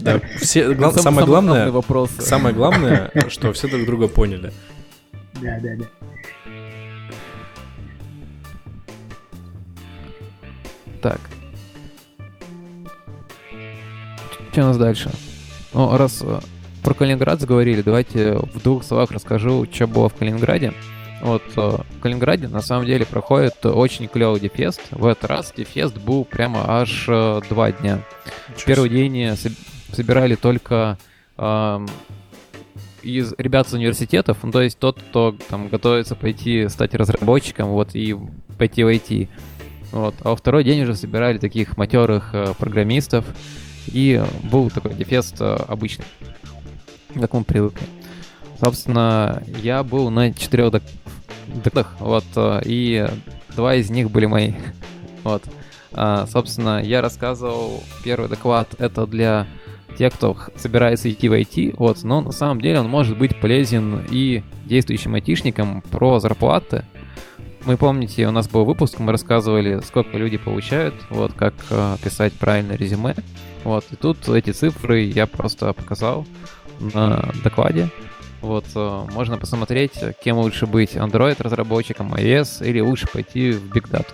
Да, 0.00 0.18
все, 0.38 0.72
гла- 0.72 0.92
Сам- 0.92 1.02
самое 1.02 1.02
самый 1.02 1.26
главное, 1.26 1.70
вопрос. 1.70 2.10
Самое 2.18 2.54
главное, 2.54 3.10
что 3.28 3.52
все 3.52 3.68
друг 3.68 3.84
друга 3.84 4.08
поняли. 4.08 4.50
Да, 5.42 5.58
да, 5.62 5.76
да. 5.76 5.84
Так. 11.02 11.20
Что 14.52 14.62
у 14.62 14.64
нас 14.64 14.78
дальше? 14.78 15.10
Ну, 15.74 15.98
раз 15.98 16.20
э, 16.22 16.40
про 16.82 16.94
Калининград 16.94 17.40
заговорили, 17.42 17.82
давайте 17.82 18.36
в 18.36 18.62
двух 18.62 18.84
словах 18.84 19.10
расскажу, 19.10 19.66
что 19.70 19.86
было 19.86 20.08
в 20.08 20.14
Калининграде. 20.14 20.72
Вот 21.20 21.42
э, 21.56 21.60
в 21.60 22.00
Калининграде 22.00 22.48
на 22.48 22.62
самом 22.62 22.86
деле 22.86 23.04
проходит 23.04 23.64
очень 23.66 24.08
клевый 24.08 24.40
дефест. 24.40 24.80
В 24.90 25.06
этот 25.06 25.24
раз 25.26 25.52
дефест 25.56 25.98
был 25.98 26.24
прямо 26.24 26.64
аж 26.66 27.06
э, 27.08 27.40
два 27.48 27.72
дня. 27.72 28.02
Первый 28.64 28.88
день 28.88 29.18
э, 29.18 29.32
соб- 29.32 29.58
собирали 29.92 30.34
только 30.34 30.98
эм, 31.36 31.88
из 33.02 33.34
ребят 33.38 33.68
с 33.68 33.72
университетов, 33.72 34.38
ну, 34.42 34.52
то 34.52 34.62
есть 34.62 34.78
тот, 34.78 35.00
кто 35.00 35.36
там 35.48 35.68
готовится 35.68 36.14
пойти 36.14 36.68
стать 36.68 36.94
разработчиком, 36.94 37.68
вот, 37.70 37.94
и 37.94 38.16
пойти 38.58 38.84
в 38.84 38.88
IT. 38.88 39.28
Вот. 39.92 40.14
А 40.22 40.30
во 40.30 40.36
второй 40.36 40.64
день 40.64 40.82
уже 40.82 40.94
собирали 40.94 41.38
таких 41.38 41.76
матерых 41.76 42.34
э, 42.34 42.54
программистов, 42.58 43.24
и 43.86 44.22
был 44.44 44.70
такой 44.70 44.94
дефест 44.94 45.36
э, 45.40 45.56
обычный, 45.68 46.04
как 47.14 47.32
мы 47.32 47.44
привыкли. 47.44 47.86
Собственно, 48.60 49.42
я 49.62 49.82
был 49.82 50.10
на 50.10 50.32
четырех 50.32 50.82
докладах, 51.54 51.96
вот, 52.00 52.24
э, 52.36 52.60
и 52.64 53.08
два 53.56 53.74
из 53.74 53.90
них 53.90 54.10
были 54.10 54.26
мои. 54.26 54.52
Вот. 55.22 55.42
А, 55.92 56.26
собственно, 56.26 56.82
я 56.82 57.02
рассказывал 57.02 57.82
первый 58.02 58.30
доклад, 58.30 58.74
это 58.78 59.06
для 59.06 59.46
тех, 59.98 60.14
кто 60.14 60.34
собирается 60.56 61.10
идти 61.10 61.28
в 61.28 61.34
IT, 61.34 61.74
вот, 61.76 62.02
но 62.04 62.22
на 62.22 62.32
самом 62.32 62.62
деле 62.62 62.80
он 62.80 62.88
может 62.88 63.18
быть 63.18 63.38
полезен 63.38 64.06
и 64.10 64.42
действующим 64.64 65.14
айтишникам 65.14 65.82
про 65.82 66.20
зарплаты. 66.20 66.84
Мы 67.66 67.76
помните, 67.76 68.26
у 68.26 68.30
нас 68.30 68.48
был 68.48 68.64
выпуск, 68.64 68.98
мы 68.98 69.12
рассказывали, 69.12 69.80
сколько 69.84 70.16
люди 70.16 70.38
получают, 70.38 70.94
вот, 71.10 71.34
как 71.34 71.52
э, 71.68 71.96
писать 72.02 72.32
правильно 72.32 72.72
резюме. 72.72 73.14
Вот, 73.64 73.84
и 73.90 73.96
тут 73.96 74.26
эти 74.30 74.52
цифры 74.52 75.02
я 75.02 75.26
просто 75.26 75.74
показал 75.74 76.26
на 76.80 77.28
докладе. 77.44 77.90
Вот, 78.40 78.64
э, 78.74 79.06
можно 79.12 79.36
посмотреть, 79.36 79.92
кем 80.24 80.38
лучше 80.38 80.66
быть, 80.66 80.96
Android-разработчиком, 80.96 82.14
iOS, 82.14 82.66
или 82.66 82.80
лучше 82.80 83.06
пойти 83.06 83.52
в 83.52 83.70
Big 83.70 83.90
Data. 83.90 84.12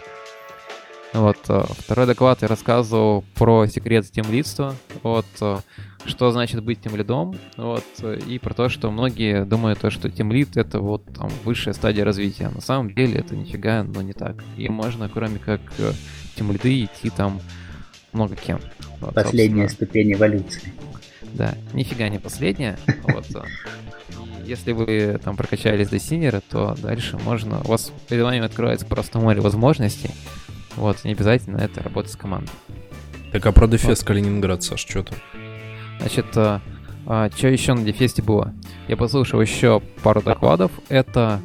Вот, 1.13 1.39
э, 1.49 1.65
второй 1.79 2.07
доклад 2.07 2.43
я 2.43 2.49
рассказывал 2.49 3.25
про 3.35 3.67
секрет 3.67 4.11
тимлидства, 4.11 4.75
вот, 5.03 5.27
э, 5.41 5.59
что 6.05 6.31
значит 6.31 6.63
быть 6.63 6.81
тимлидом, 6.83 7.37
вот, 7.57 7.85
э, 8.03 8.19
и 8.29 8.39
про 8.39 8.53
то, 8.53 8.69
что 8.69 8.91
многие 8.91 9.45
думают, 9.45 9.79
то, 9.79 9.91
что 9.91 10.11
тимлид 10.11 10.57
это 10.57 10.81
вот 10.81 11.05
там 11.15 11.31
высшая 11.45 11.73
стадия 11.73 12.05
развития. 12.05 12.51
На 12.51 12.61
самом 12.61 12.93
деле 12.93 13.21
это 13.21 13.35
нифига, 13.37 13.83
но 13.83 14.03
не 14.03 14.13
так. 14.13 14.37
И 14.57 14.69
можно, 14.69 15.09
кроме 15.09 15.39
как 15.39 15.61
э, 15.79 15.93
тимлиды, 16.35 16.85
идти 16.85 17.11
там 17.11 17.41
много 18.13 18.35
кем. 18.37 18.61
Вот, 19.01 19.15
Последняя 19.15 19.69
собственно. 19.69 19.87
ступень 19.87 20.13
эволюции. 20.13 20.73
Да, 21.33 21.55
нифига 21.73 22.09
не 22.09 22.19
последняя. 22.19 22.79
Вот. 23.05 23.27
Если 24.47 24.71
вы 24.71 25.19
там 25.25 25.37
прокачались 25.37 25.89
до 25.89 25.99
синера, 25.99 26.41
то 26.41 26.77
дальше 26.81 27.19
можно... 27.19 27.61
У 27.65 27.69
вас 27.69 27.93
перед 28.09 28.23
вами 28.23 28.45
откроется 28.45 28.87
просто 28.87 29.19
море 29.19 29.41
возможностей. 29.41 30.11
Вот, 30.77 31.03
не 31.03 31.13
обязательно 31.13 31.57
это 31.57 31.83
работать 31.83 32.13
с 32.13 32.17
командой. 32.17 32.53
Так 33.33 33.45
а 33.45 33.51
про 33.51 33.67
Дефест 33.67 34.05
Калининград, 34.05 34.63
Саш, 34.63 34.87
что 34.87 35.03
там? 35.03 35.17
Значит, 35.99 36.27
а, 36.37 36.61
а, 37.07 37.29
что 37.35 37.49
еще 37.49 37.75
на 37.75 37.83
Дефесте 37.83 38.23
было? 38.23 38.55
Я 38.87 38.97
послушал 38.97 39.41
еще 39.41 39.83
пару 40.05 40.23
докладов. 40.23 40.71
Это 40.89 41.41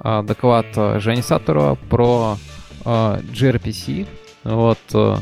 а, 0.00 0.22
доклад 0.22 0.66
а, 0.76 0.98
Жени 0.98 1.20
Сатурова 1.20 1.74
про 1.74 2.38
а, 2.86 3.20
gRPC. 3.20 4.06
Вот. 4.44 4.78
а, 4.94 5.18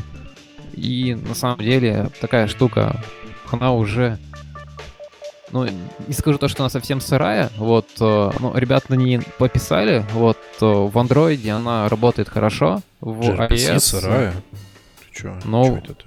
и 0.71 1.15
на 1.15 1.35
самом 1.35 1.59
деле 1.59 2.09
такая 2.21 2.47
штука, 2.47 3.03
она 3.51 3.73
уже 3.73 4.19
ну, 5.55 5.65
не 6.07 6.13
скажу 6.13 6.37
то, 6.37 6.49
что 6.49 6.63
она 6.63 6.69
совсем 6.69 6.99
сырая, 6.99 7.49
вот, 7.57 7.87
э, 8.01 8.31
ну, 8.39 8.51
ребята 8.55 8.87
на 8.89 8.95
ней 8.95 9.21
пописали, 9.37 10.05
вот, 10.11 10.37
э, 10.61 10.65
в 10.65 10.99
андроиде 10.99 11.51
она 11.51 11.87
работает 11.87 12.27
хорошо, 12.27 12.81
в 12.99 13.21
iOS... 13.21 13.79
сырая? 13.79 14.33
Ты 14.33 15.21
чё? 15.21 15.39
Ну, 15.45 15.63
Чё 15.85 15.93
это? 15.93 16.03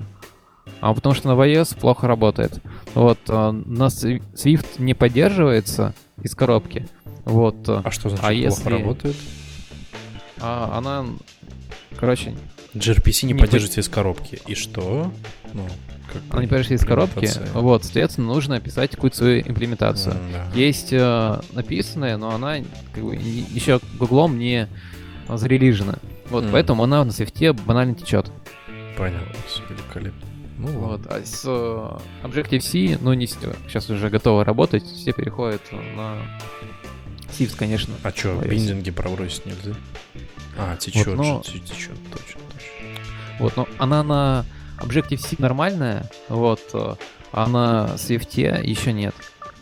А 0.81 0.93
потому 0.93 1.15
что 1.15 1.29
на 1.29 1.33
iOS 1.33 1.79
плохо 1.81 2.07
работает. 2.07 2.61
Вот, 2.95 3.19
э, 3.29 3.51
на 3.51 3.85
Swi- 3.87 4.23
Swift 4.35 4.67
не 4.79 4.93
поддерживается 4.93 5.95
из 6.23 6.35
коробки, 6.35 6.87
вот, 7.25 7.57
А 7.69 7.91
что 7.91 8.11
значит 8.11 8.25
а 8.25 8.29
плохо 8.29 8.35
если- 8.35 8.69
работает? 8.71 9.17
а 10.41 10.77
она, 10.77 11.07
короче, 11.99 12.37
gRPC 12.79 13.27
не, 13.27 13.33
Не 13.33 13.39
поддерживается 13.41 13.81
из 13.81 13.89
коробки. 13.89 14.41
И 14.47 14.55
что? 14.55 15.13
Ну, 15.53 15.67
как 16.13 16.23
она 16.31 16.43
не 16.43 16.49
подошли 16.49 16.77
из 16.77 16.85
коробки, 16.85 17.29
вот, 17.55 17.85
соответственно, 17.85 18.29
нужно 18.29 18.61
писать 18.61 18.93
какую-то 18.93 19.17
свою 19.19 19.41
имплементацию. 19.43 20.15
М, 20.15 20.33
да. 20.33 20.51
Есть 20.59 20.93
э, 20.93 21.41
написанная, 21.53 22.17
но 22.17 22.31
она 22.35 22.57
как 22.95 23.05
бы, 23.05 23.17
не- 23.17 23.47
еще 23.51 23.81
гуглом 23.99 24.39
не 24.39 24.69
зарелижена. 25.29 25.97
Вот, 26.31 26.45
Мгм. 26.45 26.53
поэтому 26.53 26.83
она 26.85 27.05
на 27.05 27.13
свифте 27.13 27.53
банально 27.53 27.95
течет. 27.95 28.31
Понятно, 28.97 29.33
великолепно. 29.69 30.27
Ну 30.59 30.69
Вот, 30.69 31.07
а 31.07 31.23
с 31.25 31.43
э, 31.47 31.99
Objective-C, 32.27 32.99
ну, 33.01 33.13
не 33.13 33.27
сейчас 33.27 33.89
уже 33.91 34.09
готовы 34.11 34.45
работать, 34.45 34.83
все 34.85 35.13
переходят 35.13 35.63
на 35.95 36.17
Swift, 37.31 37.57
конечно. 37.57 37.95
А 38.03 38.11
что, 38.11 38.35
биндинги 38.45 38.91
пробросить 38.91 39.47
нельзя? 39.47 39.75
А, 40.59 40.77
течет 40.77 41.07
Вот, 41.07 41.17
но- 41.17 41.43
же, 41.45 41.61
течет, 41.61 41.97
точно. 42.11 42.41
Вот, 43.39 43.57
но 43.57 43.69
она 43.79 44.03
на 44.03 44.45
Objective-C 44.79 45.37
нормальная, 45.39 46.11
вот, 46.29 46.61
э, 46.73 46.95
а 47.33 47.47
на 47.47 47.95
Swift 47.97 48.65
еще 48.65 48.93
нет. 48.93 49.15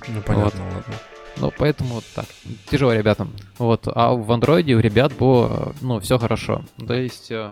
Ну 0.08 0.22
понятно, 0.22 0.62
ладно. 0.64 0.94
Ну, 1.38 1.52
поэтому 1.56 1.96
вот 1.96 2.04
так. 2.14 2.24
Тяжело 2.70 2.92
ребятам. 2.94 3.30
Вот. 3.58 3.86
А 3.94 4.12
в 4.14 4.30
андроиде 4.32 4.74
у 4.74 4.80
ребят 4.80 5.12
было, 5.12 5.74
ну, 5.82 6.00
все 6.00 6.18
хорошо. 6.18 6.62
То 6.86 6.94
есть... 6.94 7.30
э, 7.30 7.50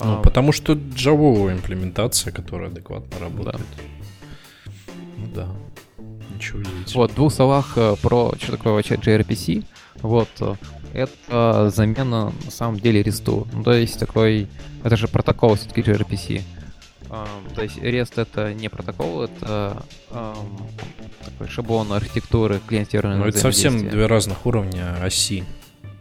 Ну, 0.00 0.14
а, 0.18 0.22
потому 0.22 0.50
что 0.50 0.72
джавовая 0.72 1.54
имплементация, 1.54 2.32
которая 2.32 2.70
адекватно 2.70 3.18
работает. 3.20 3.66
Ну 5.16 5.26
да. 5.32 5.48
Ничего 6.34 6.58
удивительного. 6.60 6.92
Вот, 7.02 7.12
в 7.12 7.14
двух 7.14 7.32
словах 7.32 7.72
э, 7.76 7.94
про 8.02 8.32
что 8.40 8.52
такое 8.52 8.72
вообще 8.72 8.94
gRPC. 8.96 9.64
Вот, 10.02 10.28
это 10.94 11.70
замена 11.74 12.32
на 12.44 12.50
самом 12.50 12.78
деле 12.78 13.02
REST. 13.02 13.46
Ну, 13.52 13.62
то 13.62 13.72
есть 13.72 13.98
такой... 13.98 14.46
Это 14.84 14.96
же 14.96 15.08
протокол 15.08 15.56
все-таки 15.56 15.80
gRPC. 15.82 16.42
Ам, 17.10 17.26
то 17.54 17.62
есть 17.62 17.78
REST 17.78 18.20
это 18.20 18.52
не 18.52 18.68
протокол, 18.68 19.22
это 19.22 19.82
ам, 20.10 20.58
такой 21.24 21.48
шаблон 21.48 21.92
архитектуры 21.92 22.60
клиентированного 22.66 23.22
Ну, 23.24 23.28
это 23.28 23.38
совсем 23.38 23.88
две 23.88 24.06
разных 24.06 24.44
уровня 24.44 24.94
оси. 25.02 25.44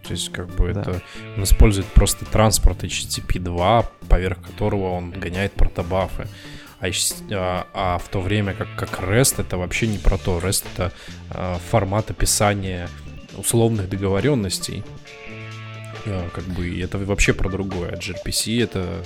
То 0.06 0.14
есть, 0.14 0.32
как 0.32 0.48
бы 0.56 0.74
Да. 0.74 0.82
это 0.82 1.02
он 1.36 1.44
использует 1.44 1.86
просто 1.88 2.26
транспорт 2.26 2.84
HTTP 2.84 3.40
2, 3.40 3.84
поверх 4.08 4.42
которого 4.42 4.92
он 4.92 5.12
гоняет 5.12 5.54
протобафы. 5.54 6.28
А, 6.80 6.88
а- 7.32 7.66
а 7.74 7.98
в 7.98 8.08
то 8.10 8.22
время 8.22 8.54
как, 8.54 8.68
как 8.78 9.00
REST 9.02 9.42
это 9.42 9.58
вообще 9.58 9.88
не 9.88 9.98
про 9.98 10.18
то. 10.18 10.40
REST 10.40 10.66
это 10.76 10.92
а, 11.32 11.58
формат 11.72 12.12
описания 12.12 12.88
условных 13.38 13.90
договоренностей. 13.90 14.84
А, 16.06 16.30
как 16.30 16.44
бы 16.46 16.80
это 16.82 16.98
вообще 16.98 17.34
про 17.34 17.50
другое. 17.50 17.92
А 17.92 17.96
gRPC 17.96 18.64
это 18.64 19.04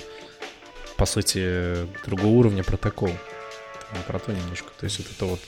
по 0.97 1.05
сути 1.05 1.87
другого 2.05 2.31
уровня 2.31 2.63
протокол. 2.63 3.09
Не 3.09 4.03
про 4.07 4.19
то 4.19 4.31
немножко. 4.31 4.69
То 4.79 4.85
есть 4.85 4.99
вот 4.99 5.07
это 5.11 5.25
вот 5.25 5.39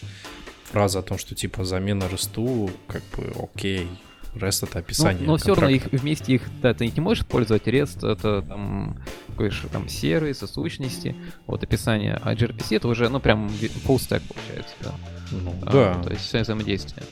фраза 0.66 1.00
о 1.00 1.04
том, 1.04 1.18
что 1.18 1.36
типа 1.36 1.64
замена 1.64 2.04
REST, 2.06 2.72
как 2.88 3.04
бы 3.16 3.32
окей, 3.42 3.88
REST 4.36 4.68
это 4.68 4.80
описание. 4.80 5.24
Ну, 5.26 5.34
но 5.34 5.38
все 5.38 5.54
равно 5.54 5.70
их 5.70 5.86
вместе 5.92 6.34
их, 6.34 6.44
да, 6.62 6.74
ты 6.74 6.88
не 6.88 7.02
можешь 7.02 7.24
использовать 7.24 7.68
REST, 7.68 8.10
это 8.12 8.42
там 8.42 8.98
какой 9.30 9.50
же 9.50 9.68
там 9.68 9.88
сервис, 9.90 10.40
сущности, 10.40 11.16
вот 11.48 11.64
описание, 11.64 12.20
а 12.24 12.34
gRPC 12.34 12.78
это 12.78 12.88
уже, 12.88 13.10
ну, 13.10 13.20
прям 13.20 13.48
full 13.48 13.98
stack 13.98 14.22
получается, 14.28 14.76
да. 14.82 14.92
Ну, 15.32 15.54
А, 15.66 15.72
да. 15.96 16.04
то 16.04 16.10
есть 16.12 16.24
все 16.26 16.42
взаимодействие. 16.42 17.04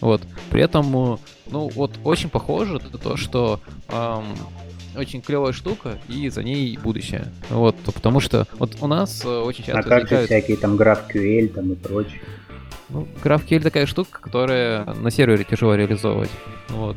Вот. 0.00 0.22
При 0.50 0.62
этом, 0.62 1.14
э, 1.14 1.16
ну, 1.50 1.68
вот 1.68 1.98
очень 2.04 2.28
похоже 2.28 2.76
это 2.76 2.98
то, 2.98 3.16
что 3.16 3.60
ам, 3.88 4.36
очень 4.96 5.22
клевая 5.22 5.52
штука, 5.52 5.98
и 6.08 6.28
за 6.28 6.42
ней 6.42 6.76
будущее. 6.76 7.26
Вот, 7.48 7.76
потому 7.76 8.20
что 8.20 8.46
вот 8.58 8.76
у 8.80 8.86
нас 8.86 9.24
э, 9.24 9.28
очень 9.28 9.64
часто 9.64 9.80
А 9.80 9.82
как 9.82 10.08
же 10.08 10.16
возникают... 10.16 10.26
всякие 10.26 10.56
там 10.58 10.76
GraphQL 10.76 11.48
там 11.48 11.72
и 11.72 11.76
прочее? 11.76 12.20
Ну, 12.92 13.06
GraphQL 13.22 13.62
такая 13.62 13.86
штука, 13.86 14.20
которая 14.20 14.84
на 14.84 15.10
сервере 15.10 15.44
тяжело 15.44 15.74
реализовывать. 15.74 16.30
Вот. 16.68 16.96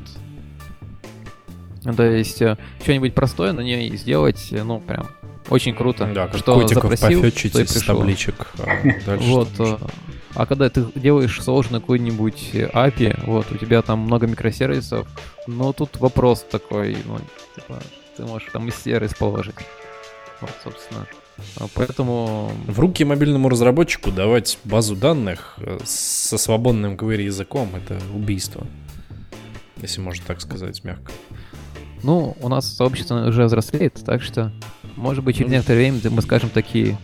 То 1.95 2.03
есть 2.03 2.41
э, 2.41 2.57
что-нибудь 2.81 3.13
простое 3.13 3.51
на 3.51 3.61
ней 3.61 3.95
сделать, 3.97 4.47
э, 4.51 4.63
ну, 4.63 4.79
прям 4.79 5.07
очень 5.49 5.75
круто. 5.75 6.09
Да, 6.13 6.27
как 6.27 6.37
что 6.37 6.55
котиков 6.55 6.83
запросил, 6.83 7.21
пофетчить 7.21 7.55
из 7.55 7.83
табличек. 7.83 8.47
а 8.59 8.81
дальше 9.05 9.27
Вот. 9.27 9.49
А 10.35 10.47
когда 10.47 10.69
ты 10.69 10.85
делаешь 10.95 11.41
сложный 11.41 11.79
какой-нибудь 11.79 12.49
э, 12.53 12.69
API, 12.69 13.25
вот, 13.25 13.51
у 13.51 13.57
тебя 13.57 13.81
там 13.81 13.99
много 13.99 14.25
микросервисов, 14.25 15.07
но 15.45 15.73
тут 15.73 15.97
вопрос 15.97 16.45
такой, 16.49 16.97
ну, 17.05 17.19
типа, 17.55 17.79
ты 18.17 18.25
можешь 18.25 18.49
там 18.51 18.67
и 18.67 18.71
сервис 18.71 19.13
положить. 19.13 19.55
Вот, 20.41 20.51
собственно. 20.63 21.05
А 21.57 21.65
Поэтому 21.73 22.51
В 22.67 22.79
руки 22.79 23.03
мобильному 23.03 23.49
разработчику 23.49 24.11
давать 24.11 24.59
базу 24.63 24.95
данных 24.95 25.55
э, 25.57 25.79
со 25.83 26.37
свободным 26.37 26.95
query 26.95 27.23
языком— 27.23 27.69
это 27.75 27.99
убийство. 28.13 28.65
Если 29.81 29.99
можно 30.01 30.23
так 30.25 30.41
сказать, 30.41 30.83
мягко. 30.83 31.11
Ну, 32.03 32.35
у 32.41 32.49
нас 32.49 32.67
сообщество 32.75 33.27
уже 33.27 33.45
взрослеет, 33.45 33.95
так 34.05 34.21
что, 34.21 34.51
может 34.95 35.23
быть, 35.23 35.37
через 35.37 35.49
Ну. 35.49 35.55
некоторое 35.55 35.91
время 35.91 35.99
мы 36.11 36.21
скажем 36.21 36.49
такие, 36.49 36.97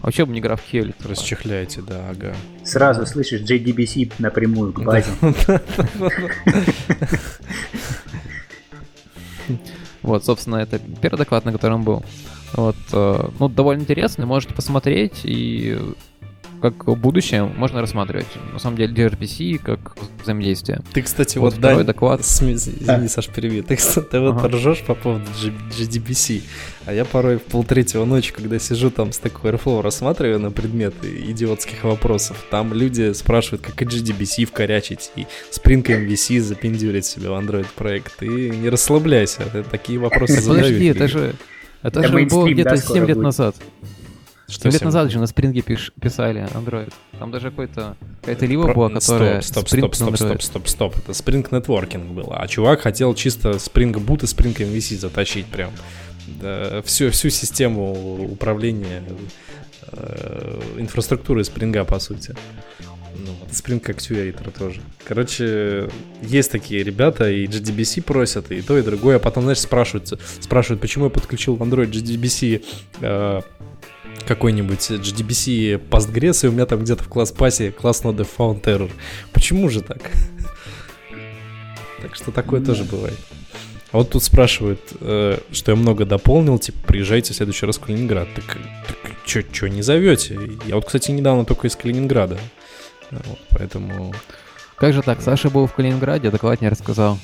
а 0.00 0.06
вообще 0.06 0.24
бы 0.26 0.32
не 0.32 0.40
GraphQL? 0.40 0.86
типа?» 0.88 1.08
Расчехляйте, 1.08 1.80
да, 1.82 2.10
ага. 2.10 2.34
Сразу 2.62 3.06
слышишь 3.06 3.40
JDBC 3.40 4.12
напрямую 4.18 4.72
к 4.72 4.82
базе. 4.82 5.06
Вот, 10.02 10.22
собственно, 10.24 10.56
это 10.56 10.78
первый 11.00 11.16
доклад, 11.16 11.46
на 11.46 11.52
котором 11.52 11.82
был. 11.82 12.04
Вот, 12.54 12.76
э, 12.92 13.28
ну, 13.38 13.48
довольно 13.48 13.82
интересный, 13.82 14.26
можете 14.26 14.54
посмотреть, 14.54 15.20
и 15.24 15.76
как 16.62 16.84
будущее 16.98 17.44
можно 17.44 17.82
рассматривать. 17.82 18.26
На 18.54 18.58
самом 18.58 18.78
деле, 18.78 18.94
gRPC 18.94 19.58
как 19.58 19.96
взаимодействие. 20.22 20.80
Ты, 20.94 21.02
кстати, 21.02 21.36
Вот 21.36 21.52
вот, 21.52 21.58
второй 21.58 21.78
Дань, 21.78 21.86
доклад. 21.86 22.20
сме- 22.22 22.54
Извини, 22.54 23.08
Саш, 23.08 23.28
переви. 23.28 23.60
Ты, 23.60 23.76
кстати, 23.76 24.16
вот 24.16 24.36
Ага. 24.38 24.48
ржешь 24.48 24.80
по 24.82 24.94
поводу 24.94 25.26
G- 25.42 25.52
GDBC, 25.76 26.42
а 26.86 26.94
я 26.94 27.04
порой 27.04 27.36
в 27.36 27.42
полтретьего 27.42 28.06
ночи, 28.06 28.32
когда 28.32 28.58
сижу 28.58 28.90
там 28.90 29.12
с 29.12 29.18
такой 29.18 29.50
Airflow 29.50 29.82
рассматриваю 29.82 30.38
на 30.40 30.50
предметы 30.52 31.08
идиотских 31.30 31.84
вопросов, 31.84 32.42
там 32.50 32.72
люди 32.72 33.12
спрашивают, 33.12 33.60
как 33.60 33.82
и 33.82 33.84
GDBC 33.84 34.46
вкорячить 34.46 35.10
и 35.16 35.26
Spring 35.52 35.82
MVC 35.84 36.40
запендюрить 36.40 37.04
себе 37.04 37.28
в 37.28 37.32
Android 37.32 37.66
проект. 37.76 38.16
Ты 38.16 38.26
не 38.50 38.70
расслабляйся, 38.70 39.42
это 39.42 39.64
такие 39.64 39.98
вопросы 39.98 40.40
задают. 40.40 40.64
Подожди, 40.68 40.86
это 40.86 41.08
же... 41.08 41.34
Это, 41.84 42.00
Это 42.00 42.08
же 42.08 42.26
было 42.26 42.48
где-то 42.48 42.70
да, 42.70 42.76
7 42.76 42.84
скоро 42.84 42.98
лет 43.06 43.16
будет? 43.16 43.24
назад. 43.24 43.56
Что 44.48 44.62
7 44.62 44.72
лет 44.72 44.82
назад 44.82 45.10
же 45.12 45.18
на 45.18 45.26
спринге 45.26 45.60
пиш- 45.60 45.92
писали 46.00 46.48
Android. 46.54 46.92
Там 47.18 47.30
даже 47.30 47.50
какой-то 47.50 47.96
какая-то 48.22 48.46
лива 48.46 48.64
Про- 48.64 48.74
была, 48.74 48.88
которая 48.90 49.40
Стоп, 49.42 49.68
стоп, 49.68 49.78
Spring 49.80 49.94
стоп, 49.94 50.16
стоп, 50.16 50.42
стоп, 50.42 50.42
стоп, 50.42 50.68
стоп. 50.68 50.96
Это 50.96 51.12
Spring 51.12 51.48
Networking 51.48 52.14
было. 52.14 52.36
А 52.38 52.48
чувак 52.48 52.80
хотел 52.80 53.14
чисто 53.14 53.50
Spring 53.52 53.92
Boot 53.94 54.24
и 54.24 54.26
Spring 54.26 54.56
MVC 54.56 54.96
затащить 54.96 55.46
прям. 55.46 55.70
Да, 56.40 56.80
всю, 56.82 57.10
всю 57.10 57.28
систему 57.28 58.24
управления 58.32 59.02
э, 59.92 60.60
инфраструктурой 60.78 61.44
Spring, 61.44 61.84
по 61.84 61.98
сути. 61.98 62.34
Ну, 63.16 63.32
вот 63.40 63.50
Spring 63.50 63.80
Actuator 63.80 64.50
тоже. 64.56 64.80
Короче, 65.04 65.88
есть 66.22 66.50
такие 66.50 66.82
ребята, 66.82 67.30
и 67.30 67.46
GDBC 67.46 68.02
просят, 68.02 68.50
и 68.50 68.60
то, 68.62 68.76
и 68.76 68.82
другое. 68.82 69.16
А 69.16 69.18
потом, 69.18 69.44
знаешь, 69.44 69.60
спрашивают, 69.60 70.20
спрашивают 70.40 70.80
почему 70.80 71.06
я 71.06 71.10
подключил 71.10 71.56
в 71.56 71.62
Android 71.62 71.90
GDBC 71.90 72.64
э, 73.00 73.40
какой-нибудь 74.26 74.90
GDBC 74.90 75.88
Postgres, 75.88 76.44
и 76.44 76.48
у 76.48 76.52
меня 76.52 76.66
там 76.66 76.80
где-то 76.80 77.04
в 77.04 77.08
класс-пасе 77.08 77.70
класс 77.70 78.02
ноды 78.04 78.24
found 78.24 78.62
error. 78.64 78.90
Почему 79.32 79.68
же 79.68 79.80
так? 79.80 80.00
Так 82.02 82.16
что 82.16 82.32
такое 82.32 82.60
тоже 82.60 82.84
бывает. 82.84 83.18
А 83.90 83.96
вот 83.96 84.10
тут 84.10 84.22
спрашивают, 84.22 84.80
э, 85.00 85.38
что 85.52 85.72
я 85.72 85.76
много 85.76 86.04
дополнил, 86.04 86.58
типа, 86.58 86.78
приезжайте 86.86 87.32
в 87.32 87.36
следующий 87.36 87.64
раз 87.64 87.78
в 87.78 87.80
Калининград. 87.80 88.28
Так, 88.34 88.44
так 88.86 88.98
чё, 89.24 89.40
чё 89.40 89.68
не 89.68 89.82
зовете? 89.82 90.38
Я 90.66 90.74
вот, 90.74 90.84
кстати, 90.84 91.12
недавно 91.12 91.44
только 91.44 91.68
из 91.68 91.76
Калининграда. 91.76 92.38
Вот, 93.10 93.38
поэтому... 93.50 94.14
Как 94.76 94.92
же 94.92 95.02
так? 95.02 95.20
Саша 95.20 95.50
был 95.50 95.66
в 95.66 95.74
Калининграде, 95.74 96.30
доклад 96.30 96.60
не 96.60 96.68
рассказал. 96.68 97.18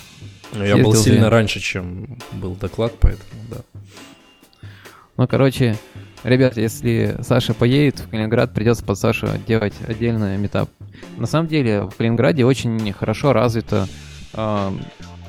Ну, 0.52 0.64
я 0.64 0.76
был 0.76 0.94
сильно 0.94 1.24
ты. 1.24 1.30
раньше, 1.30 1.60
чем 1.60 2.18
был 2.32 2.54
доклад, 2.54 2.92
поэтому, 3.00 3.42
да. 3.50 4.68
Ну, 5.16 5.28
короче, 5.28 5.76
ребят, 6.24 6.56
если 6.56 7.16
Саша 7.22 7.54
поедет 7.54 8.00
в 8.00 8.08
Калининград, 8.08 8.52
придется 8.52 8.84
под 8.84 8.98
Сашу 8.98 9.28
делать 9.46 9.74
отдельный 9.86 10.38
метап. 10.38 10.70
На 11.18 11.26
самом 11.26 11.48
деле, 11.48 11.82
в 11.82 11.90
Калининграде 11.90 12.44
очень 12.44 12.92
хорошо 12.92 13.32
развита 13.32 13.86
а, 14.32 14.72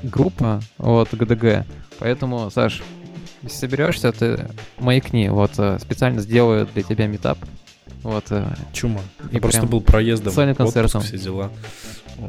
группа 0.04 0.62
от 0.78 1.10
ГДГ. 1.14 1.66
Поэтому, 2.00 2.50
Саш, 2.50 2.82
если 3.42 3.58
соберешься, 3.58 4.12
ты 4.12 4.48
маякни. 4.80 5.28
Вот 5.28 5.52
а, 5.58 5.78
специально 5.80 6.22
сделаю 6.22 6.68
для 6.74 6.84
тебя 6.84 7.08
метап. 7.08 7.38
Вот, 8.04 8.26
а, 8.32 8.56
Чума. 8.74 9.02
И 9.32 9.36
Я 9.36 9.42
просто 9.42 9.66
был 9.66 9.82
проездом. 9.82 10.34
сольным 10.34 10.54
отпуск, 10.54 10.74
концертом. 10.74 11.02
все 11.02 11.18
дела. 11.18 11.52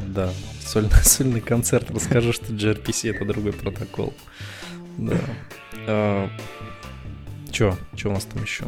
Да, 0.09 0.31
сольный, 0.65 0.91
сольный 1.03 1.41
концерт. 1.41 1.91
Расскажу, 1.91 2.33
что 2.33 2.53
gRPC 2.53 3.15
это 3.15 3.25
другой 3.25 3.53
протокол. 3.53 4.13
Да. 4.99 5.17
А, 5.87 6.29
чё? 7.51 7.77
Чё 7.97 8.11
у 8.11 8.13
нас 8.13 8.25
там 8.25 8.43
еще? 8.43 8.67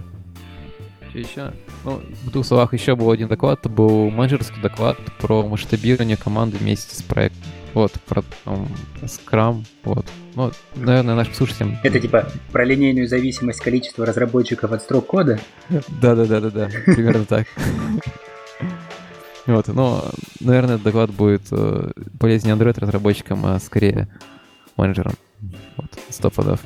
что 1.14 1.18
еще? 1.18 1.52
Ну, 1.84 2.02
в 2.24 2.30
двух 2.30 2.44
словах 2.44 2.72
еще 2.72 2.96
был 2.96 3.10
один 3.10 3.28
доклад. 3.28 3.60
Это 3.60 3.68
был 3.68 4.10
менеджерский 4.10 4.60
доклад 4.60 4.98
про 5.20 5.46
масштабирование 5.46 6.16
команды 6.16 6.56
вместе 6.56 6.96
с 6.96 7.02
проектом. 7.02 7.42
Вот, 7.74 7.92
про 8.06 8.22
там, 8.44 8.68
Scrum, 9.02 9.66
вот. 9.82 10.06
Ну, 10.36 10.52
наверное, 10.76 11.16
нашим 11.16 11.34
слушателям... 11.34 11.76
Это 11.82 11.98
типа 11.98 12.30
про 12.52 12.64
линейную 12.64 13.08
зависимость 13.08 13.60
количества 13.60 14.06
разработчиков 14.06 14.70
от 14.70 14.82
строк 14.82 15.06
кода. 15.06 15.40
Да-да-да-да-да, 15.68 16.68
примерно 16.86 17.24
так. 17.24 17.48
Вот, 19.46 19.66
но, 19.68 20.08
наверное, 20.40 20.76
этот 20.76 20.84
доклад 20.84 21.10
будет 21.10 21.42
э, 21.50 21.90
полезнее 22.18 22.54
Android-разработчикам, 22.54 23.44
а 23.44 23.58
скорее 23.58 24.08
менеджерам. 24.76 25.14
Вот, 25.76 25.90
сто 26.08 26.30
подов. 26.30 26.60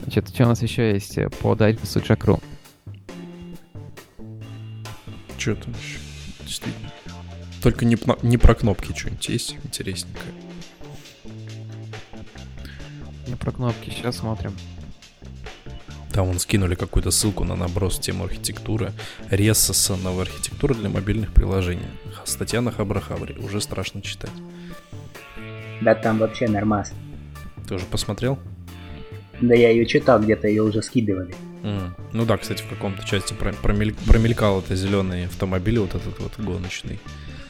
Значит, 0.00 0.28
что 0.28 0.44
у 0.44 0.48
нас 0.48 0.62
еще 0.62 0.92
есть 0.92 1.18
по 1.40 1.54
дайджесту 1.54 2.00
Джакру? 2.00 2.40
Чё 5.36 5.56
там 5.56 5.72
еще? 5.72 5.98
Действительно. 6.44 6.92
Только 7.66 7.84
не, 7.84 7.98
не 8.22 8.38
про 8.38 8.54
кнопки 8.54 8.96
что-нибудь 8.96 9.28
есть 9.28 9.56
интересненькое. 9.64 10.32
Ну, 13.26 13.36
про 13.36 13.50
кнопки, 13.50 13.90
сейчас 13.90 14.18
смотрим. 14.18 14.54
Там 16.12 16.28
вон 16.28 16.38
скинули 16.38 16.76
какую-то 16.76 17.10
ссылку 17.10 17.42
на 17.42 17.56
наброс 17.56 17.98
тему 17.98 18.22
архитектуры. 18.22 18.92
Рессоса 19.30 19.96
новая 19.96 20.26
архитектура 20.26 20.74
для 20.74 20.88
мобильных 20.88 21.32
приложений. 21.32 21.88
Статья 22.24 22.60
на 22.60 22.70
Хабрахабре. 22.70 23.34
Уже 23.34 23.60
страшно 23.60 24.00
читать. 24.00 24.30
Да 25.82 25.96
там 25.96 26.18
вообще 26.18 26.46
нормас. 26.46 26.92
Ты 27.66 27.74
уже 27.74 27.86
посмотрел? 27.86 28.38
Да 29.40 29.56
я 29.56 29.70
ее 29.70 29.86
читал, 29.86 30.20
где-то 30.22 30.46
ее 30.46 30.62
уже 30.62 30.82
скидывали. 30.82 31.34
М. 31.64 31.96
Ну 32.12 32.26
да, 32.26 32.36
кстати, 32.36 32.62
в 32.62 32.68
каком-то 32.68 33.04
части 33.04 33.32
про- 33.32 33.54
промель- 33.54 33.96
промелькал 34.06 34.60
это 34.60 34.76
зеленый 34.76 35.26
автомобиль, 35.26 35.80
вот 35.80 35.96
этот 35.96 36.16
вот 36.20 36.38
гоночный. 36.38 37.00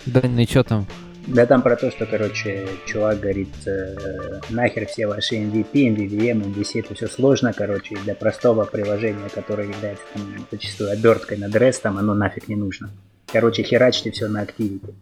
Да, 0.07 0.23
ну 0.25 0.41
и 0.41 0.47
что 0.47 0.63
там? 0.63 0.87
Да 1.27 1.45
там 1.45 1.63
про 1.63 1.75
то, 1.75 1.91
что, 1.91 2.07
короче, 2.07 2.69
чувак 2.87 3.19
говорит, 3.19 3.49
э, 3.67 4.41
нахер 4.51 4.87
все 4.87 5.09
ваши 5.09 5.35
MVP, 5.35 5.73
MVVM, 5.73 6.55
MVC, 6.55 6.81
это 6.81 6.95
все 6.95 7.09
сложно, 7.09 7.53
короче, 7.53 7.95
и 7.95 7.99
для 7.99 8.15
простого 8.15 8.65
приложения, 8.65 9.29
которое 9.35 9.69
является 9.69 10.05
там, 10.15 10.23
зачастую 10.53 10.93
оберткой 10.93 11.39
над 11.39 11.55
рестом, 11.57 11.99
оно 11.99 12.15
нафиг 12.15 12.47
не 12.47 12.55
нужно. 12.55 12.91
Короче, 13.27 13.65
херачьте 13.65 14.13
все 14.13 14.29
на 14.29 14.45
Activity. 14.45 14.95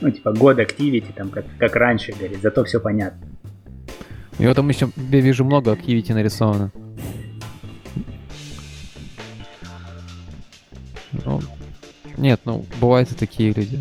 Ну, 0.00 0.10
типа, 0.10 0.32
год 0.32 0.58
Activity, 0.58 1.12
там, 1.14 1.28
как, 1.28 1.44
как 1.58 1.76
раньше, 1.76 2.12
говорит, 2.12 2.40
зато 2.40 2.64
все 2.64 2.80
понятно. 2.80 3.28
У 4.38 4.42
него 4.42 4.54
там 4.54 4.66
еще, 4.70 4.88
я 4.96 5.20
вижу, 5.20 5.44
много 5.44 5.72
Activity 5.72 6.14
нарисовано. 6.14 6.72
Ну, 11.12 11.40
нет, 12.20 12.40
ну, 12.44 12.64
бывают 12.80 13.10
и 13.12 13.14
такие 13.14 13.52
люди. 13.52 13.80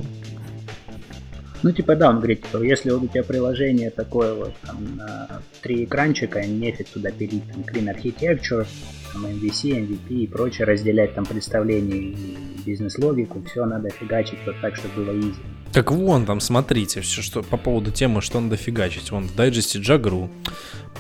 Ну, 1.62 1.72
типа, 1.72 1.96
да, 1.96 2.10
он 2.10 2.18
говорит, 2.18 2.44
типа, 2.44 2.64
если 2.64 2.90
вот 2.90 3.04
у 3.04 3.08
тебя 3.08 3.24
приложение 3.24 3.90
такое 3.90 4.34
вот, 4.34 4.54
там, 4.66 4.96
на 4.96 5.42
три 5.62 5.84
экранчика, 5.84 6.42
нефиг 6.46 6.88
туда 6.88 7.12
пилить, 7.12 7.44
там, 7.52 7.62
Clean 7.62 7.94
Architecture, 7.94 8.66
там, 9.12 9.26
MVC, 9.26 9.88
MVP 9.88 10.10
и 10.10 10.28
прочее, 10.28 10.66
разделять 10.66 11.16
там 11.16 11.26
представление 11.26 12.14
и 12.14 12.38
бизнес-логику, 12.66 13.44
все 13.44 13.66
надо 13.66 13.90
фигачить 13.90 14.40
вот 14.46 14.56
так, 14.62 14.78
чтобы 14.78 15.04
было 15.04 15.12
easy. 15.12 15.36
Так 15.74 15.92
вон 15.92 16.26
там, 16.26 16.40
смотрите, 16.40 17.02
все, 17.02 17.22
что 17.22 17.44
по 17.44 17.58
поводу 17.58 17.92
темы, 17.92 18.22
что 18.22 18.40
надо 18.40 18.56
фигачить. 18.56 19.12
Вон 19.12 19.28
в 19.28 19.36
дайджесте 19.36 19.80
Джагру 19.80 20.30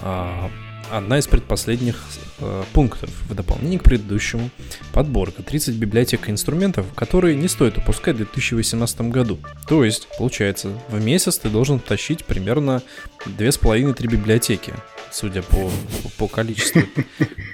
а, 0.03 0.49
одна 0.91 1.19
из 1.19 1.27
предпоследних 1.27 2.03
э, 2.39 2.63
пунктов 2.73 3.09
в 3.29 3.35
дополнение 3.35 3.79
к 3.79 3.83
предыдущему. 3.83 4.49
Подборка 4.93 5.43
30 5.43 5.75
библиотек 5.75 6.27
и 6.27 6.31
инструментов, 6.31 6.85
которые 6.95 7.35
не 7.35 7.47
стоит 7.47 7.77
упускать 7.77 8.15
в 8.15 8.17
2018 8.19 9.01
году. 9.01 9.39
То 9.67 9.83
есть, 9.83 10.07
получается, 10.17 10.71
в 10.89 11.03
месяц 11.03 11.37
ты 11.37 11.49
должен 11.49 11.79
тащить 11.79 12.25
примерно 12.25 12.81
2,5-3 13.25 14.07
библиотеки, 14.07 14.73
судя 15.11 15.41
по, 15.43 15.69
по 16.17 16.27
количеству, 16.27 16.81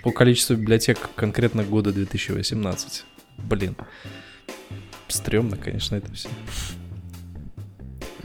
по 0.04 0.12
количеству 0.12 0.56
библиотек 0.56 1.10
конкретно 1.16 1.64
года 1.64 1.92
2018. 1.92 3.06
Блин. 3.38 3.76
Стрёмно, 5.08 5.56
конечно, 5.58 5.96
это 5.96 6.12
все. 6.14 6.30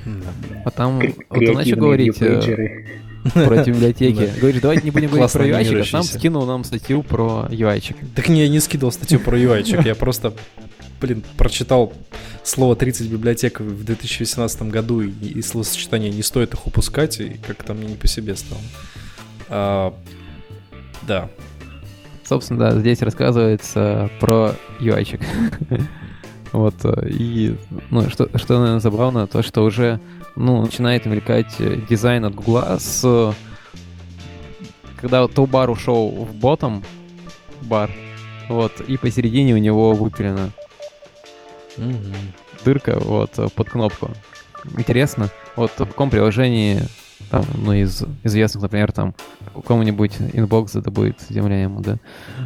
Да. 0.07 0.63
А 0.65 0.71
там, 0.71 0.99
вот 0.99 1.15
креативные 1.29 1.75
говорить 1.75 2.23
э, 2.23 2.87
вьюпейджеры. 3.35 3.47
про 3.47 3.61
эти 3.63 3.71
библиотеки. 3.71 4.41
Говоришь, 4.41 4.61
давайте 4.61 4.85
не 4.85 4.91
будем 4.91 5.11
говорить 5.11 5.33
про 5.33 5.47
UI, 5.47 5.81
а 5.81 5.85
сам 5.85 6.03
скинул 6.03 6.47
нам 6.47 6.65
статью 6.65 7.03
про 7.03 7.47
UI. 7.51 7.95
Так 8.15 8.29
не, 8.29 8.43
я 8.43 8.49
не 8.49 8.61
скидывал 8.61 8.93
статью 8.93 9.21
про 9.21 9.39
UI, 9.39 9.87
я 9.87 9.95
просто, 9.95 10.33
блин, 11.01 11.23
прочитал 11.37 11.93
слово 12.43 12.77
30 12.77 13.09
библиотек 13.09 13.61
в 13.61 13.85
2018 13.85 14.63
году, 14.63 15.03
и, 15.03 15.11
и 15.11 15.43
словосочетание 15.43 16.11
не 16.11 16.23
стоит 16.23 16.55
их 16.55 16.67
упускать, 16.67 17.21
и 17.21 17.39
как-то 17.47 17.75
мне 17.75 17.87
не 17.87 17.97
по 17.97 18.07
себе 18.07 18.37
стало. 18.37 18.61
А, 19.49 19.95
да, 21.07 21.29
Собственно, 22.31 22.61
да, 22.61 22.79
здесь 22.79 23.03
рассказывается 23.03 24.09
про 24.21 24.55
UI. 24.79 25.21
Вот, 26.53 26.75
э, 26.83 27.09
и, 27.09 27.57
ну, 27.91 28.11
что, 28.11 28.29
что, 28.37 28.59
наверное, 28.59 28.81
забавно, 28.81 29.29
то, 29.29 29.41
что 29.41 29.63
уже, 29.63 30.01
ну, 30.37 30.63
начинает 30.63 31.07
мелькать 31.07 31.55
э, 31.59 31.77
дизайн 31.89 32.25
от 32.25 32.35
Гугла 32.35 32.77
с... 32.79 33.03
э, 33.05 33.33
Когда 35.01 35.25
Toolbar 35.25 35.71
ушел 35.71 36.11
в 36.11 36.35
ботом, 36.35 36.83
бар, 37.63 37.91
вот, 38.49 38.81
и 38.81 38.97
посередине 38.97 39.55
у 39.55 39.59
него 39.59 39.93
выпилена 39.93 40.51
Мгм. 41.77 42.15
дырка, 42.65 42.99
вот, 43.01 43.39
э, 43.39 43.49
под 43.55 43.71
кнопку. 43.71 44.11
Интересно, 44.77 45.31
вот 45.57 45.71
в 45.73 45.87
каком 45.87 46.11
приложении, 46.11 46.81
там, 47.31 47.45
ну, 47.55 47.73
из 47.73 48.03
известных, 48.25 48.63
например, 48.63 48.93
там, 48.93 49.15
у 49.61 49.63
кого-нибудь 49.63 50.17
Inbox 50.33 50.75
это 50.75 50.91
будет 50.91 51.21
земля 51.29 51.63
ему, 51.63 51.81
да? 51.81 51.99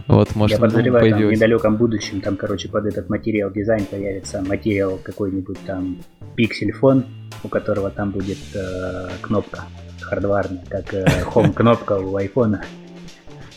Вот, 0.08 0.34
может, 0.34 0.58
Я 0.58 0.60
подозреваю, 0.60 1.10
там, 1.10 1.28
в 1.28 1.32
недалеком 1.32 1.76
будущем 1.76 2.20
там, 2.20 2.36
короче, 2.36 2.68
под 2.68 2.86
этот 2.86 3.08
Material 3.08 3.52
Design 3.52 3.84
появится 3.84 4.42
материал 4.42 4.98
какой-нибудь 5.00 5.58
там 5.64 5.98
Pixel 6.34 6.72
phone, 6.72 7.04
у 7.44 7.48
которого 7.48 7.90
там 7.90 8.10
будет 8.10 8.38
э, 8.54 9.10
кнопка 9.22 9.64
хардварная, 10.00 10.64
как 10.68 10.92
э, 10.92 11.04
home 11.34 11.52
кнопка 11.52 11.92
у 11.92 12.16
айфона. 12.16 12.64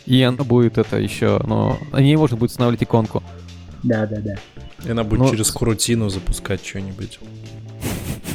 И 0.06 0.22
она 0.22 0.44
будет 0.44 0.78
это 0.78 0.96
еще, 0.98 1.40
но 1.44 1.78
на 1.90 1.98
ней 1.98 2.14
можно 2.14 2.36
будет 2.36 2.50
устанавливать 2.50 2.84
иконку. 2.84 3.24
Да, 3.82 4.06
да, 4.06 4.20
да. 4.20 4.34
И 4.86 4.90
она 4.90 5.02
будет 5.02 5.18
Ну, 5.18 5.30
через 5.30 5.50
корутину 5.50 6.08
запускать 6.10 6.64
что-нибудь. 6.64 7.18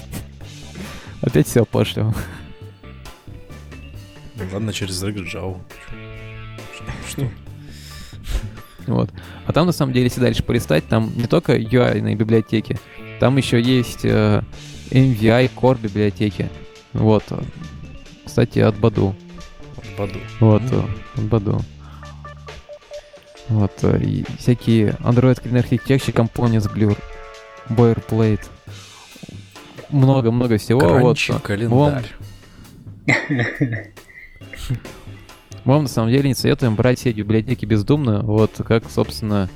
Опять 1.22 1.48
все 1.48 1.64
пошло. 1.64 2.14
Ну, 4.36 4.44
ладно, 4.52 4.74
через 4.74 5.04
Java. 5.04 5.60
Что? 6.76 6.86
что? 7.10 7.30
Вот. 8.88 9.10
А 9.46 9.54
там, 9.54 9.66
на 9.66 9.72
самом 9.72 9.94
деле, 9.94 10.06
если 10.06 10.20
дальше 10.20 10.44
полистать, 10.44 10.88
там 10.88 11.12
не 11.16 11.28
только 11.28 11.56
UI 11.56 12.16
библиотеки, 12.16 12.80
там 13.20 13.38
еще 13.38 13.62
есть 13.62 14.04
э, 14.04 14.42
MVI 14.90 15.52
Core 15.56 15.80
библиотеки. 15.80 16.50
Вот. 16.94 17.24
Кстати, 18.26 18.60
от 18.60 18.76
Баду. 18.78 19.16
Баду. 19.98 20.20
Вот, 20.40 20.62
э, 20.72 20.82
от 21.16 21.24
Баду. 21.24 21.62
Вот, 23.50 23.72
э, 23.84 24.02
и 24.02 24.26
всякие 24.40 24.92
Android 25.02 25.42
Clean 25.42 25.64
Architecture 25.64 26.14
Components, 26.14 26.74
Blur, 26.74 26.98
Boilerplate. 27.70 28.46
Много-много 29.90 30.58
всего. 30.58 30.80
Вот, 30.80 31.18
Кранчи, 31.18 31.34
э, 31.34 31.40
календарь. 31.40 31.70
Вам 31.76 32.04
на 35.66 35.88
самом 35.88 36.12
деле 36.12 36.30
не 36.30 36.36
советуем 36.36 36.76
брать 36.76 37.00
все 37.00 37.12
библиотеки 37.12 37.66
бездумно, 37.66 38.22
вот 38.22 38.52
как, 38.66 38.90
собственно, 38.90 39.50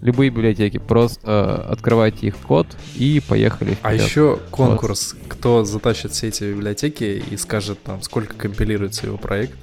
любые 0.00 0.30
библиотеки. 0.30 0.78
Просто 0.78 1.54
открывайте 1.70 2.26
их 2.28 2.36
код 2.36 2.66
и 2.96 3.22
поехали. 3.26 3.76
А 3.82 3.94
еще 3.94 4.38
конкурс, 4.50 5.14
вот. 5.14 5.22
кто 5.28 5.64
затащит 5.64 6.12
все 6.12 6.28
эти 6.28 6.44
библиотеки 6.44 7.22
и 7.30 7.36
скажет 7.36 7.82
там, 7.82 8.02
сколько 8.02 8.34
компилируется 8.34 9.06
его 9.06 9.18
проект 9.18 9.56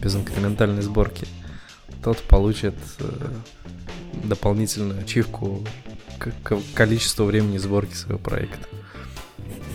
без 0.00 0.14
инкрементальной 0.14 0.82
сборки, 0.82 1.26
тот 2.02 2.18
получит 2.18 2.74
э, 2.98 3.04
дополнительную 4.24 5.00
ачивку 5.00 5.66
к 6.18 6.58
количеству 6.74 7.24
времени 7.24 7.58
сборки 7.58 7.94
своего 7.94 8.18
проекта. 8.18 8.68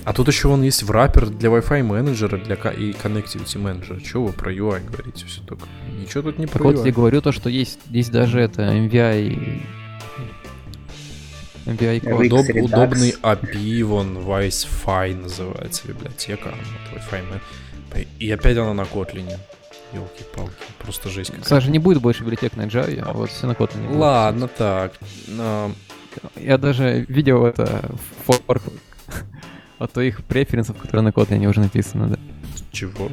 А 0.06 0.14
тут 0.14 0.28
еще 0.28 0.47
он 0.47 0.64
есть 0.64 0.84
враппер 0.84 1.28
для 1.28 1.50
Wi-Fi 1.50 1.84
менеджера 1.84 2.38
для 2.38 2.56
и 2.56 2.91
Connectivity 2.91 3.58
менеджера. 3.60 4.00
Чего 4.00 4.28
вы 4.28 4.34
про 4.34 4.52
UI 4.52 4.84
говорите 4.89 5.26
все 5.26 5.41
только? 5.41 5.66
Ничего 6.00 6.24
тут 6.24 6.39
не 6.39 6.47
про 6.47 6.60
так 6.60 6.68
UI. 6.68 6.76
вот 6.78 6.86
я 6.86 6.91
говорю 6.91 7.22
то, 7.22 7.32
что 7.32 7.50
есть, 7.50 7.80
есть 7.89 8.12
даже 8.12 8.39
это 8.39 8.64
MVI 8.64 9.62
MVI 11.66 12.00
код. 12.02 12.26
Удоб, 12.26 12.45
удобный 12.64 13.16
API, 13.22 13.84
вон 13.84 14.18
Wi-Fi 14.18 15.16
называется 15.16 15.88
библиотека. 15.88 16.54
Вот 16.91 17.02
Wi-Fi 17.02 18.06
И 18.20 18.32
опять 18.32 18.58
она 18.58 18.74
на 18.74 18.82
Kotlin. 18.82 19.32
Елки-палки, 19.93 20.54
просто 20.80 21.10
жесть 21.10 21.32
какая. 21.32 21.45
Саша, 21.45 21.72
не 21.72 21.80
будет 21.80 22.02
больше 22.02 22.22
библиотек 22.22 22.56
на 22.56 22.64
Java, 22.64 23.04
а 23.06 23.14
вот 23.14 23.32
все 23.32 23.47
на 23.47 23.54
Kotlin. 23.54 23.97
Ладно, 23.97 24.47
так. 24.47 24.93
Но... 25.28 25.72
Я 26.36 26.58
даже 26.58 27.06
видел 27.08 27.45
это 27.45 27.89
форк 28.26 28.62
от 29.80 29.94
твоих 29.94 30.24
преференсов, 30.24 30.78
которые 30.78 31.04
на 31.04 31.10
Kotlin 31.10 31.46
уже 31.48 31.62
написаны, 31.62 32.08
да. 32.08 32.20
Чего? 32.72 33.10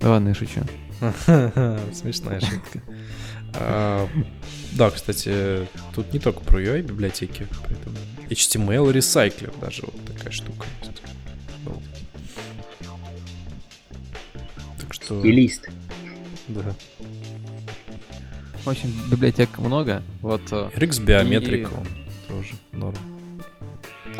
Да 0.00 0.10
ладно, 0.10 0.28
я 0.28 0.34
шучу. 0.34 0.60
Смешная 1.92 2.40
шутка. 2.40 2.82
А, 3.54 4.08
да, 4.72 4.90
кстати, 4.90 5.66
тут 5.94 6.12
не 6.12 6.18
только 6.20 6.40
про 6.40 6.60
UI 6.60 6.82
библиотеки, 6.82 7.46
поэтому 7.62 7.96
HTML 8.28 8.92
Recycler 8.92 9.58
даже 9.60 9.82
вот 9.82 10.04
такая 10.04 10.30
штука 10.30 10.66
есть. 10.82 11.02
Так 14.78 14.94
что... 14.94 15.20
Стилист. 15.20 15.68
Да. 16.48 16.74
В 18.64 18.68
общем, 18.68 18.92
библиотек 19.10 19.58
много. 19.58 20.02
Вот. 20.20 20.42
Э, 20.50 20.68
RX 20.74 21.02
биометрика 21.02 21.70
и... 21.70 22.28
тоже 22.28 22.54
норм. 22.72 23.17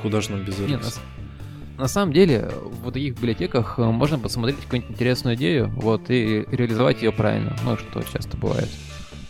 Куда 0.01 0.21
же 0.21 0.33
нам 0.33 0.45
без? 0.45 0.59
Нет, 0.59 0.81
на, 0.83 1.83
на 1.83 1.89
самом 1.89 2.13
деле, 2.13 2.51
в 2.83 2.91
таких 2.91 3.15
библиотеках 3.15 3.79
э, 3.79 3.83
можно 3.83 4.19
посмотреть 4.19 4.59
какую-нибудь 4.61 4.93
интересную 4.93 5.37
идею, 5.37 5.71
вот, 5.77 6.11
и 6.11 6.45
реализовать 6.51 7.03
ее 7.03 7.13
правильно. 7.13 7.57
Ну, 7.65 7.77
что 7.77 8.03
часто 8.03 8.37
бывает. 8.37 8.69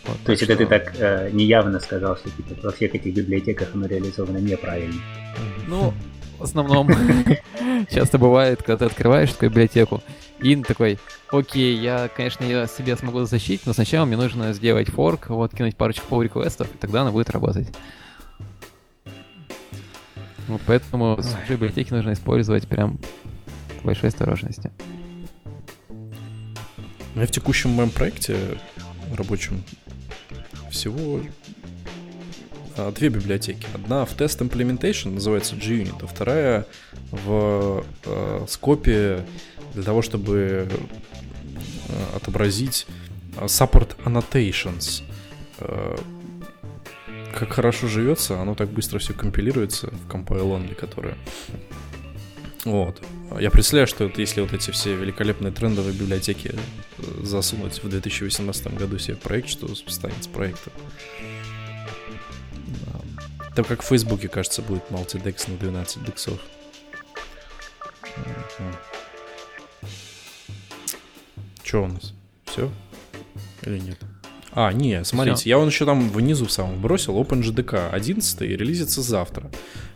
Вот, 0.07 0.16
То 0.25 0.33
есть 0.33 0.45
что... 0.45 0.53
это 0.53 0.64
ты 0.64 0.69
так 0.69 0.95
э, 0.99 1.31
неявно 1.33 1.79
сказал, 1.81 2.16
что 2.16 2.31
типа 2.31 2.55
во 2.62 2.73
всех 2.73 2.95
этих 2.95 3.14
библиотеках 3.14 3.69
оно 3.75 3.87
реализовано 3.87 4.39
неправильно. 4.39 5.01
Ну, 5.66 5.93
в 6.39 6.43
основном 6.43 6.89
часто 7.91 8.19
бывает, 8.19 8.62
когда 8.62 8.79
ты 8.79 8.85
открываешь 8.87 9.33
такую 9.33 9.51
библиотеку, 9.51 10.03
и 10.41 10.57
такой, 10.57 10.99
окей, 11.31 11.77
я, 11.77 12.09
конечно, 12.09 12.45
ее 12.45 12.66
себе 12.66 12.97
смогу 12.97 13.25
защитить, 13.25 13.62
но 13.66 13.73
сначала 13.73 14.07
мне 14.07 14.16
нужно 14.16 14.53
сделать 14.53 14.89
форк, 14.89 15.29
вот, 15.29 15.55
кинуть 15.55 15.77
парочку 15.77 16.07
pull 16.14 16.25
реквестов, 16.25 16.69
и 16.73 16.79
тогда 16.79 17.03
она 17.03 17.11
будет 17.11 17.31
работать. 17.31 17.69
Вот 20.49 20.63
поэтому 20.67 21.21
библиотеки 21.49 21.93
нужно 21.93 22.15
использовать 22.15 22.67
прям 22.67 22.99
с 23.81 23.85
большой 23.85 24.09
осторожностью. 24.09 24.73
Я 27.15 27.27
в 27.27 27.31
текущем 27.31 27.71
моем 27.71 27.91
проекте 27.91 28.37
рабочем 29.17 29.63
всего 30.71 31.21
а, 32.77 32.93
две 32.93 33.11
библиотеки. 33.11 33.67
Одна 33.75 34.05
в 34.05 34.17
Test 34.17 34.39
Implementation, 34.39 35.15
называется 35.15 35.55
JUnit, 35.55 35.97
а 36.03 36.07
вторая 36.07 36.67
в 37.11 37.85
э, 38.05 38.47
скопе 38.49 39.25
для 39.75 39.83
того, 39.83 40.01
чтобы 40.01 40.69
э, 40.69 42.17
отобразить 42.17 42.87
Support 43.37 43.97
Annotations. 44.05 45.03
Э, 45.59 45.97
как 47.39 47.53
хорошо 47.53 47.86
живется, 47.86 48.41
оно 48.41 48.57
так 48.57 48.68
быстро 48.70 48.99
все 48.99 49.12
компилируется 49.12 49.89
в 49.89 50.09
compile 50.09 50.59
only, 50.59 50.74
которое. 50.74 51.16
Вот. 52.64 53.01
Я 53.39 53.51
представляю, 53.51 53.86
что 53.86 54.05
это, 54.05 54.20
если 54.20 54.41
вот 54.41 54.53
эти 54.53 54.72
все 54.72 54.97
великолепные 54.97 55.53
трендовые 55.53 55.95
библиотеки 55.95 56.55
э, 56.55 57.03
засунуть 57.22 57.82
в 57.82 57.89
2018 57.89 58.74
году 58.76 58.99
себе 58.99 59.14
в 59.14 59.20
проект, 59.20 59.49
что 59.49 59.72
станет 59.74 60.24
с 60.24 60.26
проектом. 60.26 60.72
Так 63.55 63.66
как 63.66 63.82
в 63.82 63.86
Фейсбуке, 63.86 64.28
кажется, 64.28 64.62
будет 64.62 64.82
multidex 64.91 65.49
на 65.49 65.57
12 65.57 66.05
дексов. 66.05 66.41
Что 71.62 71.84
у 71.84 71.86
нас? 71.86 72.14
Все? 72.47 72.70
Или 73.62 73.78
нет? 73.78 73.99
А, 74.61 74.73
не, 74.73 75.05
смотрите, 75.05 75.43
Всё. 75.43 75.51
я 75.51 75.59
вон 75.59 75.69
еще 75.69 75.85
там 75.85 76.11
внизу 76.11 76.47
в 76.47 76.51
самом 76.51 76.81
бросил 76.81 77.17
OpenJDK 77.17 77.91
11 77.93 78.41
релизится 78.41 79.03
завтра. 79.03 79.53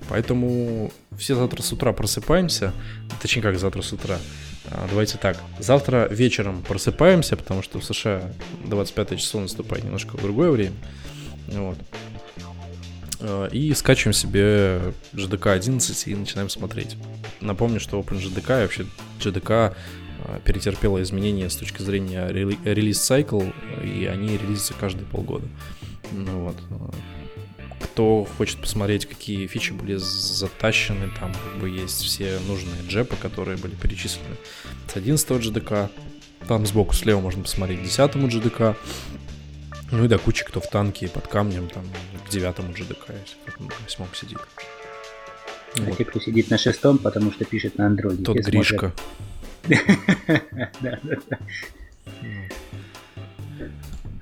Поэтому 0.09 0.93
все 1.19 1.35
завтра 1.35 1.63
с 1.63 1.73
утра 1.73 1.93
просыпаемся. 1.93 2.73
Точнее, 3.21 3.43
как 3.43 3.59
завтра 3.59 3.83
с 3.83 3.93
утра. 3.93 4.19
А, 4.67 4.87
давайте 4.89 5.19
так. 5.19 5.37
Завтра 5.59 6.07
вечером 6.09 6.63
просыпаемся, 6.63 7.37
потому 7.37 7.63
что 7.63 7.81
в 7.81 7.85
США 7.85 8.23
25 8.65 9.19
число 9.19 9.41
наступает 9.41 9.83
немножко 9.83 10.17
в 10.17 10.23
другое 10.23 10.53
время. 10.53 10.77
Вот. 11.49 11.79
А, 13.19 13.47
и 13.49 13.75
скачиваем 13.75 14.13
себе 14.13 14.81
JDK 15.13 15.55
11 15.55 16.07
и 16.07 16.15
начинаем 16.15 16.49
смотреть. 16.49 16.97
Напомню, 17.41 17.81
что 17.81 17.99
OpenJDK 17.99 18.61
и 18.61 18.63
вообще 18.63 18.87
JDK 19.19 19.51
а, 19.51 19.75
перетерпела 20.45 21.03
изменения 21.03 21.49
с 21.51 21.57
точки 21.57 21.83
зрения 21.83 22.29
релиз 22.29 23.01
цикл, 23.01 23.43
и 23.83 24.07
они 24.07 24.37
релизятся 24.37 24.75
каждые 24.75 25.07
полгода. 25.07 25.47
Ну 26.13 26.45
вот. 26.45 26.57
Кто 27.81 28.27
хочет 28.39 28.59
посмотреть, 28.59 29.07
какие 29.07 29.47
фичи 29.47 29.73
были 29.73 29.97
затащены, 29.97 31.11
там 31.19 31.33
как 31.33 31.61
бы 31.61 31.69
есть 31.69 32.03
все 32.03 32.39
нужные 32.47 32.81
джепы, 32.87 33.17
которые 33.17 33.59
были 33.59 33.75
перечислены 33.75 34.37
с 34.89 34.97
11 34.97 35.29
GDK. 35.31 35.91
Там 36.47 36.65
сбоку 36.67 36.95
слева 36.95 37.21
можно 37.21 37.43
посмотреть 37.43 37.83
10 37.83 37.99
GDK. 38.15 38.77
Ну 39.91 40.05
и 40.05 40.09
до 40.09 40.19
кучи 40.19 40.45
кто 40.45 40.61
в 40.61 40.69
танке 40.69 41.09
под 41.09 41.27
камнем, 41.27 41.69
там 41.69 41.85
к 42.27 42.31
9 42.31 42.57
GDK, 42.57 43.15
если 43.21 43.51
кто 43.51 43.65
на 43.65 43.71
восьмом 43.85 44.09
сидит. 44.15 44.39
А 45.77 45.83
вот. 45.83 45.99
те, 45.99 46.05
кто 46.05 46.21
сидит 46.21 46.51
на 46.51 46.59
шестом, 46.59 46.99
потому 46.99 47.33
что 47.33 47.45
пишет 47.45 47.79
на 47.79 47.87
андроиде. 47.87 48.25
Тот 48.25 48.37
Гришка. 48.37 48.79
Смотрят 48.79 49.32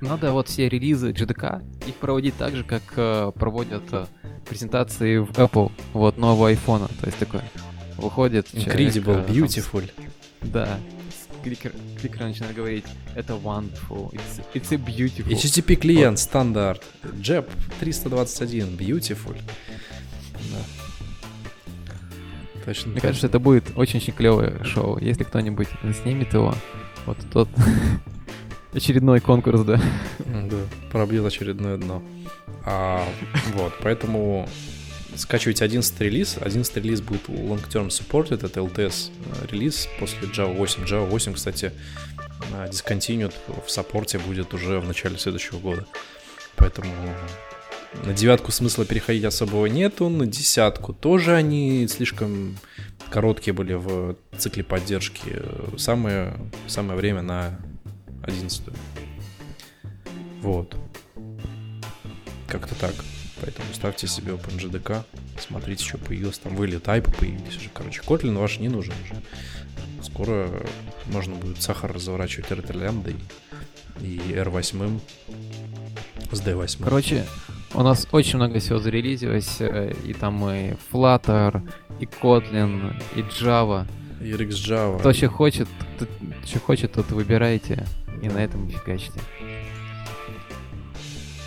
надо 0.01 0.33
вот 0.33 0.49
все 0.49 0.69
релизы 0.69 1.11
GDK, 1.11 1.63
их 1.87 1.95
проводить 1.97 2.37
так 2.37 2.55
же, 2.55 2.65
как 2.65 2.83
э, 2.97 3.33
проводят 3.35 3.83
э, 3.93 4.07
презентации 4.49 5.19
в 5.19 5.31
Apple, 5.33 5.71
вот, 5.93 6.17
нового 6.19 6.53
iPhone. 6.53 6.91
То 7.01 7.07
есть 7.07 7.19
такой, 7.19 7.41
выходит 7.97 8.47
Incredible, 8.53 9.27
человек, 9.27 9.29
beautiful. 9.29 9.91
Там, 10.41 10.51
да, 10.53 10.79
кликер, 11.43 11.73
кликер 12.01 12.23
начинает 12.23 12.57
говорить, 12.57 12.85
это 13.15 13.35
wonderful, 13.35 14.13
it's, 14.13 14.43
it's 14.55 14.73
a 14.73 14.79
beautiful. 14.79 15.31
HTTP 15.31 15.77
клиент, 15.77 16.19
вот. 16.19 16.25
стандарт, 16.25 16.83
JEP 17.03 17.47
321, 17.81 18.69
beautiful. 18.77 19.37
Да. 20.33 20.90
Точно. 22.65 22.93
Мне 22.93 23.01
кажется, 23.01 23.27
это 23.27 23.39
будет 23.39 23.65
очень-очень 23.77 24.13
клевое 24.13 24.63
шоу. 24.65 24.99
Если 24.99 25.25
кто-нибудь 25.25 25.69
снимет 26.03 26.33
его, 26.35 26.55
вот 27.07 27.19
тот 27.33 27.49
очередной 28.73 29.21
конкурс, 29.21 29.63
да. 29.63 29.81
Да, 30.19 30.57
пробьет 30.93 31.25
очередное 31.25 31.77
дно. 31.77 32.03
А, 32.65 33.05
вот, 33.55 33.73
поэтому 33.83 34.49
скачивайте 35.17 35.65
11 35.65 36.01
релиз. 36.01 36.39
11 36.41 36.77
релиз 36.77 37.01
будет 37.01 37.29
long 37.29 37.67
term 37.69 37.89
supported, 37.89 38.45
это 38.45 38.61
LTS 38.61 39.11
э, 39.11 39.47
релиз 39.51 39.89
после 39.99 40.29
Java 40.29 40.55
8. 40.55 40.85
Java 40.85 41.07
8, 41.07 41.35
кстати, 41.35 41.73
э, 42.53 42.69
discontinued 42.69 43.35
в 43.67 43.71
саппорте 43.71 44.19
будет 44.19 44.53
уже 44.55 44.81
в 44.81 44.87
начале 44.87 45.19
следующего 45.19 45.59
года. 45.59 45.87
Поэтому 46.57 46.93
на 48.05 48.13
девятку 48.15 48.53
смысла 48.53 48.85
переходить 48.85 49.25
особого 49.25 49.67
нету, 49.67 50.09
на 50.09 50.27
десятку 50.27 50.93
тоже 50.93 51.35
они 51.35 51.87
слишком 51.89 52.57
короткие 53.11 53.53
были 53.53 53.75
в 53.75 54.17
цикле 54.39 54.65
поддержки. 54.65 55.43
Самое, 55.77 56.35
самое 56.67 56.99
время 56.99 57.23
на 57.23 57.59
одиннадцатую. 58.23 58.77
Вот. 60.41 60.77
Как-то 62.49 62.75
так. 62.75 62.95
Поэтому 63.41 63.67
ставьте 63.73 64.07
себе 64.07 64.33
OpenJDK, 64.33 65.03
смотрите, 65.39 65.85
что 65.85 65.99
появилось. 65.99 66.39
Там 66.39 66.55
были 66.55 66.79
тайпы 66.79 67.11
появились 67.11 67.57
уже. 67.57 67.71
Короче, 67.73 68.03
Kotlin 68.03 68.37
ваш 68.39 68.59
не 68.59 68.69
нужен 68.69 68.95
уже. 69.03 69.15
скоро 70.03 70.49
можно 71.07 71.35
будет 71.35 71.63
сахар 71.63 71.93
разворачивать 71.93 72.51
r 72.53 72.77
лямбдой 72.77 73.17
и 74.03 74.19
R8 74.19 75.01
с 76.33 76.41
D8. 76.43 76.85
Короче, 76.85 77.27
у 77.75 77.83
нас 77.83 78.07
очень 78.11 78.37
много 78.37 78.59
всего 78.59 78.79
зарелизилось, 78.79 79.61
э, 79.61 79.93
и 80.05 80.13
там 80.13 80.49
и 80.49 80.75
Flutter, 80.93 81.63
и 82.01 82.05
Kotlin, 82.05 82.95
и 83.15 83.21
Java. 83.21 83.87
И 84.21 84.33
RxJava. 84.33 84.99
Кто 84.99 85.13
что 85.13 85.29
хочет, 85.29 85.69
тот, 85.99 86.09
что 86.45 86.61
хочет, 86.61 86.93
тот 86.93 87.11
выбирайте, 87.11 87.87
и 88.23 88.29
на 88.29 88.39
этом 88.39 88.69
фигачьте. 88.69 89.19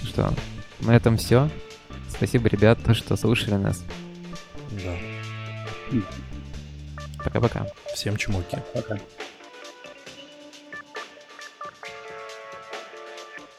Что, 0.03 0.34
на 0.80 0.95
этом 0.95 1.17
все. 1.17 1.49
Спасибо, 2.09 2.47
ребята, 2.47 2.93
что 2.93 3.15
слушали 3.15 3.55
нас. 3.55 3.84
Да. 4.84 4.95
Пока-пока. 7.24 7.67
Всем 7.93 8.17
чмоки. 8.17 8.57
Пока. 8.74 8.97